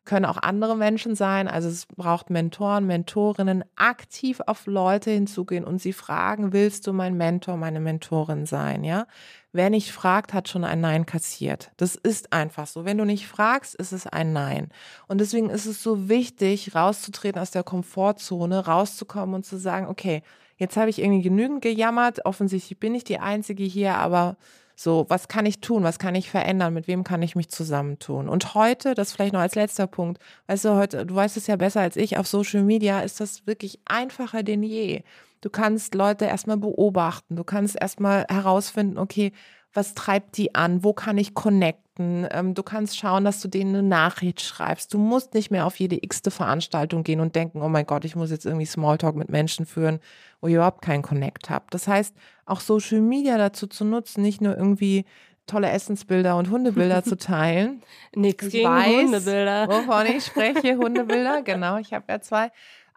Können 0.08 0.24
auch 0.24 0.38
andere 0.38 0.74
Menschen 0.74 1.14
sein. 1.14 1.48
Also 1.48 1.68
es 1.68 1.84
braucht 1.84 2.30
Mentoren, 2.30 2.86
Mentorinnen, 2.86 3.62
aktiv 3.76 4.40
auf 4.46 4.64
Leute 4.64 5.10
hinzugehen 5.10 5.64
und 5.64 5.82
sie 5.82 5.92
fragen, 5.92 6.54
willst 6.54 6.86
du 6.86 6.94
mein 6.94 7.18
Mentor, 7.18 7.58
meine 7.58 7.78
Mentorin 7.78 8.46
sein, 8.46 8.84
ja? 8.84 9.06
Wer 9.52 9.68
nicht 9.68 9.92
fragt, 9.92 10.32
hat 10.32 10.48
schon 10.48 10.64
ein 10.64 10.80
Nein 10.80 11.04
kassiert. 11.04 11.72
Das 11.76 11.94
ist 11.94 12.32
einfach 12.32 12.66
so. 12.66 12.86
Wenn 12.86 12.96
du 12.96 13.04
nicht 13.04 13.26
fragst, 13.26 13.74
ist 13.74 13.92
es 13.92 14.06
ein 14.06 14.32
Nein. 14.32 14.70
Und 15.08 15.20
deswegen 15.20 15.50
ist 15.50 15.66
es 15.66 15.82
so 15.82 16.08
wichtig, 16.08 16.74
rauszutreten 16.74 17.42
aus 17.42 17.50
der 17.50 17.62
Komfortzone, 17.62 18.64
rauszukommen 18.64 19.34
und 19.34 19.44
zu 19.44 19.58
sagen, 19.58 19.88
okay, 19.88 20.22
jetzt 20.56 20.78
habe 20.78 20.88
ich 20.88 21.00
irgendwie 21.00 21.22
genügend 21.22 21.60
gejammert. 21.60 22.24
Offensichtlich 22.24 22.80
bin 22.80 22.94
ich 22.94 23.04
die 23.04 23.18
Einzige 23.18 23.64
hier, 23.64 23.96
aber 23.96 24.38
so, 24.80 25.06
was 25.08 25.26
kann 25.26 25.44
ich 25.44 25.60
tun? 25.60 25.82
Was 25.82 25.98
kann 25.98 26.14
ich 26.14 26.30
verändern? 26.30 26.72
Mit 26.72 26.86
wem 26.86 27.02
kann 27.02 27.20
ich 27.20 27.34
mich 27.34 27.48
zusammentun? 27.48 28.28
Und 28.28 28.54
heute, 28.54 28.94
das 28.94 29.12
vielleicht 29.12 29.32
noch 29.32 29.40
als 29.40 29.56
letzter 29.56 29.88
Punkt, 29.88 30.22
weißt 30.46 30.66
du, 30.66 30.76
heute, 30.76 31.04
du 31.04 31.16
weißt 31.16 31.36
es 31.36 31.48
ja 31.48 31.56
besser 31.56 31.80
als 31.80 31.96
ich, 31.96 32.16
auf 32.16 32.28
Social 32.28 32.62
Media 32.62 33.00
ist 33.00 33.18
das 33.18 33.44
wirklich 33.44 33.80
einfacher 33.86 34.44
denn 34.44 34.62
je. 34.62 35.02
Du 35.40 35.50
kannst 35.50 35.96
Leute 35.96 36.26
erstmal 36.26 36.58
beobachten. 36.58 37.34
Du 37.34 37.42
kannst 37.42 37.74
erstmal 37.80 38.24
herausfinden, 38.28 38.98
okay, 38.98 39.32
was 39.72 39.94
treibt 39.94 40.36
die 40.36 40.54
an? 40.54 40.84
Wo 40.84 40.92
kann 40.92 41.18
ich 41.18 41.34
connecten? 41.34 41.87
Ähm, 41.98 42.54
du 42.54 42.62
kannst 42.62 42.96
schauen, 42.96 43.24
dass 43.24 43.40
du 43.40 43.48
denen 43.48 43.74
eine 43.74 43.86
Nachricht 43.86 44.40
schreibst. 44.40 44.94
Du 44.94 44.98
musst 44.98 45.34
nicht 45.34 45.50
mehr 45.50 45.66
auf 45.66 45.78
jede 45.78 46.02
x-te 46.02 46.30
Veranstaltung 46.30 47.02
gehen 47.02 47.20
und 47.20 47.34
denken, 47.34 47.62
oh 47.62 47.68
mein 47.68 47.86
Gott, 47.86 48.04
ich 48.04 48.16
muss 48.16 48.30
jetzt 48.30 48.46
irgendwie 48.46 48.66
Smalltalk 48.66 49.16
mit 49.16 49.28
Menschen 49.28 49.66
führen, 49.66 50.00
wo 50.40 50.48
ich 50.48 50.54
überhaupt 50.54 50.82
keinen 50.82 51.02
Connect 51.02 51.50
habe. 51.50 51.66
Das 51.70 51.88
heißt, 51.88 52.14
auch 52.46 52.60
Social 52.60 53.00
Media 53.00 53.36
dazu 53.38 53.66
zu 53.66 53.84
nutzen, 53.84 54.22
nicht 54.22 54.40
nur 54.40 54.56
irgendwie 54.56 55.04
tolle 55.46 55.70
Essensbilder 55.70 56.36
und 56.36 56.50
Hundebilder 56.50 57.02
zu 57.02 57.16
teilen. 57.18 57.82
Nix 58.14 58.46
ich 58.46 58.52
gegen 58.52 58.68
weiß, 58.68 59.04
Hundebilder. 59.04 59.68
Wovon 59.68 60.06
ich 60.06 60.24
spreche, 60.24 60.76
Hundebilder, 60.78 61.42
genau, 61.42 61.78
ich 61.78 61.92
habe 61.92 62.04
ja 62.08 62.20
zwei 62.20 62.50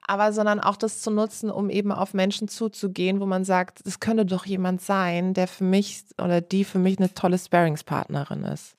aber 0.03 0.33
sondern 0.33 0.59
auch 0.59 0.77
das 0.77 1.01
zu 1.01 1.11
nutzen, 1.11 1.49
um 1.49 1.69
eben 1.69 1.91
auf 1.91 2.13
Menschen 2.13 2.47
zuzugehen, 2.47 3.19
wo 3.19 3.25
man 3.25 3.43
sagt, 3.43 3.85
es 3.85 3.99
könnte 3.99 4.25
doch 4.25 4.45
jemand 4.45 4.81
sein, 4.81 5.33
der 5.33 5.47
für 5.47 5.63
mich 5.63 6.03
oder 6.17 6.41
die 6.41 6.63
für 6.63 6.79
mich 6.79 6.97
eine 6.97 7.13
tolle 7.13 7.37
Sparingspartnerin 7.37 8.43
ist. 8.43 8.75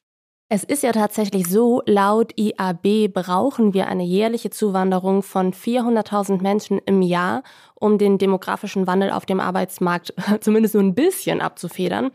Es 0.54 0.64
ist 0.64 0.82
ja 0.82 0.92
tatsächlich 0.92 1.48
so, 1.48 1.80
laut 1.86 2.38
IAB 2.38 3.10
brauchen 3.10 3.72
wir 3.72 3.86
eine 3.86 4.04
jährliche 4.04 4.50
Zuwanderung 4.50 5.22
von 5.22 5.54
400.000 5.54 6.42
Menschen 6.42 6.78
im 6.84 7.00
Jahr, 7.00 7.42
um 7.74 7.96
den 7.96 8.18
demografischen 8.18 8.86
Wandel 8.86 9.12
auf 9.12 9.24
dem 9.24 9.40
Arbeitsmarkt 9.40 10.12
zumindest 10.42 10.74
nur 10.74 10.84
ein 10.84 10.94
bisschen 10.94 11.40
abzufedern. 11.40 12.10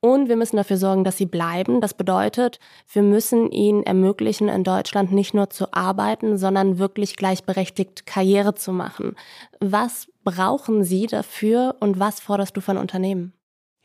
Und 0.00 0.28
wir 0.28 0.36
müssen 0.36 0.58
dafür 0.58 0.76
sorgen, 0.76 1.02
dass 1.02 1.16
sie 1.16 1.24
bleiben. 1.24 1.80
Das 1.80 1.94
bedeutet, 1.94 2.60
wir 2.92 3.00
müssen 3.00 3.50
ihnen 3.50 3.84
ermöglichen, 3.84 4.50
in 4.50 4.64
Deutschland 4.64 5.10
nicht 5.10 5.32
nur 5.32 5.48
zu 5.48 5.72
arbeiten, 5.72 6.36
sondern 6.36 6.78
wirklich 6.78 7.16
gleichberechtigt 7.16 8.04
Karriere 8.04 8.54
zu 8.54 8.74
machen. 8.74 9.16
Was 9.60 10.08
brauchen 10.24 10.84
Sie 10.84 11.06
dafür 11.06 11.76
und 11.80 11.98
was 11.98 12.20
forderst 12.20 12.54
du 12.54 12.60
von 12.60 12.76
Unternehmen? 12.76 13.32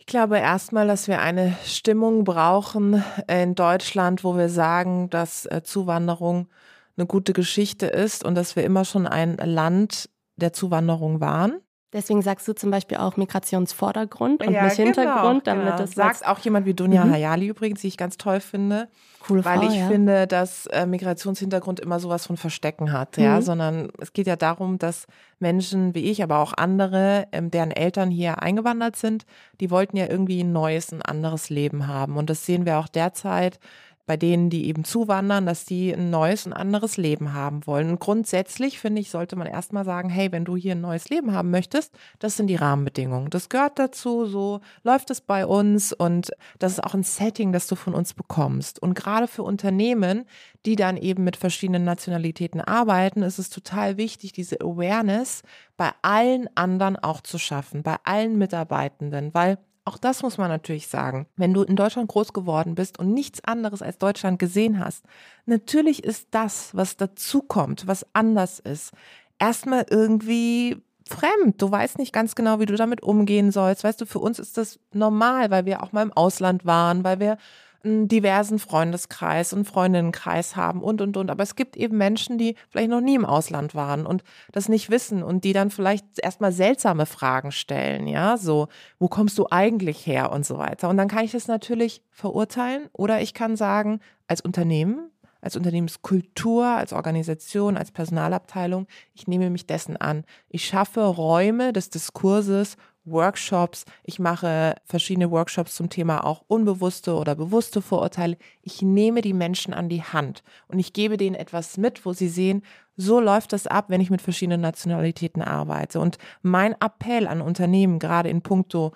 Ich 0.04 0.08
glaube 0.08 0.38
erstmal, 0.38 0.86
dass 0.86 1.08
wir 1.08 1.22
eine 1.22 1.56
Stimmung 1.64 2.26
brauchen 2.26 3.02
in 3.30 3.56
Deutschland, 3.56 4.26
wo 4.26 4.36
wir 4.36 4.50
sagen, 4.50 5.10
dass 5.10 5.46
äh, 5.46 5.64
Zuwanderung 5.64 6.50
eine 6.98 7.08
gute 7.08 7.32
Geschichte 7.32 7.86
ist 7.86 8.26
und 8.26 8.36
dass 8.36 8.58
wir 8.58 8.66
immer 8.66 8.84
schon 8.84 9.08
ein 9.08 9.38
Land 9.38 10.10
der 10.36 10.52
Zuwanderung 10.52 11.22
waren. 11.22 11.63
Deswegen 11.94 12.24
sagst 12.24 12.48
du 12.48 12.54
zum 12.54 12.72
Beispiel 12.72 12.98
auch 12.98 13.18
Migrationsvordergrund 13.18 14.46
und 14.46 14.52
ja, 14.52 14.66
nicht 14.66 14.78
genau, 14.78 14.86
Hintergrund, 14.86 15.48
damit 15.48 15.66
genau. 15.66 15.78
das 15.78 15.92
sagst 15.92 16.26
auch 16.26 16.40
jemand 16.40 16.66
wie 16.66 16.74
Dunja 16.74 17.06
mhm. 17.06 17.12
Hayali 17.12 17.48
übrigens, 17.48 17.82
die 17.82 17.88
ich 17.88 17.98
ganz 17.98 18.18
toll 18.18 18.40
finde, 18.40 18.88
Coole 19.20 19.46
weil 19.46 19.60
Frau, 19.60 19.70
ich 19.70 19.76
ja. 19.76 19.88
finde, 19.88 20.28
dass 20.28 20.66
äh, 20.68 20.88
Migrationshintergrund 20.88 21.80
immer 21.80 22.00
sowas 22.00 22.26
von 22.26 22.36
Verstecken 22.36 22.92
hat, 22.92 23.18
mhm. 23.18 23.24
ja, 23.24 23.42
sondern 23.42 23.90
es 24.02 24.12
geht 24.12 24.26
ja 24.26 24.36
darum, 24.36 24.80
dass 24.80 25.06
Menschen 25.40 25.94
wie 25.94 26.10
ich, 26.10 26.24
aber 26.24 26.40
auch 26.40 26.54
andere, 26.54 27.28
ähm, 27.32 27.52
deren 27.52 27.72
Eltern 27.72 28.10
hier 28.10 28.42
eingewandert 28.42 28.96
sind, 28.96 29.26
die 29.62 29.70
wollten 29.70 29.96
ja 29.96 30.08
irgendwie 30.10 30.42
ein 30.42 30.52
neues, 30.52 30.92
ein 30.92 31.04
anderes 31.04 31.50
Leben 31.50 31.88
haben 31.88 32.18
und 32.18 32.30
das 32.30 32.46
sehen 32.46 32.66
wir 32.66 32.80
auch 32.80 32.88
derzeit 32.88 33.60
bei 34.06 34.18
denen, 34.18 34.50
die 34.50 34.68
eben 34.68 34.84
zuwandern, 34.84 35.46
dass 35.46 35.66
die 35.66 35.94
ein 35.94 36.10
neues, 36.10 36.46
ein 36.46 36.54
anderes 36.54 36.98
Leben 36.98 37.34
haben 37.34 37.66
wollen. 37.66 37.90
Und 37.90 38.00
grundsätzlich 38.00 38.80
finde 38.80 39.00
ich, 39.00 39.10
sollte 39.10 39.36
man 39.36 39.48
erstmal 39.48 39.86
sagen, 39.86 40.10
hey, 40.10 40.32
wenn 40.32 40.44
du 40.44 40.58
hier 40.58 40.74
ein 40.74 40.82
neues 40.82 41.10
Leben 41.10 41.34
haben 41.34 41.52
möchtest, 41.52 41.94
das 42.20 42.36
sind 42.36 42.48
die 42.48 42.56
Rahmenbedingungen. 42.56 43.30
Das 43.30 43.48
gehört 43.48 43.80
dazu, 43.80 44.26
so 44.26 44.60
läuft 44.84 45.10
es 45.10 45.22
bei 45.22 45.46
uns 45.46 45.94
und 45.94 46.32
das 46.60 46.74
ist 46.74 46.84
auch 46.84 46.94
ein 46.94 47.04
Setting, 47.04 47.54
das 47.54 47.68
du 47.68 47.76
von 47.76 47.94
uns 47.94 48.14
bekommst. 48.14 48.82
Und 48.82 48.94
gerade 48.94 49.28
für 49.28 49.44
Unternehmen, 49.44 50.26
die 50.66 50.76
dann 50.76 50.98
eben 50.98 51.24
mit 51.24 51.38
verschiedenen 51.38 51.86
Nationalitäten 51.86 52.60
arbeiten, 52.60 53.24
ist 53.24 53.40
es 53.40 53.50
total 53.50 53.98
wichtig, 53.98 54.34
diese 54.34 54.60
Awareness 54.60 55.44
bei 55.78 55.92
allen 56.02 56.50
anderen 56.56 56.98
auch 56.98 57.22
zu 57.22 57.38
schaffen, 57.38 57.84
bei 57.84 57.96
allen 58.04 58.38
Mitarbeitenden, 58.38 59.34
weil 59.34 59.58
auch 59.86 59.98
das 59.98 60.24
muss 60.24 60.38
man 60.38 60.50
natürlich 60.50 60.88
sagen. 60.88 61.28
Wenn 61.36 61.54
du 61.54 61.64
in 61.64 61.76
Deutschland 61.76 62.08
groß 62.10 62.34
geworden 62.34 62.76
bist 62.76 63.00
und 63.00 63.14
nichts 63.14 63.44
anderes 63.44 63.82
als 63.82 63.98
Deutschland 63.98 64.40
gesehen 64.40 64.80
hast, 64.80 65.04
natürlich 65.46 66.04
ist 66.04 66.30
das, 66.32 66.74
was 66.74 66.96
dazukommt, 66.98 67.86
was 67.86 68.06
anders 68.14 68.60
ist, 68.60 68.92
erstmal 69.40 69.86
irgendwie 69.90 70.82
fremd. 71.08 71.62
Du 71.62 71.70
weißt 71.70 72.00
nicht 72.00 72.14
ganz 72.14 72.36
genau, 72.36 72.60
wie 72.60 72.66
du 72.66 72.76
damit 72.76 73.04
umgehen 73.04 73.52
sollst. 73.52 73.84
Weißt 73.84 74.00
du, 74.00 74.06
für 74.06 74.20
uns 74.20 74.40
ist 74.40 74.58
das 74.58 74.80
normal, 74.94 75.52
weil 75.52 75.66
wir 75.66 75.84
auch 75.84 75.92
mal 75.92 76.04
im 76.04 76.14
Ausland 76.14 76.66
waren, 76.66 77.04
weil 77.04 77.20
wir 77.20 77.38
einen 77.84 78.08
diversen 78.08 78.60
Freundeskreis 78.60 79.52
und 79.52 79.66
Freundinnenkreis 79.66 80.56
haben 80.56 80.82
und, 80.82 81.02
und, 81.02 81.18
und. 81.18 81.30
Aber 81.30 81.44
es 81.44 81.56
gibt 81.56 81.76
eben 81.76 81.98
Menschen, 81.98 82.38
die 82.38 82.56
vielleicht 82.70 82.90
noch 82.90 83.02
nie 83.02 83.16
im 83.16 83.26
Ausland 83.26 83.76
waren 83.76 84.06
und 84.06 84.24
das 84.52 84.70
nicht 84.70 84.90
wissen 84.90 85.22
und 85.22 85.44
die 85.44 85.54
dann 85.54 85.70
vielleicht 85.70 86.06
erstmal 86.18 86.54
seltsame 86.54 87.06
Fragen 87.06 87.52
stellen, 87.52 88.08
ja, 88.08 88.38
so, 88.38 88.70
wo 89.00 89.08
kommst 89.10 89.38
du 89.38 89.48
eigentlich 89.52 90.08
her 90.08 90.32
und 90.32 90.46
so 90.46 90.58
weiter. 90.58 90.90
Und 90.90 90.98
dann 90.98 91.10
kann 91.10 91.26
ich 91.26 91.32
das 91.32 91.48
natürlich 91.48 92.02
verurteilen 92.12 92.90
oder 92.94 93.22
ich 93.22 93.34
kann 93.34 93.58
sagen, 93.58 94.00
als 94.28 94.40
Unternehmen, 94.40 95.12
als 95.42 95.58
Unternehmenskultur, 95.58 96.66
als 96.66 96.94
Organisation, 96.94 97.76
als 97.76 97.92
Personalabteilung, 97.92 98.88
ich 99.14 99.28
nehme 99.28 99.50
mich 99.50 99.68
dessen 99.68 99.98
an. 99.98 100.24
Ich 100.48 100.66
schaffe 100.66 101.02
Räume 101.02 101.74
des 101.74 101.90
Diskurses 101.90 102.78
Workshops. 103.06 103.86
Ich 104.04 104.20
mache 104.20 104.76
verschiedene 104.86 105.32
Workshops 105.32 105.76
zum 105.76 105.90
Thema 105.90 106.26
auch 106.26 106.44
unbewusste 106.48 107.16
oder 107.16 107.36
bewusste 107.36 107.82
Vorurteile. 107.82 108.38
Ich 108.62 108.82
nehme 108.82 109.22
die 109.22 109.34
Menschen 109.34 109.74
an 109.74 109.90
die 109.90 110.04
Hand 110.04 110.44
und 110.68 110.80
ich 110.80 110.94
gebe 110.94 111.18
denen 111.18 111.36
etwas 111.36 111.78
mit, 111.78 112.06
wo 112.06 112.14
sie 112.14 112.30
sehen, 112.30 112.64
so 112.96 113.20
läuft 113.20 113.54
das 113.54 113.68
ab, 113.68 113.86
wenn 113.88 114.02
ich 114.02 114.10
mit 114.10 114.22
verschiedenen 114.22 114.62
Nationalitäten 114.62 115.42
arbeite. 115.42 116.00
Und 116.00 116.18
mein 116.42 116.74
Appell 116.80 117.28
an 117.28 117.42
Unternehmen, 117.42 118.00
gerade 118.00 118.30
in 118.30 118.42
puncto 118.42 118.94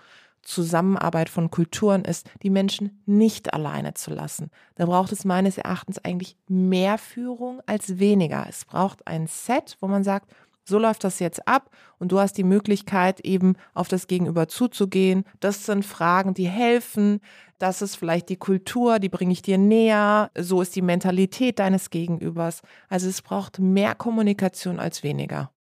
Zusammenarbeit 0.47 1.29
von 1.29 1.51
Kulturen 1.51 2.05
ist, 2.05 2.29
die 2.41 2.49
Menschen 2.49 3.01
nicht 3.05 3.53
alleine 3.53 3.95
zu 3.95 4.11
lassen. 4.11 4.49
Da 4.75 4.85
braucht 4.85 5.11
es 5.11 5.25
meines 5.25 5.57
Erachtens 5.57 5.97
eigentlich 6.03 6.37
mehr 6.47 6.97
Führung 6.97 7.61
als 7.65 7.99
weniger. 7.99 8.45
Es 8.47 8.63
braucht 8.63 9.05
ein 9.07 9.27
Set, 9.27 9.75
wo 9.81 9.87
man 9.87 10.05
sagt, 10.05 10.31
so 10.67 10.79
läuft 10.79 11.03
das 11.03 11.19
jetzt 11.19 11.47
ab 11.47 11.69
und 11.97 12.11
du 12.11 12.19
hast 12.19 12.33
die 12.33 12.43
Möglichkeit, 12.43 13.21
eben 13.21 13.55
auf 13.73 13.87
das 13.87 14.07
Gegenüber 14.07 14.47
zuzugehen. 14.47 15.23
Das 15.39 15.65
sind 15.65 15.85
Fragen, 15.85 16.33
die 16.33 16.47
helfen. 16.47 17.21
Das 17.57 17.81
ist 17.81 17.95
vielleicht 17.95 18.29
die 18.29 18.35
Kultur, 18.35 18.99
die 18.99 19.09
bringe 19.09 19.31
ich 19.31 19.41
dir 19.41 19.57
näher. 19.57 20.29
So 20.37 20.61
ist 20.61 20.75
die 20.75 20.81
Mentalität 20.81 21.59
deines 21.59 21.89
Gegenübers. 21.89 22.61
Also 22.89 23.07
es 23.07 23.21
braucht 23.21 23.59
mehr 23.59 23.95
Kommunikation 23.95 24.79
als 24.79 25.03
weniger. 25.03 25.51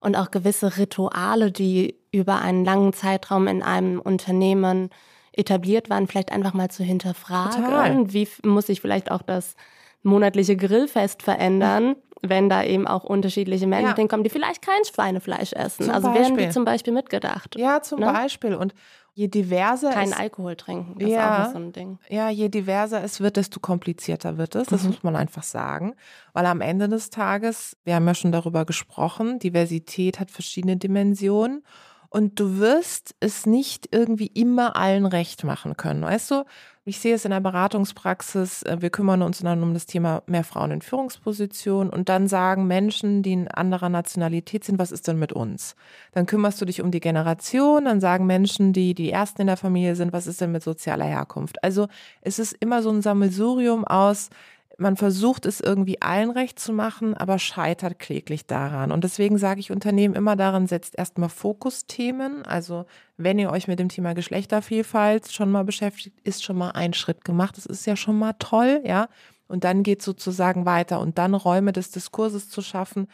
Und 0.00 0.16
auch 0.16 0.30
gewisse 0.30 0.76
Rituale, 0.76 1.52
die 1.52 1.96
über 2.10 2.40
einen 2.40 2.64
langen 2.64 2.92
Zeitraum 2.92 3.46
in 3.46 3.62
einem 3.62 4.00
Unternehmen 4.00 4.90
etabliert 5.32 5.90
waren, 5.90 6.06
vielleicht 6.06 6.32
einfach 6.32 6.54
mal 6.54 6.70
zu 6.70 6.82
hinterfragen. 6.82 7.64
Total. 7.64 8.12
Wie 8.12 8.28
muss 8.44 8.68
ich 8.68 8.80
vielleicht 8.80 9.10
auch 9.10 9.22
das 9.22 9.54
monatliche 10.02 10.56
Grillfest 10.56 11.22
verändern, 11.22 11.96
wenn 12.22 12.48
da 12.48 12.64
eben 12.64 12.86
auch 12.86 13.04
unterschiedliche 13.04 13.66
Menschen 13.66 13.90
ja. 13.90 13.96
hinkommen, 13.96 14.24
die 14.24 14.30
vielleicht 14.30 14.62
kein 14.62 14.84
Schweinefleisch 14.84 15.52
essen. 15.52 15.84
Zum 15.84 15.94
also 15.94 16.08
Beispiel. 16.08 16.24
werden 16.24 16.38
die 16.38 16.48
zum 16.50 16.64
Beispiel 16.64 16.92
mitgedacht. 16.92 17.56
Ja, 17.56 17.82
zum 17.82 18.00
ne? 18.00 18.06
Beispiel. 18.06 18.54
Und 18.54 18.74
je 19.14 19.28
diverser 19.28 19.90
Kein 19.90 20.08
es, 20.08 20.16
Alkohol 20.16 20.56
trinken, 20.56 20.98
das 20.98 21.08
ja, 21.08 21.42
ist 21.42 21.48
auch 21.48 21.52
so 21.52 21.58
ein 21.58 21.72
Ding. 21.72 21.98
Ja, 22.08 22.28
je 22.28 22.48
diverser 22.48 23.02
es 23.02 23.20
wird, 23.20 23.36
desto 23.36 23.60
komplizierter 23.60 24.36
wird 24.36 24.54
es. 24.54 24.68
Das 24.68 24.82
mhm. 24.82 24.90
muss 24.90 25.02
man 25.02 25.16
einfach 25.16 25.42
sagen. 25.42 25.94
Weil 26.32 26.46
am 26.46 26.60
Ende 26.60 26.88
des 26.88 27.10
Tages, 27.10 27.76
wir 27.84 27.94
haben 27.94 28.06
ja 28.06 28.14
schon 28.14 28.32
darüber 28.32 28.64
gesprochen, 28.64 29.38
Diversität 29.38 30.20
hat 30.20 30.30
verschiedene 30.30 30.76
Dimensionen. 30.76 31.64
Und 32.08 32.38
du 32.40 32.58
wirst 32.58 33.14
es 33.20 33.46
nicht 33.46 33.88
irgendwie 33.90 34.28
immer 34.28 34.76
allen 34.76 35.06
recht 35.06 35.44
machen 35.44 35.76
können. 35.76 36.02
Weißt 36.02 36.30
du, 36.30 36.44
ich 36.88 37.00
sehe 37.00 37.16
es 37.16 37.24
in 37.24 37.32
der 37.32 37.40
Beratungspraxis, 37.40 38.62
äh, 38.62 38.76
wir 38.80 38.90
kümmern 38.90 39.22
uns 39.22 39.40
dann 39.40 39.62
um 39.64 39.74
das 39.74 39.86
Thema 39.86 40.22
mehr 40.26 40.44
Frauen 40.44 40.70
in 40.70 40.82
Führungspositionen 40.82 41.92
und 41.92 42.08
dann 42.08 42.28
sagen 42.28 42.68
Menschen, 42.68 43.24
die 43.24 43.32
in 43.32 43.48
anderer 43.48 43.88
Nationalität 43.88 44.62
sind, 44.62 44.78
was 44.78 44.92
ist 44.92 45.08
denn 45.08 45.18
mit 45.18 45.32
uns? 45.32 45.74
Dann 46.12 46.26
kümmerst 46.26 46.60
du 46.60 46.64
dich 46.64 46.80
um 46.80 46.92
die 46.92 47.00
Generation, 47.00 47.86
dann 47.86 48.00
sagen 48.00 48.24
Menschen, 48.24 48.72
die 48.72 48.94
die 48.94 49.10
Ersten 49.10 49.40
in 49.40 49.48
der 49.48 49.56
Familie 49.56 49.96
sind, 49.96 50.12
was 50.12 50.28
ist 50.28 50.40
denn 50.40 50.52
mit 50.52 50.62
sozialer 50.62 51.06
Herkunft? 51.06 51.62
Also 51.64 51.88
es 52.20 52.38
ist 52.38 52.52
immer 52.60 52.82
so 52.82 52.90
ein 52.90 53.02
Sammelsurium 53.02 53.84
aus, 53.84 54.30
man 54.78 54.96
versucht 54.96 55.46
es 55.46 55.60
irgendwie 55.60 56.02
allen 56.02 56.30
recht 56.30 56.58
zu 56.58 56.72
machen, 56.72 57.14
aber 57.14 57.38
scheitert 57.38 57.98
kläglich 57.98 58.46
daran. 58.46 58.92
Und 58.92 59.04
deswegen 59.04 59.38
sage 59.38 59.60
ich 59.60 59.70
Unternehmen 59.70 60.14
immer 60.14 60.36
daran, 60.36 60.66
setzt 60.66 60.98
erstmal 60.98 61.30
Fokusthemen. 61.30 62.44
Also 62.44 62.84
wenn 63.16 63.38
ihr 63.38 63.50
euch 63.50 63.68
mit 63.68 63.78
dem 63.78 63.88
Thema 63.88 64.14
Geschlechtervielfalt 64.14 65.32
schon 65.32 65.50
mal 65.50 65.64
beschäftigt, 65.64 66.20
ist 66.24 66.44
schon 66.44 66.58
mal 66.58 66.70
ein 66.70 66.92
Schritt 66.92 67.24
gemacht. 67.24 67.56
Das 67.56 67.64
ist 67.64 67.86
ja 67.86 67.96
schon 67.96 68.18
mal 68.18 68.34
toll, 68.38 68.82
ja. 68.84 69.08
Und 69.48 69.64
dann 69.64 69.82
geht 69.82 70.02
sozusagen 70.02 70.66
weiter 70.66 71.00
und 71.00 71.18
dann 71.18 71.32
Räume 71.34 71.72
des 71.72 71.90
Diskurses 71.90 72.50
zu 72.50 72.62
schaffen 72.62 73.06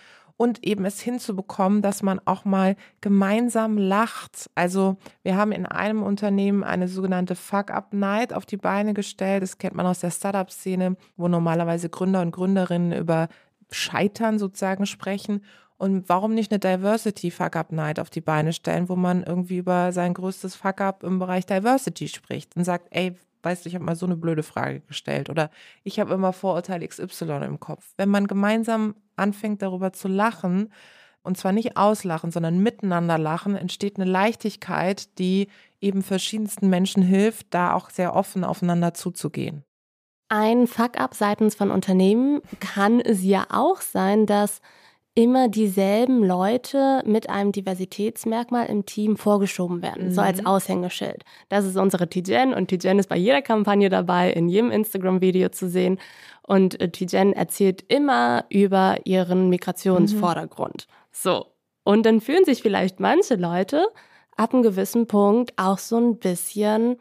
und 0.42 0.66
eben 0.66 0.84
es 0.84 1.00
hinzubekommen, 1.00 1.82
dass 1.82 2.02
man 2.02 2.20
auch 2.24 2.44
mal 2.44 2.74
gemeinsam 3.00 3.78
lacht. 3.78 4.50
Also 4.56 4.96
wir 5.22 5.36
haben 5.36 5.52
in 5.52 5.66
einem 5.66 6.02
Unternehmen 6.02 6.64
eine 6.64 6.88
sogenannte 6.88 7.36
Fuck-Up-Night 7.36 8.32
auf 8.32 8.44
die 8.44 8.56
Beine 8.56 8.92
gestellt. 8.92 9.44
Das 9.44 9.58
kennt 9.58 9.76
man 9.76 9.86
aus 9.86 10.00
der 10.00 10.10
Startup-Szene, 10.10 10.96
wo 11.16 11.28
normalerweise 11.28 11.90
Gründer 11.90 12.22
und 12.22 12.32
Gründerinnen 12.32 12.90
über 12.90 13.28
Scheitern 13.70 14.40
sozusagen 14.40 14.86
sprechen. 14.86 15.44
Und 15.78 16.08
warum 16.08 16.34
nicht 16.34 16.50
eine 16.50 16.58
Diversity 16.58 17.30
Fuck-Up 17.30 17.70
Night 17.70 18.00
auf 18.00 18.10
die 18.10 18.20
Beine 18.20 18.52
stellen, 18.52 18.88
wo 18.88 18.96
man 18.96 19.22
irgendwie 19.22 19.58
über 19.58 19.92
sein 19.92 20.12
größtes 20.12 20.56
Fuck-Up 20.56 21.04
im 21.04 21.20
Bereich 21.20 21.46
Diversity 21.46 22.08
spricht 22.08 22.56
und 22.56 22.64
sagt, 22.64 22.88
ey, 22.90 23.14
weißt 23.42 23.64
du, 23.64 23.68
ich 23.68 23.74
habe 23.74 23.84
mal 23.84 23.96
so 23.96 24.06
eine 24.06 24.16
blöde 24.16 24.42
Frage 24.42 24.80
gestellt 24.80 25.30
oder 25.30 25.50
ich 25.84 26.00
habe 26.00 26.14
immer 26.14 26.32
Vorurteil 26.32 26.86
XY 26.86 27.44
im 27.44 27.60
Kopf. 27.60 27.92
Wenn 27.96 28.08
man 28.08 28.26
gemeinsam 28.26 28.94
anfängt 29.16 29.62
darüber 29.62 29.92
zu 29.92 30.08
lachen, 30.08 30.72
und 31.22 31.36
zwar 31.36 31.52
nicht 31.52 31.76
auslachen, 31.76 32.30
sondern 32.30 32.58
miteinander 32.58 33.16
lachen, 33.16 33.54
entsteht 33.54 33.96
eine 33.96 34.10
Leichtigkeit, 34.10 35.18
die 35.18 35.48
eben 35.80 36.02
verschiedensten 36.02 36.68
Menschen 36.68 37.02
hilft, 37.02 37.48
da 37.50 37.74
auch 37.74 37.90
sehr 37.90 38.16
offen 38.16 38.44
aufeinander 38.44 38.92
zuzugehen. 38.94 39.64
Ein 40.28 40.66
Fuck-up 40.66 41.14
seitens 41.14 41.54
von 41.54 41.70
Unternehmen 41.70 42.40
kann 42.58 43.00
es 43.00 43.22
ja 43.22 43.46
auch 43.50 43.80
sein, 43.80 44.26
dass 44.26 44.60
immer 45.14 45.48
dieselben 45.48 46.24
Leute 46.24 47.02
mit 47.04 47.28
einem 47.28 47.52
Diversitätsmerkmal 47.52 48.66
im 48.66 48.86
Team 48.86 49.16
vorgeschoben 49.16 49.82
werden, 49.82 50.06
mhm. 50.06 50.12
so 50.12 50.22
als 50.22 50.40
mhm. 50.40 50.46
Aushängeschild. 50.46 51.24
Das 51.50 51.66
ist 51.66 51.76
unsere 51.76 52.08
Tijen 52.08 52.54
und 52.54 52.68
Tijen 52.68 52.98
ist 52.98 53.08
bei 53.08 53.16
jeder 53.16 53.42
Kampagne 53.42 53.90
dabei, 53.90 54.32
in 54.32 54.48
jedem 54.48 54.70
Instagram-Video 54.70 55.50
zu 55.50 55.68
sehen. 55.68 55.98
Und 56.42 56.80
äh, 56.80 56.90
Tijen 56.90 57.34
erzählt 57.34 57.84
immer 57.88 58.46
über 58.48 58.96
ihren 59.04 59.50
Migrationsvordergrund. 59.50 60.86
Mhm. 60.88 60.92
So. 61.12 61.46
Und 61.84 62.06
dann 62.06 62.20
fühlen 62.20 62.44
sich 62.44 62.62
vielleicht 62.62 63.00
manche 63.00 63.34
Leute 63.34 63.88
ab 64.36 64.54
einem 64.54 64.62
gewissen 64.62 65.06
Punkt 65.06 65.52
auch 65.56 65.78
so 65.78 65.98
ein 65.98 66.18
bisschen 66.18 66.96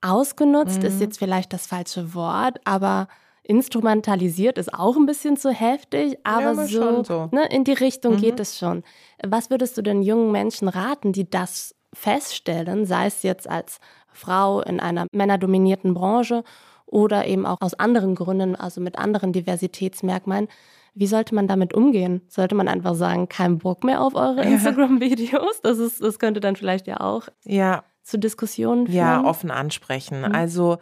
ausgenutzt, 0.00 0.80
mhm. 0.80 0.88
ist 0.88 1.00
jetzt 1.00 1.18
vielleicht 1.18 1.52
das 1.52 1.66
falsche 1.66 2.12
Wort, 2.14 2.58
aber 2.64 3.06
Instrumentalisiert 3.44 4.56
ist 4.56 4.72
auch 4.72 4.96
ein 4.96 5.06
bisschen 5.06 5.36
zu 5.36 5.50
heftig, 5.50 6.16
aber 6.22 6.54
ja, 6.54 6.66
so, 6.66 7.02
so. 7.02 7.28
Ne, 7.32 7.48
in 7.50 7.64
die 7.64 7.72
Richtung 7.72 8.14
mhm. 8.14 8.20
geht 8.20 8.40
es 8.40 8.56
schon. 8.56 8.84
Was 9.24 9.50
würdest 9.50 9.76
du 9.76 9.82
den 9.82 10.02
jungen 10.02 10.30
Menschen 10.30 10.68
raten, 10.68 11.12
die 11.12 11.28
das 11.28 11.74
feststellen, 11.92 12.86
sei 12.86 13.06
es 13.06 13.22
jetzt 13.24 13.48
als 13.48 13.80
Frau 14.12 14.60
in 14.60 14.78
einer 14.78 15.06
männerdominierten 15.12 15.92
Branche 15.94 16.44
oder 16.86 17.26
eben 17.26 17.44
auch 17.44 17.56
aus 17.60 17.74
anderen 17.74 18.14
Gründen, 18.14 18.54
also 18.54 18.80
mit 18.80 18.96
anderen 18.96 19.32
Diversitätsmerkmalen? 19.32 20.46
Wie 20.94 21.06
sollte 21.06 21.34
man 21.34 21.48
damit 21.48 21.74
umgehen? 21.74 22.20
Sollte 22.28 22.54
man 22.54 22.68
einfach 22.68 22.94
sagen, 22.94 23.28
kein 23.28 23.58
Bock 23.58 23.82
mehr 23.82 24.02
auf 24.02 24.14
eure 24.14 24.42
Instagram-Videos? 24.44 25.62
Das, 25.62 25.98
das 25.98 26.18
könnte 26.20 26.40
dann 26.40 26.54
vielleicht 26.54 26.86
ja 26.86 27.00
auch 27.00 27.28
ja. 27.44 27.82
zu 28.02 28.18
Diskussionen 28.18 28.86
führen. 28.86 28.96
Ja, 28.96 29.24
offen 29.24 29.50
ansprechen. 29.50 30.20
Mhm. 30.20 30.34
Also 30.34 30.78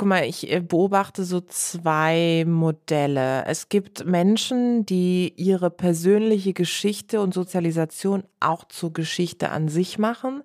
Guck 0.00 0.08
mal, 0.08 0.24
ich 0.24 0.50
äh, 0.50 0.60
beobachte 0.60 1.24
so 1.24 1.42
zwei 1.42 2.44
Modelle. 2.46 3.44
Es 3.44 3.68
gibt 3.68 4.06
Menschen, 4.06 4.86
die 4.86 5.34
ihre 5.36 5.68
persönliche 5.68 6.54
Geschichte 6.54 7.20
und 7.20 7.34
Sozialisation 7.34 8.24
auch 8.40 8.64
zur 8.64 8.94
Geschichte 8.94 9.50
an 9.50 9.68
sich 9.68 9.98
machen. 9.98 10.42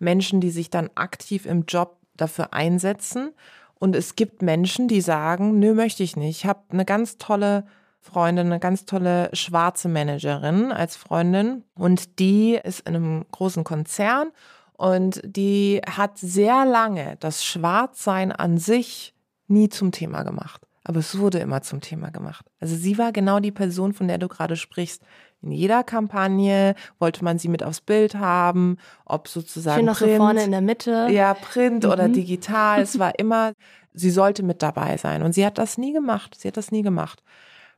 Menschen, 0.00 0.40
die 0.40 0.50
sich 0.50 0.70
dann 0.70 0.90
aktiv 0.96 1.46
im 1.46 1.66
Job 1.68 1.98
dafür 2.16 2.52
einsetzen. 2.52 3.30
Und 3.78 3.94
es 3.94 4.16
gibt 4.16 4.42
Menschen, 4.42 4.88
die 4.88 5.00
sagen, 5.00 5.60
nö, 5.60 5.72
möchte 5.72 6.02
ich 6.02 6.16
nicht. 6.16 6.38
Ich 6.38 6.44
habe 6.44 6.62
eine 6.70 6.84
ganz 6.84 7.16
tolle 7.16 7.64
Freundin, 8.00 8.46
eine 8.46 8.58
ganz 8.58 8.86
tolle 8.86 9.30
schwarze 9.32 9.88
Managerin 9.88 10.72
als 10.72 10.96
Freundin 10.96 11.62
und 11.76 12.18
die 12.18 12.58
ist 12.60 12.88
in 12.88 12.96
einem 12.96 13.26
großen 13.30 13.62
Konzern 13.62 14.32
und 14.76 15.20
die 15.24 15.80
hat 15.88 16.18
sehr 16.18 16.64
lange 16.64 17.16
das 17.20 17.44
Schwarzsein 17.44 18.32
an 18.32 18.58
sich 18.58 19.14
nie 19.48 19.68
zum 19.68 19.92
Thema 19.92 20.22
gemacht. 20.22 20.62
Aber 20.84 21.00
es 21.00 21.18
wurde 21.18 21.38
immer 21.38 21.62
zum 21.62 21.80
Thema 21.80 22.10
gemacht. 22.10 22.46
Also 22.60 22.76
sie 22.76 22.96
war 22.96 23.10
genau 23.10 23.40
die 23.40 23.50
Person, 23.50 23.92
von 23.92 24.06
der 24.06 24.18
du 24.18 24.28
gerade 24.28 24.54
sprichst. 24.54 25.02
In 25.42 25.50
jeder 25.50 25.82
Kampagne 25.82 26.74
wollte 26.98 27.24
man 27.24 27.38
sie 27.38 27.48
mit 27.48 27.64
aufs 27.64 27.80
Bild 27.80 28.14
haben, 28.14 28.76
ob 29.04 29.26
sozusagen 29.26 29.78
Schön 29.78 29.86
noch 29.86 29.98
Print, 29.98 30.12
so 30.12 30.16
vorne 30.18 30.44
in 30.44 30.52
der 30.52 30.60
Mitte. 30.60 31.08
Ja, 31.10 31.34
Print 31.34 31.84
mhm. 31.84 31.90
oder 31.90 32.08
digital. 32.08 32.82
Es 32.82 32.98
war 32.98 33.18
immer, 33.18 33.52
sie 33.94 34.10
sollte 34.10 34.44
mit 34.44 34.62
dabei 34.62 34.96
sein. 34.96 35.22
Und 35.22 35.32
sie 35.32 35.44
hat 35.44 35.58
das 35.58 35.76
nie 35.76 35.92
gemacht. 35.92 36.36
Sie 36.38 36.46
hat 36.46 36.56
das 36.56 36.70
nie 36.70 36.82
gemacht 36.82 37.22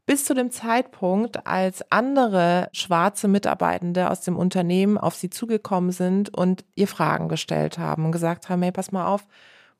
bis 0.09 0.25
zu 0.25 0.33
dem 0.33 0.51
Zeitpunkt, 0.51 1.47
als 1.47 1.85
andere 1.93 2.71
schwarze 2.73 3.29
Mitarbeitende 3.29 4.09
aus 4.09 4.23
dem 4.23 4.39
Unternehmen 4.39 4.97
auf 4.97 5.15
sie 5.15 5.29
zugekommen 5.29 5.93
sind 5.93 6.35
und 6.35 6.65
ihr 6.77 6.89
Fragen 6.89 7.29
gestellt 7.29 7.77
haben 7.77 8.07
und 8.07 8.13
gesagt 8.13 8.49
haben, 8.49 8.63
hey, 8.63 8.73
pass 8.73 8.91
mal 8.91 9.07
auf, 9.07 9.27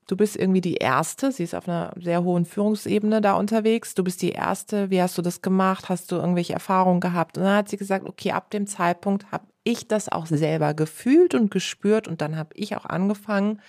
du 0.05 0.15
bist 0.15 0.35
irgendwie 0.35 0.61
die 0.61 0.75
Erste, 0.75 1.31
sie 1.31 1.41
ist 1.41 1.55
auf 1.55 1.67
einer 1.67 1.93
sehr 1.99 2.23
hohen 2.23 2.45
Führungsebene 2.45 3.21
da 3.21 3.33
unterwegs, 3.33 3.95
du 3.95 4.03
bist 4.03 4.21
die 4.21 4.33
Erste, 4.33 4.91
wie 4.91 5.01
hast 5.01 5.17
du 5.17 5.23
das 5.23 5.41
gemacht, 5.41 5.89
hast 5.89 6.11
du 6.11 6.17
irgendwelche 6.17 6.53
Erfahrungen 6.53 6.99
gehabt? 6.99 7.39
Und 7.39 7.45
dann 7.45 7.57
hat 7.57 7.69
sie 7.69 7.77
gesagt, 7.77 8.07
okay, 8.07 8.31
ab 8.31 8.51
dem 8.51 8.67
Zeitpunkt 8.67 9.31
habe 9.31 9.47
ich 9.63 9.87
das 9.87 10.09
auch 10.09 10.27
selber 10.27 10.75
gefühlt 10.75 11.33
und 11.33 11.49
gespürt 11.49 12.07
und 12.07 12.21
dann 12.21 12.37
habe 12.37 12.51
ich 12.53 12.75
auch 12.75 12.85
angefangen, 12.85 13.61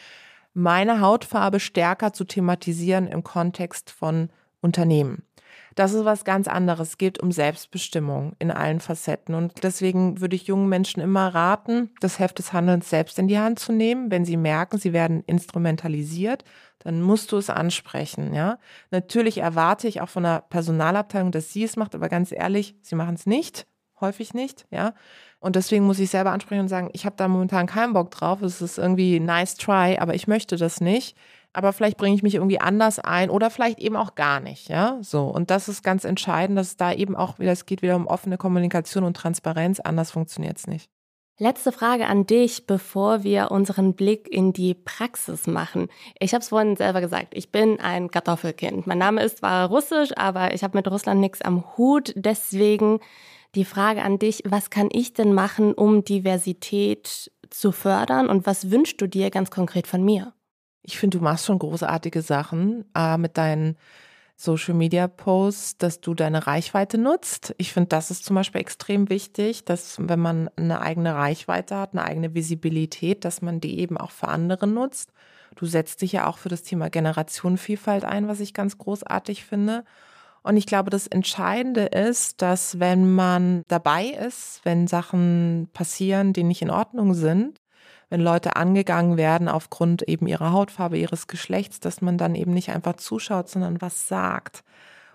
meine 0.53 1.01
Hautfarbe 1.01 1.59
stärker 1.59 2.13
zu 2.13 2.25
thematisieren 2.25 3.07
im 3.07 3.25
Kontext 3.25 3.91
von 3.91 4.29
Unternehmen. 4.61 5.23
Das 5.75 5.93
ist 5.93 6.05
was 6.05 6.25
ganz 6.25 6.49
anderes. 6.49 6.91
Es 6.91 6.99
geht 6.99 7.21
um 7.21 7.33
Selbstbestimmung 7.33 8.35
in 8.39 8.51
allen 8.51 8.81
Facetten. 8.81 9.35
Und 9.35 9.63
deswegen 9.63 10.21
würde 10.21 10.37
ich 10.37 10.47
jungen 10.47 10.69
Menschen 10.69 11.01
immer 11.01 11.35
raten, 11.35 11.91
das 12.01 12.19
Heft 12.19 12.39
des 12.39 12.53
Handelns 12.53 12.91
selbst 12.91 13.19
in 13.19 13.29
die 13.29 13.39
Hand 13.39 13.59
zu 13.59 13.73
nehmen. 13.73 14.11
Wenn 14.11 14.25
sie 14.25 14.37
merken, 14.37 14.79
sie 14.79 14.93
werden 14.93 15.23
instrumentalisiert, 15.27 16.45
dann 16.81 17.03
musst 17.03 17.31
du 17.33 17.37
es 17.37 17.51
ansprechen, 17.51 18.33
ja. 18.33 18.59
Natürlich 18.91 19.39
erwarte 19.39 19.87
ich 19.87 20.01
auch 20.01 20.09
von 20.09 20.23
der 20.23 20.45
Personalabteilung, 20.49 21.31
dass 21.31 21.53
sie 21.53 21.63
es 21.63 21.77
macht, 21.77 21.95
aber 21.95 22.09
ganz 22.09 22.33
ehrlich, 22.33 22.75
sie 22.81 22.95
machen 22.95 23.17
es 23.17 23.27
nicht, 23.27 23.67
häufig 24.01 24.33
nicht, 24.33 24.67
ja. 24.71 24.95
Und 25.41 25.57
deswegen 25.57 25.85
muss 25.85 25.99
ich 25.99 26.11
selber 26.11 26.33
ansprechen 26.33 26.63
und 26.63 26.69
sagen, 26.69 26.91
ich 26.93 27.07
habe 27.07 27.17
da 27.17 27.29
momentan 27.29 27.67
keinen 27.67 27.93
Bock 27.93 28.11
drauf. 28.11 28.43
Es 28.43 28.61
ist 28.61 28.79
irgendwie 28.79 29.21
nice 29.21 29.57
try, 29.57 29.99
aber 29.99 30.15
ich 30.15 30.27
möchte 30.27 30.57
das 30.57 30.81
nicht 30.81 31.17
aber 31.53 31.73
vielleicht 31.73 31.97
bringe 31.97 32.15
ich 32.15 32.23
mich 32.23 32.35
irgendwie 32.35 32.61
anders 32.61 32.99
ein 32.99 33.31
oder 33.31 33.51
vielleicht 33.51 33.79
eben 33.81 33.97
auch 33.97 34.15
gar 34.15 34.41
nicht, 34.41 34.69
ja, 34.69 34.99
so. 35.03 35.25
Und 35.25 35.51
das 35.51 35.69
ist 35.69 35.83
ganz 35.83 36.05
entscheidend, 36.05 36.59
dass 36.59 36.69
es 36.69 36.77
da 36.77 36.93
eben 36.93 37.17
auch 37.17 37.39
wieder, 37.39 37.53
es 37.53 37.67
geht 37.67 37.83
wieder 37.83 37.97
um 37.97 38.07
offene 38.07 38.39
Kommunikation 38.39 39.05
und 39.05 39.17
Transparenz, 39.17 39.81
anders 39.81 40.11
funktioniert 40.11 40.59
es 40.59 40.67
nicht. 40.67 40.91
Letzte 41.43 41.73
Frage 41.73 42.07
an 42.07 42.27
dich, 42.27 42.67
bevor 42.67 43.23
wir 43.23 43.51
unseren 43.51 43.95
Blick 43.95 44.29
in 44.29 44.53
die 44.53 44.75
Praxis 44.75 45.47
machen. 45.47 45.89
Ich 46.19 46.35
habe 46.35 46.43
es 46.43 46.51
vorhin 46.51 46.77
selber 46.77 47.01
gesagt, 47.01 47.29
ich 47.33 47.51
bin 47.51 47.81
ein 47.81 48.11
Kartoffelkind. 48.11 48.87
Mein 48.87 48.99
Name 48.99 49.23
ist 49.23 49.39
zwar 49.39 49.69
russisch, 49.69 50.11
aber 50.19 50.53
ich 50.53 50.63
habe 50.63 50.77
mit 50.77 50.87
Russland 50.87 51.19
nichts 51.19 51.41
am 51.41 51.79
Hut. 51.79 52.13
Deswegen 52.15 53.01
die 53.55 53.65
Frage 53.65 54.03
an 54.03 54.19
dich, 54.19 54.43
was 54.45 54.69
kann 54.69 54.91
ich 54.93 55.15
denn 55.15 55.33
machen, 55.33 55.73
um 55.73 56.05
Diversität 56.05 57.33
zu 57.49 57.73
fördern 57.73 58.29
und 58.29 58.47
was 58.47 58.71
wünschst 58.71 59.01
du 59.01 59.07
dir 59.07 59.31
ganz 59.31 59.51
konkret 59.51 59.87
von 59.87 60.05
mir? 60.05 60.35
Ich 60.83 60.99
finde, 60.99 61.19
du 61.19 61.25
machst 61.25 61.47
schon 61.47 61.59
großartige 61.59 62.23
Sachen 62.23 62.85
äh, 62.95 63.19
mit 63.19 63.37
deinen 63.37 63.77
Social 64.37 64.73
Media 64.73 65.07
Posts, 65.07 65.77
dass 65.77 66.01
du 66.01 66.15
deine 66.15 66.47
Reichweite 66.47 66.97
nutzt. 66.97 67.55
Ich 67.59 67.75
finde, 67.75 67.89
das 67.89 68.11
ist 68.11 68.25
zum 68.25 68.37
Beispiel 68.37 68.63
extrem 68.63 69.11
wichtig, 69.11 69.67
dass 69.67 69.97
wenn 70.01 70.19
man 70.19 70.49
eine 70.57 70.81
eigene 70.81 71.15
Reichweite 71.15 71.77
hat, 71.77 71.93
eine 71.93 72.05
eigene 72.05 72.35
Visibilität, 72.35 73.27
dass 73.27 73.43
man 73.43 73.61
die 73.61 73.79
eben 73.79 73.99
auch 73.99 74.13
für 74.13 74.29
andere 74.29 74.67
nutzt. 74.67 75.13
Du 75.57 75.67
setzt 75.67 76.01
dich 76.01 76.13
ja 76.13 76.27
auch 76.27 76.39
für 76.39 76.49
das 76.49 76.63
Thema 76.63 76.89
Generationenvielfalt 76.89 78.07
ein, 78.07 78.29
was 78.29 78.41
ich 78.41 78.55
ganz 78.55 78.79
großartig 78.79 79.45
finde. 79.45 79.85
Und 80.43 80.57
ich 80.57 80.65
glaube, 80.65 80.89
das 80.89 81.07
Entscheidende 81.07 81.83
ist, 81.85 82.41
dass 82.41 82.81
wenn 82.81 83.13
man 83.13 83.63
dabei 83.69 84.07
ist, 84.07 84.61
wenn 84.65 84.87
Sachen 84.87 85.69
passieren, 85.75 86.33
die 86.33 86.45
nicht 86.45 86.63
in 86.63 86.71
Ordnung 86.71 87.13
sind, 87.13 87.60
wenn 88.11 88.21
Leute 88.21 88.57
angegangen 88.57 89.17
werden 89.17 89.49
aufgrund 89.49 90.03
eben 90.03 90.27
ihrer 90.27 90.53
Hautfarbe, 90.53 90.99
ihres 90.99 91.29
Geschlechts, 91.29 91.81
dass 91.81 92.03
man 92.03 92.19
dann 92.19 92.35
eben 92.35 92.53
nicht 92.53 92.71
einfach 92.71 92.97
zuschaut, 92.97 93.49
sondern 93.49 93.81
was 93.81 94.09
sagt. 94.09 94.65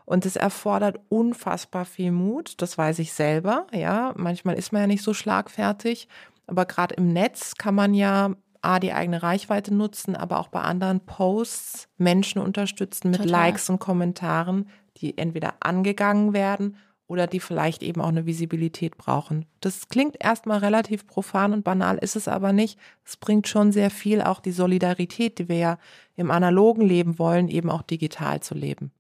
Und 0.05 0.25
es 0.25 0.36
erfordert 0.36 0.99
unfassbar 1.10 1.84
viel 1.86 2.12
Mut, 2.12 2.62
das 2.62 2.77
weiß 2.77 2.99
ich 2.99 3.13
selber, 3.13 3.67
ja. 3.71 4.13
Manchmal 4.15 4.55
ist 4.55 4.71
man 4.71 4.84
ja 4.84 4.88
nicht 4.88 5.03
so 5.03 5.13
schlagfertig, 5.13 6.08
aber 6.47 6.65
gerade 6.65 6.95
im 6.95 7.12
Netz 7.12 7.55
kann 7.55 7.75
man 7.75 7.93
ja 7.93 8.31
A, 8.62 8.79
die 8.79 8.93
eigene 8.93 9.21
Reichweite 9.21 9.73
nutzen, 9.73 10.15
aber 10.15 10.39
auch 10.39 10.47
bei 10.47 10.62
anderen 10.62 10.99
Posts 11.01 11.88
Menschen 11.97 12.41
unterstützen 12.41 13.12
mit 13.12 13.21
Total. 13.21 13.31
Likes 13.31 13.69
und 13.69 13.79
Kommentaren, 13.79 14.69
die 14.97 15.17
entweder 15.17 15.55
angegangen 15.60 16.34
werden 16.34 16.77
oder 17.08 17.28
die 17.28 17.39
vielleicht 17.39 17.84
eben 17.84 18.02
auch 18.02 18.08
eine 18.10 18.26
Visibilität 18.26 18.98
brauchen. 18.98 19.46
Das 19.62 19.89
klingt 19.89 20.15
erstmal 20.24 20.60
relativ 20.60 21.06
profan 21.06 21.54
und 21.54 21.63
banal, 21.63 21.98
ist 21.98 22.15
es 22.15 22.28
aber 22.28 22.52
nicht. 22.52 22.80
Es 23.04 23.18
bringt 23.18 23.48
schon 23.48 23.72
sehr 23.72 23.91
viel, 23.91 24.22
auch 24.22 24.39
die 24.39 24.52
Solidarität, 24.52 25.38
die 25.38 25.50
wir 25.50 25.58
ja 25.58 25.78
im 26.15 26.32
analogen 26.32 26.82
Leben 26.82 27.20
wollen, 27.20 27.48
eben 27.48 27.70
auch 27.70 27.84
digital 27.84 28.41
zu 28.41 28.56
leben. 28.56 28.91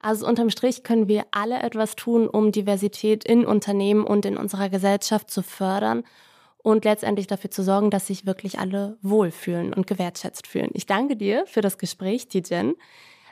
Also 0.00 0.26
unterm 0.26 0.50
Strich 0.50 0.82
können 0.82 1.08
wir 1.08 1.24
alle 1.30 1.62
etwas 1.62 1.96
tun, 1.96 2.28
um 2.28 2.52
Diversität 2.52 3.24
in 3.24 3.46
Unternehmen 3.46 4.04
und 4.04 4.26
in 4.26 4.36
unserer 4.36 4.68
Gesellschaft 4.68 5.30
zu 5.30 5.42
fördern 5.42 6.04
und 6.58 6.84
letztendlich 6.84 7.26
dafür 7.26 7.50
zu 7.50 7.62
sorgen, 7.62 7.90
dass 7.90 8.08
sich 8.08 8.26
wirklich 8.26 8.58
alle 8.58 8.98
wohlfühlen 9.00 9.72
und 9.72 9.86
gewertschätzt 9.86 10.46
fühlen. 10.46 10.70
Ich 10.74 10.84
danke 10.84 11.16
dir 11.16 11.44
für 11.46 11.62
das 11.62 11.78
Gespräch, 11.78 12.28
Tijen. 12.28 12.74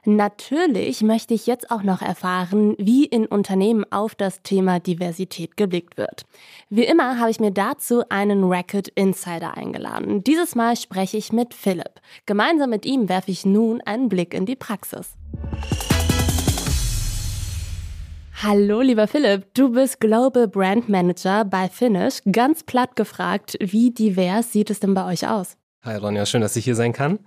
Natürlich 0.05 1.03
möchte 1.03 1.33
ich 1.33 1.47
jetzt 1.47 1.71
auch 1.71 1.85
noch 1.85 2.03
erfahren, 2.03 2.75
wie 2.77 3.05
in 3.05 3.25
Unternehmen 3.25 3.85
auf 3.93 4.17
das 4.17 4.43
Thema 4.43 4.81
Diversität 4.81 5.57
geblickt 5.57 5.97
wird. 5.97 6.25
Wie 6.69 6.83
immer 6.83 7.21
habe 7.21 7.31
ich 7.31 7.39
mir 7.39 7.53
dazu 7.53 8.03
einen 8.09 8.43
Racket 8.43 8.89
Insider 8.89 9.57
eingeladen. 9.57 10.25
Dieses 10.25 10.57
Mal 10.57 10.75
spreche 10.75 11.17
ich 11.17 11.33
mit 11.33 11.55
Philipp. 11.55 12.01
Gemeinsam 12.27 12.71
mit 12.71 12.85
ihm 12.85 13.09
werfe 13.09 13.31
ich 13.31 13.47
nun 13.47 13.81
einen 13.83 14.09
Blick 14.09 14.35
in 14.35 14.45
die 14.45 14.57
Praxis. 14.57 15.13
Hallo, 18.43 18.81
lieber 18.81 19.07
Philipp, 19.07 19.55
du 19.55 19.71
bist 19.71 20.01
Global 20.01 20.49
Brand 20.49 20.89
Manager 20.89 21.45
bei 21.45 21.69
Finish. 21.69 22.23
Ganz 22.33 22.65
platt 22.65 22.97
gefragt, 22.97 23.57
wie 23.61 23.93
divers 23.93 24.51
sieht 24.51 24.71
es 24.71 24.81
denn 24.81 24.95
bei 24.95 25.07
euch 25.07 25.29
aus? 25.29 25.57
Hi 25.85 25.97
Ronja, 25.97 26.27
schön, 26.27 26.41
dass 26.41 26.57
ich 26.57 26.65
hier 26.65 26.75
sein 26.75 26.93
kann. 26.93 27.21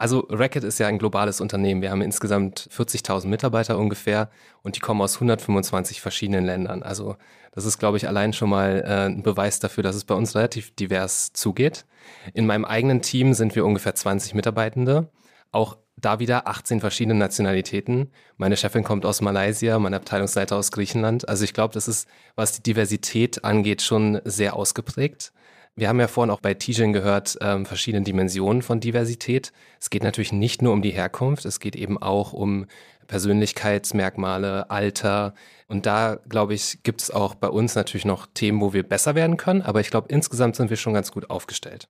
Also 0.00 0.26
Racket 0.30 0.64
ist 0.64 0.78
ja 0.78 0.86
ein 0.86 0.98
globales 0.98 1.42
Unternehmen. 1.42 1.82
Wir 1.82 1.90
haben 1.90 2.00
insgesamt 2.00 2.70
40.000 2.74 3.26
Mitarbeiter 3.26 3.76
ungefähr 3.76 4.30
und 4.62 4.76
die 4.76 4.80
kommen 4.80 5.02
aus 5.02 5.16
125 5.16 6.00
verschiedenen 6.00 6.46
Ländern. 6.46 6.82
Also 6.82 7.16
das 7.52 7.66
ist, 7.66 7.78
glaube 7.78 7.98
ich, 7.98 8.08
allein 8.08 8.32
schon 8.32 8.48
mal 8.48 8.82
äh, 8.82 9.10
ein 9.10 9.22
Beweis 9.22 9.60
dafür, 9.60 9.82
dass 9.82 9.96
es 9.96 10.06
bei 10.06 10.14
uns 10.14 10.34
relativ 10.34 10.74
divers 10.74 11.34
zugeht. 11.34 11.84
In 12.32 12.46
meinem 12.46 12.64
eigenen 12.64 13.02
Team 13.02 13.34
sind 13.34 13.54
wir 13.54 13.66
ungefähr 13.66 13.94
20 13.94 14.32
Mitarbeitende. 14.32 15.10
Auch 15.52 15.76
da 15.96 16.18
wieder 16.18 16.48
18 16.48 16.80
verschiedene 16.80 17.18
Nationalitäten. 17.18 18.10
Meine 18.38 18.56
Chefin 18.56 18.84
kommt 18.84 19.04
aus 19.04 19.20
Malaysia, 19.20 19.78
mein 19.78 19.92
Abteilungsleiter 19.92 20.56
aus 20.56 20.72
Griechenland. 20.72 21.28
Also 21.28 21.44
ich 21.44 21.52
glaube, 21.52 21.74
das 21.74 21.88
ist, 21.88 22.08
was 22.36 22.52
die 22.52 22.62
Diversität 22.62 23.44
angeht, 23.44 23.82
schon 23.82 24.22
sehr 24.24 24.56
ausgeprägt. 24.56 25.34
Wir 25.76 25.88
haben 25.88 26.00
ja 26.00 26.08
vorhin 26.08 26.30
auch 26.30 26.40
bei 26.40 26.54
Tijen 26.54 26.92
gehört, 26.92 27.38
ähm, 27.40 27.64
verschiedene 27.64 28.04
Dimensionen 28.04 28.62
von 28.62 28.80
Diversität. 28.80 29.52
Es 29.80 29.88
geht 29.88 30.02
natürlich 30.02 30.32
nicht 30.32 30.62
nur 30.62 30.72
um 30.72 30.82
die 30.82 30.90
Herkunft, 30.90 31.44
es 31.44 31.60
geht 31.60 31.76
eben 31.76 31.96
auch 31.96 32.32
um 32.32 32.66
Persönlichkeitsmerkmale, 33.06 34.70
Alter. 34.70 35.34
Und 35.68 35.86
da, 35.86 36.18
glaube 36.28 36.54
ich, 36.54 36.82
gibt 36.82 37.02
es 37.02 37.10
auch 37.10 37.34
bei 37.34 37.48
uns 37.48 37.74
natürlich 37.74 38.04
noch 38.04 38.26
Themen, 38.32 38.60
wo 38.60 38.72
wir 38.72 38.82
besser 38.82 39.14
werden 39.14 39.36
können. 39.36 39.62
Aber 39.62 39.80
ich 39.80 39.90
glaube, 39.90 40.08
insgesamt 40.10 40.56
sind 40.56 40.70
wir 40.70 40.76
schon 40.76 40.94
ganz 40.94 41.10
gut 41.10 41.28
aufgestellt. 41.28 41.88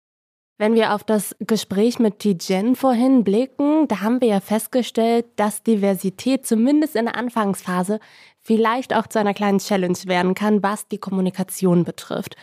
Wenn 0.57 0.75
wir 0.75 0.95
auf 0.95 1.05
das 1.05 1.35
Gespräch 1.41 1.99
mit 1.99 2.19
Tijen 2.19 2.77
vorhin 2.77 3.25
blicken, 3.25 3.89
da 3.89 4.01
haben 4.01 4.21
wir 4.21 4.29
ja 4.29 4.41
festgestellt, 4.41 5.25
dass 5.37 5.63
Diversität 5.63 6.47
zumindest 6.47 6.97
in 6.97 7.07
der 7.07 7.17
Anfangsphase 7.17 7.99
vielleicht 8.41 8.95
auch 8.95 9.07
zu 9.07 9.19
einer 9.19 9.33
kleinen 9.33 9.59
Challenge 9.59 9.97
werden 10.05 10.35
kann, 10.35 10.63
was 10.63 10.87
die 10.87 10.99
Kommunikation 10.99 11.85
betrifft. 11.85 12.37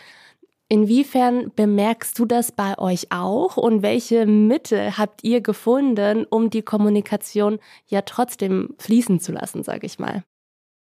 Inwiefern 0.70 1.50
bemerkst 1.56 2.18
du 2.18 2.26
das 2.26 2.52
bei 2.52 2.76
euch 2.76 3.10
auch 3.10 3.56
und 3.56 3.80
welche 3.80 4.26
Mittel 4.26 4.98
habt 4.98 5.24
ihr 5.24 5.40
gefunden, 5.40 6.26
um 6.28 6.50
die 6.50 6.60
Kommunikation 6.60 7.58
ja 7.86 8.02
trotzdem 8.02 8.74
fließen 8.78 9.18
zu 9.18 9.32
lassen, 9.32 9.62
sage 9.62 9.86
ich 9.86 9.98
mal? 9.98 10.24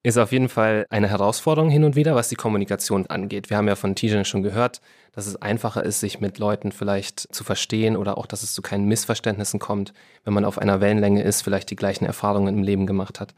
Ist 0.03 0.17
auf 0.17 0.33
jeden 0.33 0.49
Fall 0.49 0.85
eine 0.89 1.07
Herausforderung 1.07 1.69
hin 1.69 1.85
und 1.85 1.95
wieder, 1.95 2.13
was 2.13 2.27
die 2.27 2.35
Kommunikation 2.35 3.07
angeht. 3.07 3.49
Wir 3.49 3.55
haben 3.55 3.67
ja 3.69 3.75
von 3.75 3.95
Tijan 3.95 4.25
schon 4.25 4.43
gehört, 4.43 4.81
dass 5.13 5.27
es 5.27 5.41
einfacher 5.41 5.83
ist, 5.83 6.01
sich 6.01 6.19
mit 6.19 6.39
Leuten 6.39 6.73
vielleicht 6.73 7.33
zu 7.33 7.45
verstehen 7.45 7.95
oder 7.95 8.17
auch, 8.17 8.25
dass 8.25 8.43
es 8.43 8.53
zu 8.53 8.61
keinen 8.61 8.85
Missverständnissen 8.85 9.59
kommt, 9.59 9.93
wenn 10.25 10.33
man 10.33 10.45
auf 10.45 10.57
einer 10.57 10.81
Wellenlänge 10.81 11.23
ist, 11.23 11.41
vielleicht 11.41 11.69
die 11.69 11.75
gleichen 11.77 12.05
Erfahrungen 12.05 12.55
im 12.55 12.63
Leben 12.63 12.85
gemacht 12.85 13.21
hat. 13.21 13.33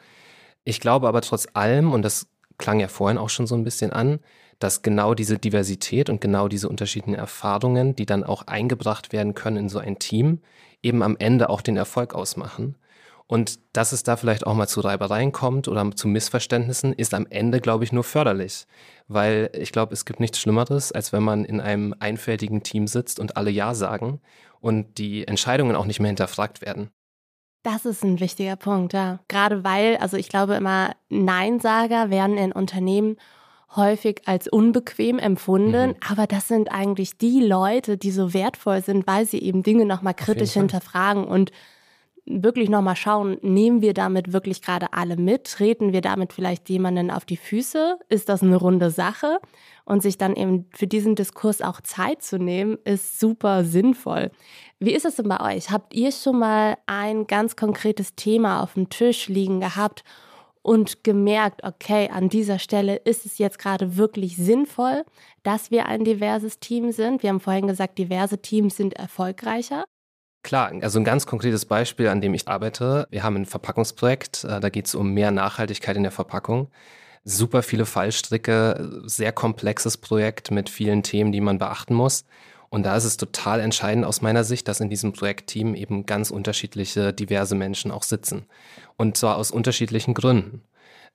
Ich 0.64 0.80
glaube 0.80 1.08
aber 1.08 1.22
trotz 1.22 1.48
allem, 1.54 1.94
und 1.94 2.02
das 2.02 2.28
klang 2.58 2.80
ja 2.80 2.88
vorhin 2.88 3.18
auch 3.18 3.30
schon 3.30 3.48
so 3.48 3.56
ein 3.56 3.64
bisschen 3.64 3.92
an, 3.92 4.20
dass 4.64 4.82
genau 4.82 5.14
diese 5.14 5.38
Diversität 5.38 6.10
und 6.10 6.22
genau 6.22 6.48
diese 6.48 6.70
unterschiedlichen 6.70 7.16
Erfahrungen, 7.16 7.96
die 7.96 8.06
dann 8.06 8.24
auch 8.24 8.48
eingebracht 8.48 9.12
werden 9.12 9.34
können 9.34 9.58
in 9.58 9.70
so 9.70 9.80
ein 9.80 10.00
Team, 10.00 10.40
eben 10.84 11.04
am 11.04 11.18
Ende 11.18 11.50
auch 11.50 11.62
den 11.62 11.78
Erfolg 11.78 12.14
ausmachen. 12.14 12.76
Und 13.28 13.60
dass 13.74 13.94
es 13.94 14.04
da 14.04 14.18
vielleicht 14.18 14.46
auch 14.46 14.54
mal 14.54 14.68
zu 14.68 14.82
Reibereien 14.82 15.32
kommt 15.32 15.68
oder 15.68 15.90
zu 15.96 16.08
Missverständnissen, 16.08 16.92
ist 16.92 17.14
am 17.14 17.26
Ende, 17.30 17.62
glaube 17.62 17.86
ich, 17.86 17.94
nur 17.94 18.04
förderlich. 18.04 18.68
Weil 19.08 19.50
ich 19.54 19.72
glaube, 19.72 19.94
es 19.94 20.06
gibt 20.06 20.20
nichts 20.20 20.40
Schlimmeres, 20.40 20.92
als 20.92 21.14
wenn 21.14 21.24
man 21.24 21.46
in 21.46 21.62
einem 21.62 21.96
einfältigen 22.00 22.62
Team 22.62 22.88
sitzt 22.88 23.20
und 23.20 23.38
alle 23.38 23.50
Ja 23.50 23.74
sagen 23.74 24.20
und 24.60 24.98
die 24.98 25.28
Entscheidungen 25.28 25.76
auch 25.76 25.86
nicht 25.86 26.00
mehr 26.00 26.10
hinterfragt 26.10 26.62
werden. 26.62 26.92
Das 27.64 27.86
ist 27.86 28.04
ein 28.04 28.20
wichtiger 28.20 28.58
Punkt, 28.58 28.94
ja. 28.94 29.20
Gerade 29.28 29.64
weil, 29.64 29.98
also 29.98 30.18
ich 30.18 30.30
glaube 30.30 30.56
immer, 30.56 30.96
Neinsager 31.10 32.10
werden 32.10 32.38
in 32.38 32.52
Unternehmen 32.52 33.18
häufig 33.76 34.22
als 34.26 34.48
unbequem 34.48 35.18
empfunden, 35.20 35.90
mhm. 35.90 35.96
aber 36.08 36.28
das 36.28 36.48
sind 36.48 36.72
eigentlich 36.72 37.18
die 37.18 37.42
Leute, 37.42 37.98
die 37.98 38.12
so 38.12 38.34
wertvoll 38.34 38.82
sind, 38.82 39.08
weil 39.08 39.26
sie 39.26 39.40
eben 39.40 39.64
Dinge 39.64 39.86
nochmal 39.86 40.14
kritisch 40.14 40.52
hinterfragen 40.52 41.24
und 41.24 41.52
wirklich 42.26 42.70
nochmal 42.70 42.96
schauen, 42.96 43.38
nehmen 43.42 43.82
wir 43.82 43.94
damit 43.94 44.32
wirklich 44.32 44.62
gerade 44.62 44.94
alle 44.94 45.18
mit? 45.18 45.46
Treten 45.46 45.92
wir 45.92 46.02
damit 46.02 46.34
vielleicht 46.34 46.70
jemanden 46.70 47.12
auf 47.12 47.26
die 47.26 47.38
Füße? 47.38 47.98
Ist 48.10 48.30
das 48.30 48.44
eine 48.44 48.58
runde 48.58 48.92
Sache? 48.92 49.40
Und 49.86 50.04
sich 50.04 50.18
dann 50.18 50.36
eben 50.36 50.68
für 50.72 50.88
diesen 50.88 51.16
Diskurs 51.16 51.62
auch 51.62 51.82
Zeit 51.82 52.22
zu 52.22 52.38
nehmen, 52.38 52.78
ist 52.86 53.20
super 53.20 53.64
sinnvoll. 53.66 54.32
Wie 54.80 54.92
ist 54.92 55.06
es 55.06 55.16
denn 55.16 55.28
bei 55.28 55.56
euch? 55.56 55.72
Habt 55.72 55.94
ihr 55.94 56.12
schon 56.12 56.40
mal 56.40 56.78
ein 56.86 57.28
ganz 57.28 57.56
konkretes 57.56 58.16
Thema 58.16 58.62
auf 58.62 58.76
dem 58.76 58.90
Tisch 58.90 59.28
liegen 59.28 59.60
gehabt 59.60 60.04
und 60.62 61.04
gemerkt, 61.04 61.64
okay, 61.64 62.10
an 62.12 62.30
dieser 62.30 62.60
Stelle 62.60 62.96
ist 62.96 63.26
es 63.26 63.38
jetzt 63.38 63.60
gerade 63.60 63.98
wirklich 63.98 64.38
sinnvoll, 64.38 65.04
dass 65.44 65.72
wir 65.72 65.88
ein 65.88 66.04
diverses 66.04 66.60
Team 66.60 66.92
sind. 66.92 67.24
Wir 67.24 67.30
haben 67.30 67.40
vorhin 67.40 67.68
gesagt, 67.68 67.98
diverse 67.98 68.40
Teams 68.40 68.76
sind 68.76 68.94
erfolgreicher. 68.94 69.86
Klar, 70.44 70.72
also 70.82 71.00
ein 71.00 71.06
ganz 71.06 71.28
konkretes 71.28 71.66
Beispiel, 71.66 72.08
an 72.08 72.22
dem 72.22 72.34
ich 72.34 72.48
arbeite. 72.48 73.08
Wir 73.12 73.24
haben 73.24 73.36
ein 73.36 73.46
Verpackungsprojekt, 73.46 74.44
äh, 74.44 74.60
da 74.60 74.70
geht 74.70 74.88
es 74.88 74.96
um 74.96 75.14
mehr 75.14 75.32
Nachhaltigkeit 75.32 75.96
in 75.96 76.04
der 76.04 76.12
Verpackung. 76.12 76.70
Super 77.24 77.62
viele 77.62 77.86
Fallstricke, 77.86 79.04
sehr 79.06 79.32
komplexes 79.32 79.98
Projekt 79.98 80.50
mit 80.50 80.70
vielen 80.70 81.04
Themen, 81.04 81.32
die 81.32 81.42
man 81.42 81.60
beachten 81.60 81.94
muss. 81.94 82.26
Und 82.72 82.84
da 82.84 82.96
ist 82.96 83.04
es 83.04 83.18
total 83.18 83.60
entscheidend 83.60 84.06
aus 84.06 84.22
meiner 84.22 84.46
Sicht, 84.46 84.68
dass 84.70 84.80
in 84.80 84.90
diesem 84.90 85.12
Projektteam 85.12 85.76
eben 85.76 86.06
ganz 86.06 86.32
unterschiedliche, 86.32 87.12
diverse 87.12 87.54
Menschen 87.54 87.92
auch 87.92 88.04
sitzen. 88.04 88.46
Und 88.96 89.18
zwar 89.18 89.36
aus 89.36 89.52
unterschiedlichen 89.52 90.14
Gründen. 90.14 90.64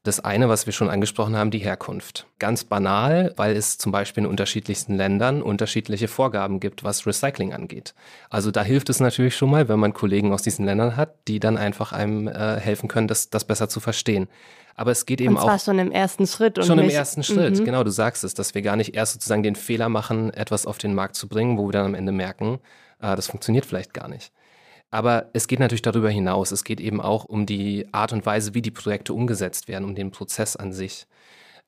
Das 0.03 0.21
eine, 0.21 0.51
was 0.51 0.67
wir 0.67 0.75
schon 0.75 0.91
angesprochen 0.91 1.35
haben, 1.35 1.51
die 1.51 1.59
Herkunft. 1.59 2.27
Ganz 2.39 2.63
banal, 2.65 3.33
weil 3.37 3.57
es 3.57 3.79
zum 3.79 3.91
Beispiel 3.91 4.25
in 4.25 4.31
unterschiedlichsten 4.31 4.95
Ländern 4.95 5.41
unterschiedliche 5.41 6.09
Vorgaben 6.09 6.61
gibt, 6.61 6.85
was 6.85 7.07
Recycling 7.07 7.55
angeht. 7.55 7.95
Also 8.29 8.51
da 8.51 8.63
hilft 8.63 8.91
es 8.91 9.01
natürlich 9.01 9.35
schon 9.35 9.51
mal, 9.51 9.69
wenn 9.69 9.81
man 9.81 9.95
Kollegen 9.95 10.35
aus 10.35 10.43
diesen 10.43 10.67
Ländern 10.67 10.95
hat, 10.95 11.15
die 11.27 11.41
dann 11.41 11.57
einfach 11.57 11.93
einem 11.93 12.29
äh, 12.29 12.61
helfen 12.61 12.89
können, 12.89 13.09
das, 13.09 13.31
das 13.31 13.47
besser 13.47 13.71
zu 13.71 13.81
verstehen. 13.81 14.29
Aber 14.77 14.91
es 14.91 15.07
geht 15.07 15.23
eben 15.23 15.35
und 15.35 15.43
zwar 15.43 15.55
auch. 15.55 15.61
schon 15.61 15.79
im 15.79 15.91
ersten 15.91 16.27
Schritt. 16.27 16.65
schon 16.65 16.79
im 16.79 16.91
ersten 16.91 17.23
Schritt, 17.23 17.59
mhm. 17.59 17.65
genau, 17.65 17.83
du 17.83 17.91
sagst 17.91 18.25
es, 18.25 18.35
dass 18.35 18.55
wir 18.55 18.61
gar 18.61 18.77
nicht 18.77 18.95
erst 18.95 19.15
sozusagen 19.15 19.43
den 19.43 19.57
Fehler 19.57 19.89
machen, 19.89 20.33
etwas 20.35 20.67
auf 20.67 20.77
den 20.77 20.95
Markt 20.95 21.17
zu 21.17 21.29
bringen, 21.29 21.57
wo 21.57 21.67
wir 21.67 21.73
dann 21.73 21.87
am 21.87 21.95
Ende 21.95 22.13
merken, 22.13 22.59
äh, 23.01 23.17
das 23.17 23.27
funktioniert 23.27 23.65
vielleicht 23.65 23.95
gar 23.95 24.09
nicht. 24.09 24.33
Aber 24.91 25.31
es 25.33 25.49
geht 25.49 25.59
natürlich 25.61 25.83
darüber 25.83 26.11
hinaus. 26.11 26.53
Es 26.53 26.63
geht 26.63 26.81
eben 26.81 27.01
auch 27.01 27.25
um 27.25 27.47
die 27.47 27.89
Art 27.93 28.13
und 28.13 28.25
Weise, 28.25 28.55
wie 28.55 28.63
die 28.63 28.71
Projekte 28.71 29.15
umgesetzt 29.15 29.67
werden, 29.67 29.85
um 29.85 29.95
den 29.95 30.11
Prozess 30.11 30.57
an 30.57 30.73
sich. 30.73 31.07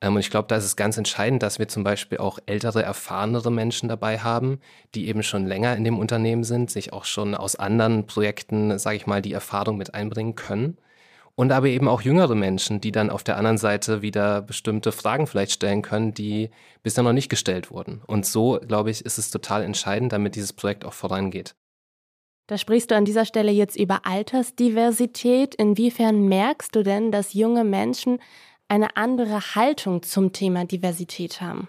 Ähm, 0.03 0.15
und 0.15 0.21
ich 0.21 0.31
glaube, 0.31 0.47
da 0.49 0.57
ist 0.57 0.65
es 0.65 0.77
ganz 0.77 0.99
entscheidend, 0.99 1.43
dass 1.43 1.59
wir 1.59 1.67
zum 1.67 1.85
Beispiel 1.85 2.19
auch 2.19 2.39
ältere, 2.45 2.83
erfahrenere 2.83 3.51
Menschen 3.51 3.89
dabei 3.89 4.19
haben, 4.19 4.61
die 4.95 5.09
eben 5.09 5.23
schon 5.23 5.47
länger 5.47 5.75
in 5.77 5.85
dem 5.85 5.99
Unternehmen 5.99 6.45
sind, 6.45 6.71
sich 6.71 6.93
auch 6.93 7.07
schon 7.07 7.35
aus 7.35 7.57
anderen 7.57 8.07
Projekten, 8.07 8.79
sage 8.79 8.97
ich 8.97 9.07
mal, 9.07 9.23
die 9.23 9.33
Erfahrung 9.33 9.79
mit 9.79 9.95
einbringen 9.95 10.35
können 10.35 10.77
und 11.39 11.53
aber 11.53 11.69
eben 11.69 11.87
auch 11.87 12.03
jüngere 12.03 12.35
Menschen, 12.35 12.81
die 12.81 12.91
dann 12.91 13.11
auf 13.11 13.23
der 13.23 13.37
anderen 13.37 13.59
Seite 13.59 14.03
wieder 14.03 14.43
bestimmte 14.43 14.91
Fragen 14.91 15.29
vielleicht 15.29 15.53
stellen 15.53 15.83
können, 15.83 16.13
die 16.13 16.51
bisher 16.83 17.05
noch 17.05 17.13
nicht 17.13 17.29
gestellt 17.29 17.71
wurden. 17.71 18.03
Und 18.09 18.27
so, 18.27 18.59
glaube 18.67 18.91
ich, 18.91 19.05
ist 19.05 19.19
es 19.19 19.31
total 19.31 19.63
entscheidend, 19.63 20.13
damit 20.13 20.35
dieses 20.35 20.53
Projekt 20.53 20.85
auch 20.85 20.95
vorangeht. 20.95 21.55
Da 22.49 22.59
sprichst 22.59 22.91
du 22.91 22.97
an 22.97 23.05
dieser 23.05 23.25
Stelle 23.25 23.53
jetzt 23.53 23.77
über 23.77 24.05
Altersdiversität. 24.05 25.55
Inwiefern 25.55 26.27
merkst 26.27 26.75
du 26.75 26.83
denn, 26.83 27.13
dass 27.13 27.35
junge 27.35 27.63
Menschen 27.63 28.19
eine 28.67 28.97
andere 28.97 29.55
Haltung 29.55 30.03
zum 30.03 30.33
Thema 30.33 30.65
Diversität 30.65 31.41
haben? 31.41 31.69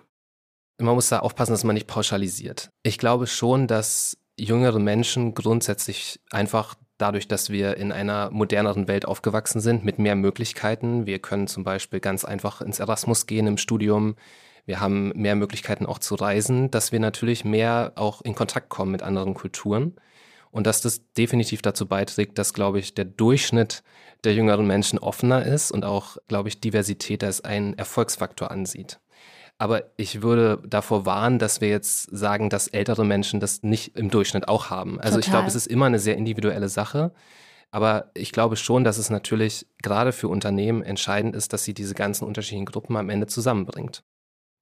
Man 0.79 0.95
muss 0.95 1.09
da 1.09 1.19
aufpassen, 1.19 1.51
dass 1.51 1.63
man 1.63 1.75
nicht 1.75 1.85
pauschalisiert. 1.85 2.71
Ich 2.81 2.97
glaube 2.97 3.27
schon, 3.27 3.67
dass 3.67 4.17
jüngere 4.35 4.79
Menschen 4.79 5.35
grundsätzlich 5.35 6.19
einfach 6.31 6.73
dadurch, 6.99 7.27
dass 7.27 7.49
wir 7.49 7.77
in 7.77 7.91
einer 7.91 8.29
moderneren 8.29 8.87
Welt 8.87 9.05
aufgewachsen 9.05 9.61
sind, 9.61 9.83
mit 9.83 9.97
mehr 9.97 10.15
Möglichkeiten. 10.15 11.07
Wir 11.07 11.19
können 11.19 11.47
zum 11.47 11.63
Beispiel 11.63 11.99
ganz 11.99 12.25
einfach 12.25 12.61
ins 12.61 12.79
Erasmus 12.79 13.25
gehen 13.25 13.47
im 13.47 13.57
Studium. 13.57 14.15
Wir 14.65 14.79
haben 14.79 15.11
mehr 15.15 15.35
Möglichkeiten 15.35 15.87
auch 15.87 15.97
zu 15.97 16.13
reisen, 16.15 16.69
dass 16.69 16.91
wir 16.91 16.99
natürlich 16.99 17.43
mehr 17.43 17.93
auch 17.95 18.21
in 18.21 18.35
Kontakt 18.35 18.69
kommen 18.69 18.91
mit 18.91 19.01
anderen 19.01 19.33
Kulturen. 19.33 19.95
Und 20.51 20.67
dass 20.67 20.81
das 20.81 21.01
definitiv 21.13 21.61
dazu 21.61 21.87
beiträgt, 21.87 22.37
dass, 22.37 22.53
glaube 22.53 22.79
ich, 22.79 22.93
der 22.95 23.05
Durchschnitt 23.05 23.83
der 24.23 24.33
jüngeren 24.33 24.67
Menschen 24.67 24.99
offener 24.99 25.45
ist 25.45 25.71
und 25.71 25.85
auch, 25.85 26.17
glaube 26.27 26.49
ich, 26.49 26.59
Diversität 26.59 27.23
als 27.23 27.41
einen 27.41 27.77
Erfolgsfaktor 27.77 28.51
ansieht. 28.51 28.99
Aber 29.59 29.83
ich 29.97 30.21
würde 30.21 30.61
davor 30.65 31.05
warnen, 31.05 31.37
dass 31.37 31.59
wir 31.59 31.67
jetzt 31.67 32.03
sagen, 32.15 32.49
dass 32.49 32.69
ältere 32.69 33.05
Menschen 33.05 33.41
das 33.41 33.61
nicht 33.61 33.97
im 33.97 34.09
Durchschnitt 34.09 34.47
auch 34.47 34.69
haben. 34.69 34.99
Also 34.99 35.17
Total. 35.17 35.19
ich 35.19 35.29
glaube, 35.29 35.47
es 35.47 35.55
ist 35.55 35.67
immer 35.67 35.85
eine 35.85 35.99
sehr 35.99 36.15
individuelle 36.15 36.69
Sache. 36.69 37.11
Aber 37.69 38.09
ich 38.15 38.31
glaube 38.31 38.55
schon, 38.55 38.83
dass 38.83 38.97
es 38.97 39.09
natürlich 39.09 39.67
gerade 39.83 40.13
für 40.13 40.29
Unternehmen 40.29 40.81
entscheidend 40.81 41.35
ist, 41.35 41.53
dass 41.53 41.65
sie 41.65 41.73
diese 41.73 41.93
ganzen 41.93 42.25
unterschiedlichen 42.25 42.65
Gruppen 42.65 42.95
am 42.95 43.09
Ende 43.09 43.27
zusammenbringt. 43.27 44.01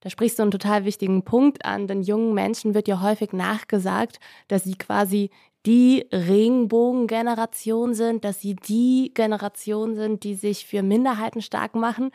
Da 0.02 0.10
sprichst 0.10 0.40
du 0.40 0.44
einen 0.44 0.52
total 0.52 0.84
wichtigen 0.84 1.24
Punkt 1.24 1.64
an, 1.64 1.88
denn 1.88 2.02
jungen 2.02 2.34
Menschen 2.34 2.74
wird 2.74 2.88
ja 2.88 3.02
häufig 3.02 3.34
nachgesagt, 3.34 4.20
dass 4.48 4.64
sie 4.64 4.76
quasi 4.76 5.30
die 5.66 6.08
Regenbogengeneration 6.12 7.94
sind, 7.94 8.24
dass 8.24 8.42
sie 8.42 8.56
die 8.56 9.12
Generation 9.14 9.96
sind, 9.96 10.24
die 10.24 10.36
sich 10.36 10.66
für 10.66 10.82
Minderheiten 10.84 11.42
stark 11.42 11.76
machen. 11.76 12.12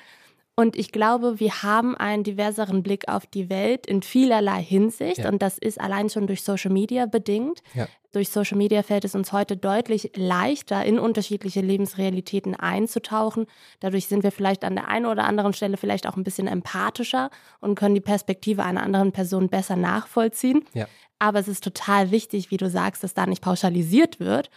Und 0.55 0.76
ich 0.76 0.92
glaube, 0.92 1.40
wir 1.40 1.62
haben 1.62 1.96
einen 1.96 2.24
diverseren 2.24 2.82
Blick 2.82 3.09
auf 3.09 3.24
die 3.24 3.48
Welt 3.48 3.86
in 3.86 4.03
vielerlei 4.03 4.62
Hinsicht. 4.62 5.18
Ja. 5.18 5.30
Und 5.30 5.40
das 5.40 5.57
ist 5.57 5.80
allein 5.80 6.11
schon 6.11 6.26
durch 6.26 6.42
Social 6.42 6.70
Media 6.70 7.07
bedingt. 7.07 7.62
Ja. 7.72 7.88
Durch 8.12 8.28
Social 8.28 8.59
Media 8.59 8.82
fällt 8.82 9.07
es 9.07 9.14
uns 9.14 9.32
heute 9.32 9.57
deutlich 9.57 10.12
leichter, 10.14 10.84
in 10.84 10.98
unterschiedliche 10.98 11.62
Lebensrealitäten 11.62 12.55
einzutauchen. 12.55 13.46
Dadurch 13.80 14.07
sind 14.07 14.22
wir 14.22 14.30
vielleicht 14.30 14.64
an 14.64 14.74
der 14.74 14.88
einen 14.88 15.07
oder 15.07 15.24
anderen 15.24 15.55
Stelle 15.55 15.78
vielleicht 15.78 16.07
auch 16.07 16.16
ein 16.16 16.24
bisschen 16.24 16.46
empathischer 16.46 17.30
und 17.61 17.74
können 17.74 17.94
die 17.94 18.03
Perspektive 18.03 18.62
einer 18.62 18.82
anderen 18.82 19.12
Person 19.12 19.48
besser 19.48 19.76
nachvollziehen. 19.76 20.66
Ja. 20.74 20.86
Aber 21.18 21.38
es 21.38 21.48
ist 21.48 21.64
total 21.64 22.11
wichtig, 22.11 22.50
wie 22.50 22.59
du 22.59 22.68
sagst, 22.68 23.03
dass 23.03 23.14
da 23.14 23.24
nicht 23.24 23.40
pauschalisiert 23.40 24.20
wird. 24.20 24.50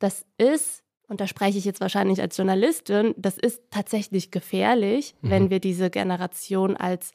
Das 0.00 0.26
ist 0.36 0.83
und 1.14 1.20
da 1.20 1.28
spreche 1.28 1.58
ich 1.58 1.64
jetzt 1.64 1.80
wahrscheinlich 1.80 2.20
als 2.20 2.36
Journalistin, 2.36 3.14
das 3.16 3.38
ist 3.38 3.62
tatsächlich 3.70 4.32
gefährlich, 4.32 5.14
mhm. 5.22 5.30
wenn 5.30 5.50
wir 5.50 5.60
diese 5.60 5.88
Generation 5.88 6.76
als 6.76 7.12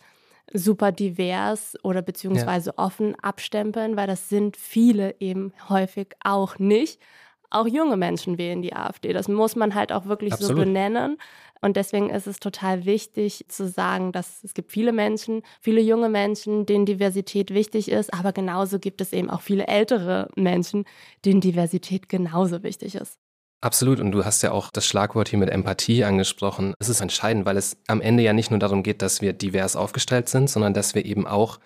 super 0.53 0.93
divers 0.93 1.75
oder 1.83 2.01
beziehungsweise 2.01 2.69
ja. 2.69 2.77
offen 2.77 3.15
abstempeln, 3.19 3.97
weil 3.97 4.07
das 4.07 4.29
sind 4.29 4.55
viele 4.55 5.19
eben 5.19 5.51
häufig 5.67 6.15
auch 6.23 6.59
nicht. 6.59 7.01
Auch 7.49 7.67
junge 7.67 7.97
Menschen 7.97 8.37
wählen 8.37 8.61
die 8.61 8.73
AfD. 8.73 9.11
Das 9.11 9.27
muss 9.27 9.57
man 9.57 9.75
halt 9.75 9.91
auch 9.91 10.05
wirklich 10.05 10.31
Absolut. 10.31 10.55
so 10.55 10.63
benennen. 10.63 11.17
Und 11.59 11.75
deswegen 11.75 12.09
ist 12.09 12.25
es 12.25 12.39
total 12.39 12.85
wichtig 12.85 13.47
zu 13.49 13.67
sagen, 13.67 14.13
dass 14.13 14.45
es 14.45 14.53
gibt 14.53 14.71
viele 14.71 14.93
Menschen, 14.93 15.41
viele 15.59 15.81
junge 15.81 16.07
Menschen, 16.07 16.65
denen 16.65 16.85
Diversität 16.85 17.53
wichtig 17.53 17.91
ist, 17.91 18.13
aber 18.13 18.31
genauso 18.31 18.79
gibt 18.79 19.01
es 19.01 19.11
eben 19.11 19.29
auch 19.29 19.41
viele 19.41 19.67
ältere 19.67 20.29
Menschen, 20.37 20.85
denen 21.25 21.41
Diversität 21.41 22.07
genauso 22.07 22.63
wichtig 22.63 22.95
ist. 22.95 23.19
Absolut. 23.61 23.99
Und 23.99 24.11
du 24.11 24.23
hast 24.23 24.41
ja 24.41 24.51
auch 24.51 24.69
das 24.71 24.85
Schlagwort 24.85 25.29
hier 25.29 25.39
mit 25.39 25.49
Empathie 25.49 26.05
angesprochen. 26.05 26.73
Es 26.79 26.87
ist 26.87 27.01
entscheidend, 27.01 27.45
weil 27.45 27.57
es 27.57 27.77
am 27.87 27.99
Ende 27.99 28.23
ja 28.23 28.31
nicht 28.31 28.51
nur 28.51 28.59
darum 28.59 28.83
geht, 28.83 29.01
dass 29.01 29.21
wir 29.21 29.33
divers 29.33 29.75
aufgestellt 29.75 30.29
sind, 30.29 30.49
sondern 30.49 30.73
dass 30.73 30.95
wir 30.95 31.05
eben 31.05 31.27
auch 31.27 31.59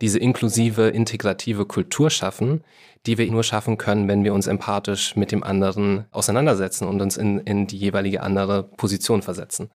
diese 0.00 0.18
inklusive, 0.18 0.88
integrative 0.88 1.66
Kultur 1.66 2.08
schaffen, 2.08 2.62
die 3.06 3.18
wir 3.18 3.30
nur 3.30 3.42
schaffen 3.42 3.78
können, 3.78 4.08
wenn 4.08 4.24
wir 4.24 4.32
uns 4.32 4.46
empathisch 4.46 5.16
mit 5.16 5.32
dem 5.32 5.42
anderen 5.42 6.06
auseinandersetzen 6.10 6.86
und 6.86 7.00
uns 7.02 7.16
in, 7.16 7.40
in 7.40 7.66
die 7.66 7.78
jeweilige 7.78 8.22
andere 8.22 8.62
Position 8.62 9.22
versetzen. 9.22 9.70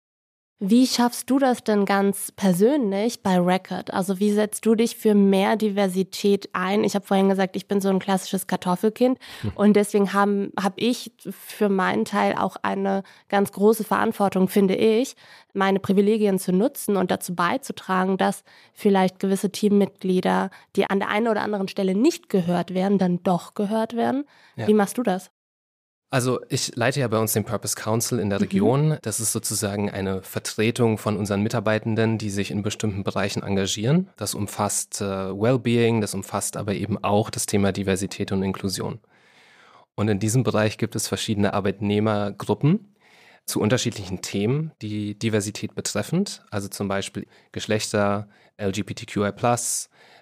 Wie 0.62 0.86
schaffst 0.86 1.30
du 1.30 1.38
das 1.38 1.64
denn 1.64 1.86
ganz 1.86 2.32
persönlich 2.32 3.22
bei 3.22 3.38
Record? 3.38 3.94
Also 3.94 4.20
wie 4.20 4.30
setzt 4.30 4.66
du 4.66 4.74
dich 4.74 4.94
für 4.94 5.14
mehr 5.14 5.56
Diversität 5.56 6.50
ein? 6.52 6.84
Ich 6.84 6.94
habe 6.94 7.06
vorhin 7.06 7.30
gesagt, 7.30 7.56
ich 7.56 7.66
bin 7.66 7.80
so 7.80 7.88
ein 7.88 7.98
klassisches 7.98 8.46
Kartoffelkind 8.46 9.18
hm. 9.40 9.52
und 9.54 9.74
deswegen 9.74 10.12
habe 10.12 10.52
hab 10.62 10.74
ich 10.76 11.12
für 11.30 11.70
meinen 11.70 12.04
Teil 12.04 12.34
auch 12.34 12.56
eine 12.60 13.04
ganz 13.30 13.52
große 13.52 13.84
Verantwortung, 13.84 14.48
finde 14.48 14.74
ich, 14.74 15.16
meine 15.54 15.80
Privilegien 15.80 16.38
zu 16.38 16.52
nutzen 16.52 16.98
und 16.98 17.10
dazu 17.10 17.34
beizutragen, 17.34 18.18
dass 18.18 18.44
vielleicht 18.74 19.18
gewisse 19.18 19.50
Teammitglieder, 19.50 20.50
die 20.76 20.84
an 20.84 20.98
der 20.98 21.08
einen 21.08 21.28
oder 21.28 21.40
anderen 21.40 21.68
Stelle 21.68 21.94
nicht 21.94 22.28
gehört 22.28 22.74
werden, 22.74 22.98
dann 22.98 23.22
doch 23.22 23.54
gehört 23.54 23.96
werden. 23.96 24.24
Ja. 24.56 24.66
Wie 24.66 24.74
machst 24.74 24.98
du 24.98 25.02
das? 25.02 25.30
Also 26.12 26.40
ich 26.48 26.74
leite 26.74 26.98
ja 26.98 27.08
bei 27.08 27.18
uns 27.18 27.34
den 27.34 27.44
Purpose 27.44 27.76
Council 27.76 28.18
in 28.18 28.30
der 28.30 28.40
mhm. 28.40 28.44
Region. 28.44 28.98
Das 29.02 29.20
ist 29.20 29.30
sozusagen 29.30 29.90
eine 29.90 30.22
Vertretung 30.22 30.98
von 30.98 31.16
unseren 31.16 31.40
Mitarbeitenden, 31.42 32.18
die 32.18 32.30
sich 32.30 32.50
in 32.50 32.62
bestimmten 32.62 33.04
Bereichen 33.04 33.44
engagieren. 33.44 34.10
Das 34.16 34.34
umfasst 34.34 35.00
äh, 35.00 35.04
Wellbeing, 35.04 36.00
das 36.00 36.14
umfasst 36.14 36.56
aber 36.56 36.74
eben 36.74 37.02
auch 37.04 37.30
das 37.30 37.46
Thema 37.46 37.70
Diversität 37.70 38.32
und 38.32 38.42
Inklusion. 38.42 38.98
Und 39.94 40.08
in 40.08 40.18
diesem 40.18 40.42
Bereich 40.42 40.78
gibt 40.78 40.96
es 40.96 41.06
verschiedene 41.06 41.54
Arbeitnehmergruppen 41.54 42.96
zu 43.46 43.60
unterschiedlichen 43.60 44.20
Themen, 44.20 44.72
die 44.82 45.16
Diversität 45.16 45.74
betreffend, 45.74 46.42
also 46.50 46.68
zum 46.68 46.88
Beispiel 46.88 47.26
Geschlechter, 47.52 48.28
LGBTQI 48.60 49.32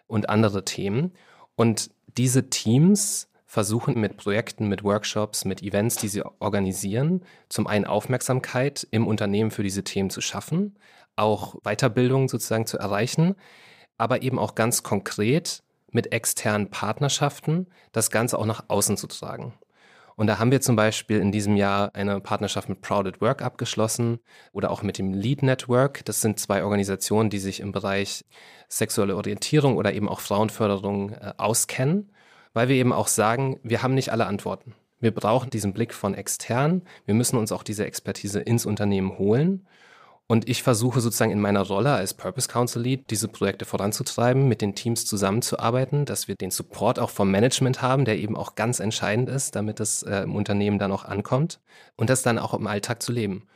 und 0.07 0.29
andere 0.29 0.65
Themen. 0.65 1.13
Und 1.57 1.91
diese 2.17 2.51
Teams 2.51 3.29
versuchen 3.49 3.99
mit 3.99 4.19
Projekten, 4.19 4.69
mit 4.69 4.85
Workshops, 4.85 5.47
mit 5.47 5.63
Events, 5.63 5.97
die 5.97 6.09
sie 6.09 6.23
organisieren, 6.39 7.25
zum 7.49 7.67
einen 7.67 7.87
Aufmerksamkeit 7.87 8.87
im 8.91 9.07
Unternehmen 9.07 9.51
für 9.51 9.63
diese 9.63 9.83
Themen 9.83 10.11
zu 10.11 10.21
schaffen, 10.21 10.79
auch 11.17 11.55
Weiterbildung 11.63 12.29
sozusagen 12.29 12.67
zu 12.67 12.77
erreichen, 12.77 13.35
aber 13.97 14.23
eben 14.23 14.39
auch 14.39 14.55
ganz 14.55 14.83
konkret 14.83 15.63
mit 15.91 16.13
externen 16.13 16.69
Partnerschaften 16.69 17.69
das 17.91 18.11
Ganze 18.11 18.39
auch 18.39 18.45
nach 18.45 18.67
außen 18.69 18.99
zu 18.99 19.07
tragen. 19.07 19.55
Und 20.15 20.27
da 20.27 20.39
haben 20.39 20.51
wir 20.51 20.61
zum 20.61 20.77
Beispiel 20.77 21.19
in 21.19 21.33
diesem 21.33 21.57
Jahr 21.57 21.95
eine 21.95 22.21
Partnerschaft 22.21 22.69
mit 22.69 22.83
Proud 22.83 23.07
at 23.07 23.21
Work 23.23 23.41
abgeschlossen 23.41 24.19
oder 24.53 24.71
auch 24.71 24.83
mit 24.83 24.99
dem 24.99 25.15
Lead 25.15 25.43
Network. 25.43 26.05
Das 26.05 26.21
sind 26.21 26.39
zwei 26.39 26.65
Organisationen, 26.65 27.31
die 27.31 27.39
sich 27.39 27.61
im 27.61 27.73
Bereich 27.73 28.27
sexuelle 28.69 29.17
Orientierung 29.17 29.77
oder 29.79 29.95
eben 29.95 30.09
auch 30.09 30.21
Frauenförderung 30.21 31.13
äh, 31.13 31.33
auskennen 31.39 32.11
weil 32.55 32.69
wir 32.69 32.77
eben 32.77 32.93
auch 32.93 33.09
sagen, 33.09 33.59
wir 33.63 33.83
haben 33.83 33.95
nicht 33.95 34.11
alle 34.11 34.27
Antworten. 34.27 34.75
Wir 35.01 35.13
brauchen 35.13 35.51
diesen 35.51 35.73
Blick 35.73 35.95
von 35.95 36.15
extern. 36.15 36.83
Wir 37.07 37.15
müssen 37.15 37.37
uns 37.37 37.53
auch 37.53 37.63
diese 37.63 37.85
Expertise 37.85 38.41
ins 38.41 38.67
Unternehmen 38.67 39.19
holen. 39.19 39.67
Und 40.31 40.47
ich 40.47 40.63
versuche 40.63 41.01
sozusagen 41.01 41.31
in 41.31 41.41
meiner 41.41 41.63
Rolle 41.63 41.93
als 41.93 42.13
Purpose 42.13 42.49
Council 42.49 42.83
Lead 42.83 43.11
diese 43.11 43.29
Projekte 43.29 43.65
voranzutreiben, 43.65 44.47
mit 44.47 44.61
den 44.61 44.75
Teams 44.75 45.07
zusammenzuarbeiten, 45.07 46.05
dass 46.05 46.29
wir 46.29 46.35
den 46.35 46.51
Support 46.51 46.99
auch 46.99 47.09
vom 47.09 47.31
Management 47.31 47.81
haben, 47.81 48.05
der 48.05 48.19
eben 48.19 48.37
auch 48.37 48.55
ganz 48.55 48.79
entscheidend 48.79 49.31
ist, 49.31 49.57
damit 49.57 49.81
es 49.81 50.03
äh, 50.03 50.21
im 50.25 50.37
Unternehmen 50.37 50.79
dann 50.79 50.93
auch 50.93 51.07
ankommt 51.07 51.61
und 51.97 52.11
das 52.11 52.21
dann 52.23 52.39
auch 52.39 52.53
im 52.53 52.67
Alltag 52.67 53.03
zu 53.03 53.11
leben. 53.11 53.47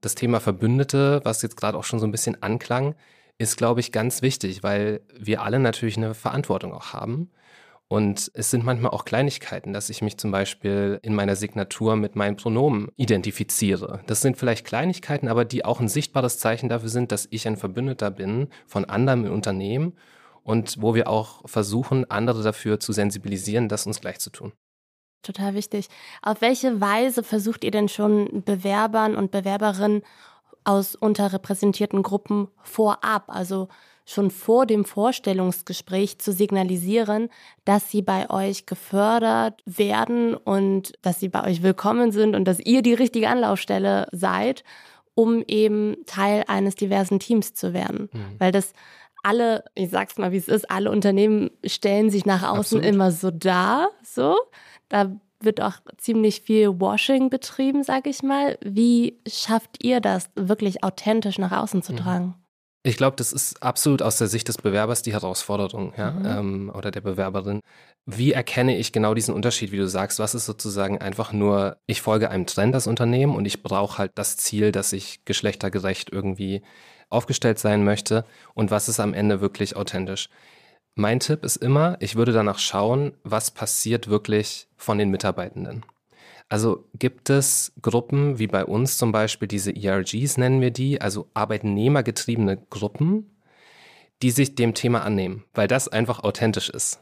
Das 0.00 0.14
Thema 0.14 0.40
Verbündete, 0.40 1.20
was 1.24 1.42
jetzt 1.42 1.58
gerade 1.58 1.76
auch 1.76 1.84
schon 1.84 1.98
so 1.98 2.06
ein 2.06 2.12
bisschen 2.12 2.42
anklang, 2.42 2.94
ist, 3.36 3.58
glaube 3.58 3.80
ich, 3.80 3.92
ganz 3.92 4.22
wichtig, 4.22 4.62
weil 4.62 5.02
wir 5.18 5.42
alle 5.42 5.58
natürlich 5.58 5.98
eine 5.98 6.14
Verantwortung 6.14 6.72
auch 6.72 6.94
haben. 6.94 7.30
Und 7.94 8.32
es 8.34 8.50
sind 8.50 8.64
manchmal 8.64 8.90
auch 8.90 9.04
Kleinigkeiten, 9.04 9.72
dass 9.72 9.88
ich 9.88 10.02
mich 10.02 10.18
zum 10.18 10.32
Beispiel 10.32 10.98
in 11.02 11.14
meiner 11.14 11.36
Signatur 11.36 11.94
mit 11.94 12.16
meinen 12.16 12.34
Pronomen 12.34 12.88
identifiziere. 12.96 14.00
Das 14.08 14.20
sind 14.20 14.36
vielleicht 14.36 14.66
Kleinigkeiten, 14.66 15.28
aber 15.28 15.44
die 15.44 15.64
auch 15.64 15.78
ein 15.78 15.86
sichtbares 15.86 16.40
Zeichen 16.40 16.68
dafür 16.68 16.88
sind, 16.88 17.12
dass 17.12 17.28
ich 17.30 17.46
ein 17.46 17.56
Verbündeter 17.56 18.10
bin 18.10 18.48
von 18.66 18.84
anderen 18.84 19.26
im 19.26 19.32
Unternehmen 19.32 19.92
und 20.42 20.82
wo 20.82 20.96
wir 20.96 21.08
auch 21.08 21.48
versuchen, 21.48 22.10
andere 22.10 22.42
dafür 22.42 22.80
zu 22.80 22.92
sensibilisieren, 22.92 23.68
das 23.68 23.86
uns 23.86 24.00
gleich 24.00 24.18
zu 24.18 24.30
tun. 24.30 24.52
Total 25.22 25.54
wichtig. 25.54 25.86
Auf 26.20 26.40
welche 26.40 26.80
Weise 26.80 27.22
versucht 27.22 27.62
ihr 27.62 27.70
denn 27.70 27.88
schon 27.88 28.42
Bewerbern 28.44 29.14
und 29.14 29.30
Bewerberinnen 29.30 30.02
aus 30.64 30.96
unterrepräsentierten 30.96 32.02
Gruppen 32.02 32.48
vorab, 32.60 33.26
also 33.28 33.68
schon 34.04 34.30
vor 34.30 34.66
dem 34.66 34.84
Vorstellungsgespräch 34.84 36.18
zu 36.18 36.32
signalisieren, 36.32 37.28
dass 37.64 37.90
sie 37.90 38.02
bei 38.02 38.28
euch 38.30 38.66
gefördert 38.66 39.62
werden 39.64 40.34
und 40.34 40.92
dass 41.02 41.20
sie 41.20 41.28
bei 41.28 41.44
euch 41.44 41.62
willkommen 41.62 42.12
sind 42.12 42.36
und 42.36 42.44
dass 42.44 42.60
ihr 42.60 42.82
die 42.82 42.94
richtige 42.94 43.28
Anlaufstelle 43.28 44.08
seid, 44.12 44.62
um 45.14 45.42
eben 45.46 45.96
Teil 46.06 46.44
eines 46.48 46.74
diversen 46.74 47.18
Teams 47.18 47.54
zu 47.54 47.72
werden. 47.72 48.10
Mhm. 48.12 48.34
Weil 48.38 48.52
das 48.52 48.72
alle, 49.22 49.64
ich 49.74 49.90
sag's 49.90 50.18
mal, 50.18 50.32
wie 50.32 50.36
es 50.36 50.48
ist, 50.48 50.70
alle 50.70 50.90
Unternehmen 50.90 51.50
stellen 51.64 52.10
sich 52.10 52.26
nach 52.26 52.42
außen 52.42 52.78
Absolut. 52.78 52.84
immer 52.84 53.10
so 53.10 53.30
dar, 53.30 53.88
so. 54.02 54.36
Da 54.90 55.10
wird 55.40 55.60
auch 55.62 55.76
ziemlich 55.96 56.42
viel 56.42 56.80
Washing 56.80 57.30
betrieben, 57.30 57.82
sag 57.82 58.06
ich 58.06 58.22
mal. 58.22 58.58
Wie 58.62 59.18
schafft 59.26 59.82
ihr 59.82 60.00
das, 60.00 60.30
wirklich 60.34 60.84
authentisch 60.84 61.38
nach 61.38 61.52
außen 61.52 61.82
zu 61.82 61.92
mhm. 61.92 62.34
Ich 62.86 62.98
glaube, 62.98 63.16
das 63.16 63.32
ist 63.32 63.62
absolut 63.62 64.02
aus 64.02 64.18
der 64.18 64.26
Sicht 64.26 64.46
des 64.46 64.58
Bewerbers 64.58 65.00
die 65.00 65.14
Herausforderung, 65.14 65.94
ja, 65.96 66.10
mhm. 66.10 66.26
ähm, 66.26 66.72
oder 66.74 66.90
der 66.90 67.00
Bewerberin. 67.00 67.60
Wie 68.04 68.32
erkenne 68.32 68.76
ich 68.76 68.92
genau 68.92 69.14
diesen 69.14 69.34
Unterschied, 69.34 69.72
wie 69.72 69.78
du 69.78 69.88
sagst? 69.88 70.18
Was 70.18 70.34
ist 70.34 70.44
sozusagen 70.44 70.98
einfach 70.98 71.32
nur, 71.32 71.78
ich 71.86 72.02
folge 72.02 72.28
einem 72.28 72.44
Trend 72.44 72.74
das 72.74 72.86
Unternehmen 72.86 73.34
und 73.34 73.46
ich 73.46 73.62
brauche 73.62 73.96
halt 73.96 74.12
das 74.16 74.36
Ziel, 74.36 74.70
dass 74.70 74.92
ich 74.92 75.24
geschlechtergerecht 75.24 76.12
irgendwie 76.12 76.60
aufgestellt 77.08 77.58
sein 77.58 77.84
möchte 77.84 78.26
und 78.52 78.70
was 78.70 78.90
ist 78.90 79.00
am 79.00 79.14
Ende 79.14 79.40
wirklich 79.40 79.76
authentisch? 79.76 80.28
Mein 80.94 81.20
Tipp 81.20 81.42
ist 81.42 81.56
immer, 81.56 81.96
ich 82.00 82.16
würde 82.16 82.32
danach 82.32 82.58
schauen, 82.58 83.14
was 83.24 83.50
passiert 83.50 84.08
wirklich 84.08 84.68
von 84.76 84.98
den 84.98 85.08
Mitarbeitenden. 85.08 85.86
Also 86.48 86.88
gibt 86.98 87.30
es 87.30 87.72
Gruppen 87.80 88.38
wie 88.38 88.46
bei 88.46 88.64
uns 88.64 88.98
zum 88.98 89.12
Beispiel 89.12 89.48
diese 89.48 89.74
ERGs 89.74 90.36
nennen 90.36 90.60
wir 90.60 90.70
die, 90.70 91.00
also 91.00 91.28
arbeitnehmergetriebene 91.34 92.58
Gruppen, 92.70 93.40
die 94.22 94.30
sich 94.30 94.54
dem 94.54 94.74
Thema 94.74 95.02
annehmen, 95.02 95.44
weil 95.54 95.68
das 95.68 95.88
einfach 95.88 96.22
authentisch 96.22 96.70
ist. 96.70 97.00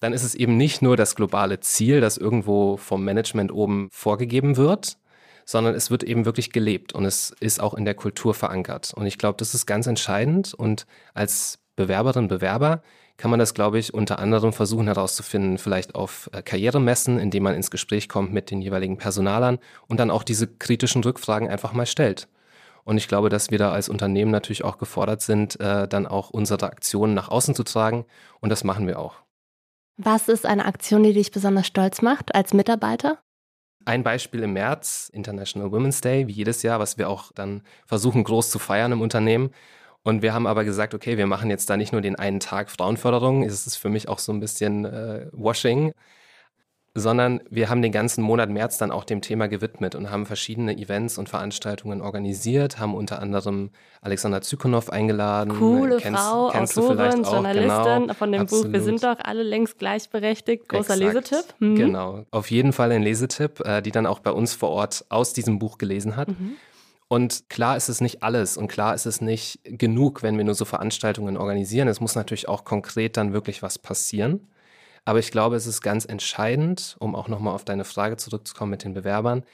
Dann 0.00 0.12
ist 0.12 0.24
es 0.24 0.34
eben 0.34 0.56
nicht 0.56 0.82
nur 0.82 0.96
das 0.96 1.14
globale 1.14 1.60
Ziel, 1.60 2.00
das 2.00 2.18
irgendwo 2.18 2.76
vom 2.76 3.04
Management 3.04 3.52
oben 3.52 3.88
vorgegeben 3.90 4.56
wird, 4.56 4.98
sondern 5.46 5.74
es 5.74 5.90
wird 5.90 6.02
eben 6.02 6.24
wirklich 6.24 6.52
gelebt 6.52 6.92
und 6.92 7.04
es 7.04 7.34
ist 7.40 7.60
auch 7.60 7.74
in 7.74 7.84
der 7.84 7.94
Kultur 7.94 8.34
verankert. 8.34 8.92
Und 8.94 9.06
ich 9.06 9.18
glaube, 9.18 9.36
das 9.38 9.54
ist 9.54 9.66
ganz 9.66 9.86
entscheidend 9.86 10.52
und 10.52 10.86
als 11.14 11.58
Bewerberin, 11.76 12.28
Bewerber 12.28 12.82
kann 13.16 13.30
man 13.30 13.38
das, 13.38 13.54
glaube 13.54 13.78
ich, 13.78 13.94
unter 13.94 14.18
anderem 14.18 14.52
versuchen 14.52 14.86
herauszufinden, 14.86 15.58
vielleicht 15.58 15.94
auf 15.94 16.28
äh, 16.32 16.42
Karrieremessen, 16.42 17.18
indem 17.18 17.44
man 17.44 17.54
ins 17.54 17.70
Gespräch 17.70 18.08
kommt 18.08 18.32
mit 18.32 18.50
den 18.50 18.60
jeweiligen 18.60 18.98
Personalern 18.98 19.58
und 19.86 20.00
dann 20.00 20.10
auch 20.10 20.24
diese 20.24 20.48
kritischen 20.48 21.02
Rückfragen 21.04 21.48
einfach 21.48 21.72
mal 21.72 21.86
stellt. 21.86 22.28
Und 22.84 22.98
ich 22.98 23.08
glaube, 23.08 23.30
dass 23.30 23.50
wir 23.50 23.58
da 23.58 23.72
als 23.72 23.88
Unternehmen 23.88 24.30
natürlich 24.30 24.64
auch 24.64 24.78
gefordert 24.78 25.22
sind, 25.22 25.58
äh, 25.60 25.88
dann 25.88 26.06
auch 26.06 26.30
unsere 26.30 26.66
Aktionen 26.66 27.14
nach 27.14 27.28
außen 27.28 27.54
zu 27.54 27.62
tragen. 27.62 28.04
Und 28.40 28.50
das 28.50 28.62
machen 28.62 28.86
wir 28.86 28.98
auch. 28.98 29.16
Was 29.96 30.28
ist 30.28 30.44
eine 30.44 30.66
Aktion, 30.66 31.02
die 31.02 31.12
dich 31.12 31.30
besonders 31.30 31.66
stolz 31.66 32.02
macht 32.02 32.34
als 32.34 32.52
Mitarbeiter? 32.52 33.18
Ein 33.86 34.02
Beispiel 34.02 34.42
im 34.42 34.54
März, 34.54 35.10
International 35.12 35.70
Women's 35.70 36.00
Day, 36.00 36.26
wie 36.26 36.32
jedes 36.32 36.62
Jahr, 36.62 36.80
was 36.80 36.98
wir 36.98 37.08
auch 37.08 37.32
dann 37.32 37.62
versuchen 37.86 38.24
groß 38.24 38.50
zu 38.50 38.58
feiern 38.58 38.92
im 38.92 39.02
Unternehmen. 39.02 39.50
Und 40.04 40.20
wir 40.20 40.34
haben 40.34 40.46
aber 40.46 40.64
gesagt, 40.64 40.94
okay, 40.94 41.16
wir 41.16 41.26
machen 41.26 41.48
jetzt 41.50 41.68
da 41.70 41.78
nicht 41.78 41.92
nur 41.92 42.02
den 42.02 42.16
einen 42.16 42.38
Tag 42.38 42.70
Frauenförderung, 42.70 43.42
es 43.42 43.66
ist 43.66 43.76
für 43.76 43.88
mich 43.88 44.08
auch 44.08 44.18
so 44.18 44.32
ein 44.32 44.40
bisschen 44.40 44.84
äh, 44.84 45.28
Washing, 45.32 45.94
sondern 46.92 47.40
wir 47.50 47.70
haben 47.70 47.80
den 47.80 47.90
ganzen 47.90 48.22
Monat 48.22 48.50
März 48.50 48.76
dann 48.76 48.92
auch 48.92 49.04
dem 49.04 49.22
Thema 49.22 49.48
gewidmet 49.48 49.94
und 49.94 50.10
haben 50.10 50.26
verschiedene 50.26 50.76
Events 50.76 51.16
und 51.16 51.30
Veranstaltungen 51.30 52.02
organisiert, 52.02 52.78
haben 52.78 52.94
unter 52.94 53.20
anderem 53.20 53.70
Alexander 54.02 54.42
Zykonow 54.42 54.90
eingeladen. 54.90 55.58
Coole 55.58 55.96
kennst, 55.96 56.20
Frau, 56.20 56.50
kennst 56.50 56.78
Autorin, 56.78 57.24
Journalistin 57.24 58.02
genau, 58.02 58.14
von 58.14 58.30
dem 58.30 58.42
absolut. 58.42 58.66
Buch 58.66 58.72
Wir 58.74 58.82
sind 58.82 59.02
doch 59.02 59.16
alle 59.20 59.42
längst 59.42 59.78
gleichberechtigt. 59.78 60.68
Großer 60.68 60.94
Exakt. 60.94 61.30
Lesetipp. 61.30 61.54
Mhm. 61.60 61.74
Genau, 61.76 62.26
auf 62.30 62.50
jeden 62.50 62.74
Fall 62.74 62.92
ein 62.92 63.02
Lesetipp, 63.02 63.60
äh, 63.60 63.80
die 63.80 63.90
dann 63.90 64.06
auch 64.06 64.20
bei 64.20 64.30
uns 64.30 64.54
vor 64.54 64.68
Ort 64.68 65.06
aus 65.08 65.32
diesem 65.32 65.58
Buch 65.58 65.78
gelesen 65.78 66.14
hat. 66.14 66.28
Mhm. 66.28 66.56
Und 67.08 67.48
klar 67.48 67.76
ist 67.76 67.88
es 67.88 68.00
nicht 68.00 68.22
alles 68.22 68.56
und 68.56 68.68
klar 68.68 68.94
ist 68.94 69.06
es 69.06 69.20
nicht 69.20 69.60
genug, 69.64 70.22
wenn 70.22 70.36
wir 70.36 70.44
nur 70.44 70.54
so 70.54 70.64
Veranstaltungen 70.64 71.36
organisieren. 71.36 71.88
Es 71.88 72.00
muss 72.00 72.14
natürlich 72.14 72.48
auch 72.48 72.64
konkret 72.64 73.16
dann 73.16 73.32
wirklich 73.32 73.62
was 73.62 73.78
passieren. 73.78 74.48
Aber 75.04 75.18
ich 75.18 75.30
glaube, 75.30 75.56
es 75.56 75.66
ist 75.66 75.82
ganz 75.82 76.06
entscheidend, 76.06 76.96
um 76.98 77.14
auch 77.14 77.28
nochmal 77.28 77.54
auf 77.54 77.64
deine 77.64 77.84
Frage 77.84 78.16
zurückzukommen 78.16 78.70
mit 78.70 78.84
den 78.84 78.94
Bewerbern, 78.94 79.44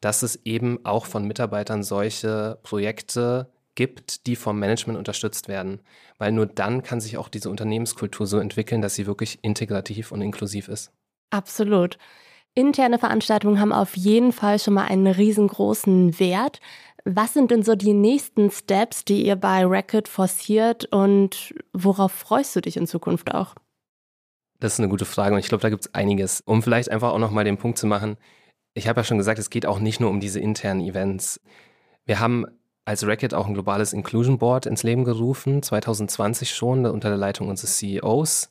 dass 0.00 0.22
es 0.22 0.40
eben 0.44 0.84
auch 0.84 1.06
von 1.06 1.26
Mitarbeitern 1.26 1.82
solche 1.82 2.58
Projekte 2.62 3.50
gibt, 3.76 4.26
die 4.26 4.34
vom 4.34 4.58
Management 4.58 4.98
unterstützt 4.98 5.48
werden. 5.48 5.80
Weil 6.18 6.32
nur 6.32 6.46
dann 6.46 6.82
kann 6.82 7.00
sich 7.00 7.18
auch 7.18 7.28
diese 7.28 7.50
Unternehmenskultur 7.50 8.26
so 8.26 8.38
entwickeln, 8.38 8.82
dass 8.82 8.94
sie 8.94 9.06
wirklich 9.06 9.38
integrativ 9.42 10.10
und 10.10 10.22
inklusiv 10.22 10.68
ist. 10.68 10.90
Absolut. 11.30 11.98
Interne 12.56 12.98
Veranstaltungen 12.98 13.60
haben 13.60 13.72
auf 13.72 13.98
jeden 13.98 14.32
Fall 14.32 14.58
schon 14.58 14.74
mal 14.74 14.86
einen 14.86 15.06
riesengroßen 15.06 16.18
Wert. 16.18 16.60
Was 17.04 17.34
sind 17.34 17.50
denn 17.50 17.62
so 17.62 17.74
die 17.74 17.92
nächsten 17.92 18.50
Steps, 18.50 19.04
die 19.04 19.26
ihr 19.26 19.36
bei 19.36 19.64
Racket 19.66 20.08
forciert 20.08 20.86
und 20.86 21.54
worauf 21.74 22.12
freust 22.12 22.56
du 22.56 22.62
dich 22.62 22.78
in 22.78 22.86
Zukunft 22.86 23.34
auch? 23.34 23.54
Das 24.58 24.72
ist 24.72 24.80
eine 24.80 24.88
gute 24.88 25.04
Frage 25.04 25.34
und 25.34 25.40
ich 25.40 25.48
glaube, 25.48 25.60
da 25.60 25.68
gibt 25.68 25.84
es 25.84 25.94
einiges. 25.94 26.40
Um 26.40 26.62
vielleicht 26.62 26.90
einfach 26.90 27.12
auch 27.12 27.18
nochmal 27.18 27.44
den 27.44 27.58
Punkt 27.58 27.76
zu 27.76 27.86
machen, 27.86 28.16
ich 28.72 28.88
habe 28.88 29.00
ja 29.00 29.04
schon 29.04 29.18
gesagt, 29.18 29.38
es 29.38 29.50
geht 29.50 29.66
auch 29.66 29.78
nicht 29.78 30.00
nur 30.00 30.08
um 30.08 30.18
diese 30.18 30.40
internen 30.40 30.80
Events. 30.80 31.42
Wir 32.06 32.20
haben 32.20 32.46
als 32.86 33.06
Racket 33.06 33.34
auch 33.34 33.46
ein 33.46 33.54
globales 33.54 33.92
Inclusion 33.92 34.38
Board 34.38 34.64
ins 34.64 34.82
Leben 34.82 35.04
gerufen, 35.04 35.62
2020 35.62 36.54
schon, 36.54 36.86
unter 36.86 37.10
der 37.10 37.18
Leitung 37.18 37.48
unseres 37.48 37.76
CEOs, 37.76 38.50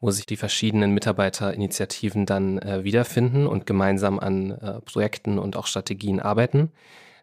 wo 0.00 0.10
sich 0.10 0.26
die 0.26 0.36
verschiedenen 0.36 0.92
Mitarbeiterinitiativen 0.92 2.26
dann 2.26 2.58
äh, 2.58 2.84
wiederfinden 2.84 3.46
und 3.46 3.66
gemeinsam 3.66 4.18
an 4.18 4.52
äh, 4.52 4.80
Projekten 4.82 5.38
und 5.38 5.56
auch 5.56 5.66
Strategien 5.66 6.20
arbeiten. 6.20 6.70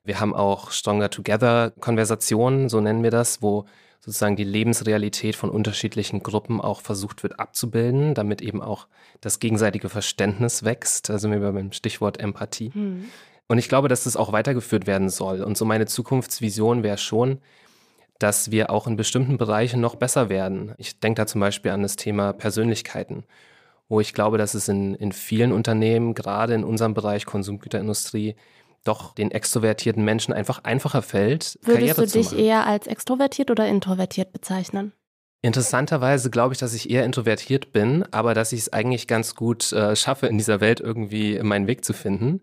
Wir 0.04 0.20
haben 0.20 0.34
auch 0.34 0.72
Stronger 0.72 1.10
Together 1.10 1.72
Konversationen, 1.80 2.70
so 2.70 2.82
nennen 2.82 3.04
wir 3.04 3.12
das, 3.12 3.42
wo 3.42 3.66
sozusagen 4.00 4.36
die 4.36 4.44
Lebensrealität 4.44 5.36
von 5.38 5.50
unterschiedlichen 5.50 6.24
Gruppen 6.24 6.60
auch 6.60 6.82
versucht 6.82 7.24
wird 7.24 7.40
abzubilden, 7.40 8.14
damit 8.14 8.42
eben 8.42 8.62
auch 8.62 8.88
das 9.22 9.40
gegenseitige 9.40 9.88
Verständnis 9.88 10.64
wächst. 10.64 11.10
Also 11.10 11.32
wir 11.32 11.40
beim 11.40 11.72
Stichwort 11.72 12.20
Empathie. 12.20 12.72
Mhm. 12.74 13.06
Und 13.48 13.58
ich 13.60 13.70
glaube, 13.70 13.88
dass 13.88 14.04
das 14.04 14.18
auch 14.18 14.34
weitergeführt 14.34 14.88
werden 14.88 15.10
soll. 15.10 15.42
Und 15.42 15.58
so 15.58 15.64
meine 15.64 15.86
Zukunftsvision 15.86 16.84
wäre 16.84 16.98
schon, 16.98 17.40
dass 18.24 18.52
wir 18.52 18.70
auch 18.70 18.88
in 18.88 18.96
bestimmten 18.96 19.38
Bereichen 19.38 19.82
noch 19.82 19.96
besser 19.96 20.30
werden. 20.30 20.74
Ich 20.78 20.98
denke 21.02 21.22
da 21.22 21.28
zum 21.28 21.42
Beispiel 21.42 21.72
an 21.72 21.84
das 21.84 21.98
Thema 21.98 22.32
Persönlichkeiten, 22.32 23.26
wo 23.90 24.00
ich 24.00 24.14
glaube, 24.14 24.38
dass 24.38 24.54
es 24.54 24.70
in, 24.70 24.96
in 24.96 25.12
vielen 25.12 25.52
Unternehmen, 25.52 26.14
gerade 26.14 26.54
in 26.54 26.64
unserem 26.64 26.94
Bereich 26.94 27.26
Konsumgüterindustrie, 27.26 28.36
doch 28.86 29.14
den 29.14 29.30
extrovertierten 29.30 30.06
Menschen 30.06 30.34
einfach 30.34 30.64
einfacher 30.64 31.02
fällt, 31.02 31.60
Würdest 31.64 31.96
Karriere 31.96 32.06
du 32.06 32.12
dich 32.12 32.38
eher 32.38 32.66
als 32.66 32.88
extrovertiert 32.88 33.52
oder 33.52 33.68
introvertiert 33.68 34.32
bezeichnen? 34.32 34.94
Interessanterweise 35.42 36.30
glaube 36.30 36.54
ich, 36.54 36.60
dass 36.60 36.74
ich 36.74 36.90
eher 36.90 37.04
introvertiert 37.04 37.74
bin, 37.74 38.06
aber 38.12 38.34
dass 38.34 38.54
ich 38.54 38.62
es 38.62 38.72
eigentlich 38.72 39.08
ganz 39.08 39.36
gut 39.36 39.74
äh, 39.74 39.98
schaffe, 39.98 40.28
in 40.28 40.38
dieser 40.38 40.62
Welt 40.62 40.80
irgendwie 40.80 41.40
meinen 41.40 41.68
Weg 41.68 41.84
zu 41.84 41.92
finden. 41.92 42.40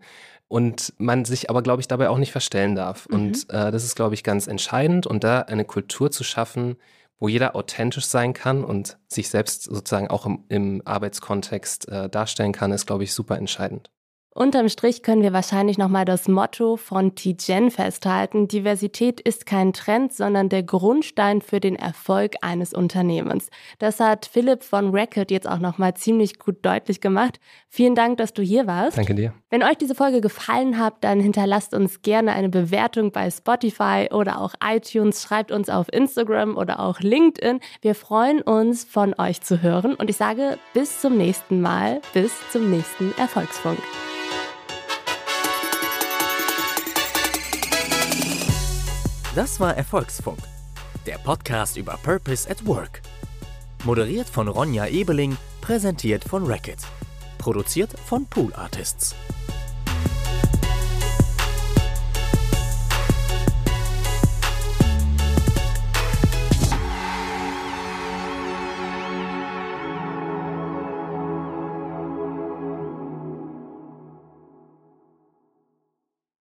Und 0.51 0.93
man 0.97 1.23
sich 1.23 1.49
aber, 1.49 1.61
glaube 1.61 1.79
ich, 1.79 1.87
dabei 1.87 2.09
auch 2.09 2.17
nicht 2.17 2.33
verstellen 2.33 2.75
darf. 2.75 3.07
Mhm. 3.07 3.15
Und 3.15 3.49
äh, 3.51 3.71
das 3.71 3.85
ist, 3.85 3.95
glaube 3.95 4.15
ich, 4.15 4.21
ganz 4.21 4.47
entscheidend. 4.47 5.07
Und 5.07 5.23
da 5.23 5.39
eine 5.39 5.63
Kultur 5.63 6.11
zu 6.11 6.25
schaffen, 6.25 6.75
wo 7.19 7.29
jeder 7.29 7.55
authentisch 7.55 8.03
sein 8.03 8.33
kann 8.33 8.65
und 8.65 8.97
sich 9.07 9.29
selbst 9.29 9.63
sozusagen 9.63 10.09
auch 10.09 10.25
im, 10.25 10.43
im 10.49 10.81
Arbeitskontext 10.83 11.87
äh, 11.87 12.09
darstellen 12.09 12.51
kann, 12.51 12.73
ist, 12.73 12.85
glaube 12.85 13.05
ich, 13.05 13.13
super 13.13 13.37
entscheidend. 13.37 13.91
Unterm 14.33 14.69
Strich 14.69 15.03
können 15.03 15.23
wir 15.23 15.33
wahrscheinlich 15.33 15.77
nochmal 15.77 16.05
das 16.05 16.29
Motto 16.29 16.77
von 16.77 17.15
Tijen 17.15 17.69
festhalten. 17.69 18.47
Diversität 18.47 19.19
ist 19.19 19.45
kein 19.45 19.73
Trend, 19.73 20.13
sondern 20.13 20.47
der 20.47 20.63
Grundstein 20.63 21.41
für 21.41 21.59
den 21.59 21.75
Erfolg 21.75 22.35
eines 22.41 22.73
Unternehmens. 22.73 23.49
Das 23.77 23.99
hat 23.99 24.25
Philipp 24.25 24.63
von 24.63 24.95
Racket 24.95 25.31
jetzt 25.31 25.49
auch 25.49 25.59
nochmal 25.59 25.95
ziemlich 25.95 26.39
gut 26.39 26.65
deutlich 26.65 27.01
gemacht. 27.01 27.41
Vielen 27.67 27.93
Dank, 27.93 28.19
dass 28.19 28.33
du 28.33 28.41
hier 28.41 28.67
warst. 28.67 28.97
Danke 28.97 29.15
dir. 29.15 29.33
Wenn 29.49 29.63
euch 29.63 29.77
diese 29.77 29.95
Folge 29.95 30.21
gefallen 30.21 30.79
hat, 30.79 30.93
dann 31.01 31.19
hinterlasst 31.19 31.73
uns 31.73 32.01
gerne 32.01 32.31
eine 32.31 32.47
Bewertung 32.47 33.11
bei 33.11 33.29
Spotify 33.29 34.07
oder 34.11 34.39
auch 34.39 34.53
iTunes. 34.63 35.23
Schreibt 35.23 35.51
uns 35.51 35.69
auf 35.69 35.91
Instagram 35.91 36.55
oder 36.55 36.79
auch 36.79 37.01
LinkedIn. 37.01 37.59
Wir 37.81 37.95
freuen 37.95 38.41
uns, 38.41 38.85
von 38.85 39.13
euch 39.17 39.41
zu 39.41 39.61
hören. 39.61 39.93
Und 39.93 40.09
ich 40.09 40.15
sage 40.15 40.57
bis 40.73 41.01
zum 41.01 41.17
nächsten 41.17 41.59
Mal, 41.59 41.99
bis 42.13 42.31
zum 42.49 42.71
nächsten 42.71 43.13
Erfolgsfunk. 43.17 43.79
Das 49.33 49.61
war 49.61 49.77
Erfolgsfunk, 49.77 50.39
der 51.05 51.17
Podcast 51.17 51.77
über 51.77 51.97
Purpose 52.03 52.49
at 52.49 52.65
Work. 52.67 53.01
Moderiert 53.85 54.27
von 54.27 54.49
Ronja 54.49 54.87
Ebeling, 54.87 55.37
präsentiert 55.61 56.25
von 56.25 56.45
Racket. 56.45 56.79
Produziert 57.37 57.97
von 57.97 58.25
Pool 58.25 58.53
Artists. 58.53 59.15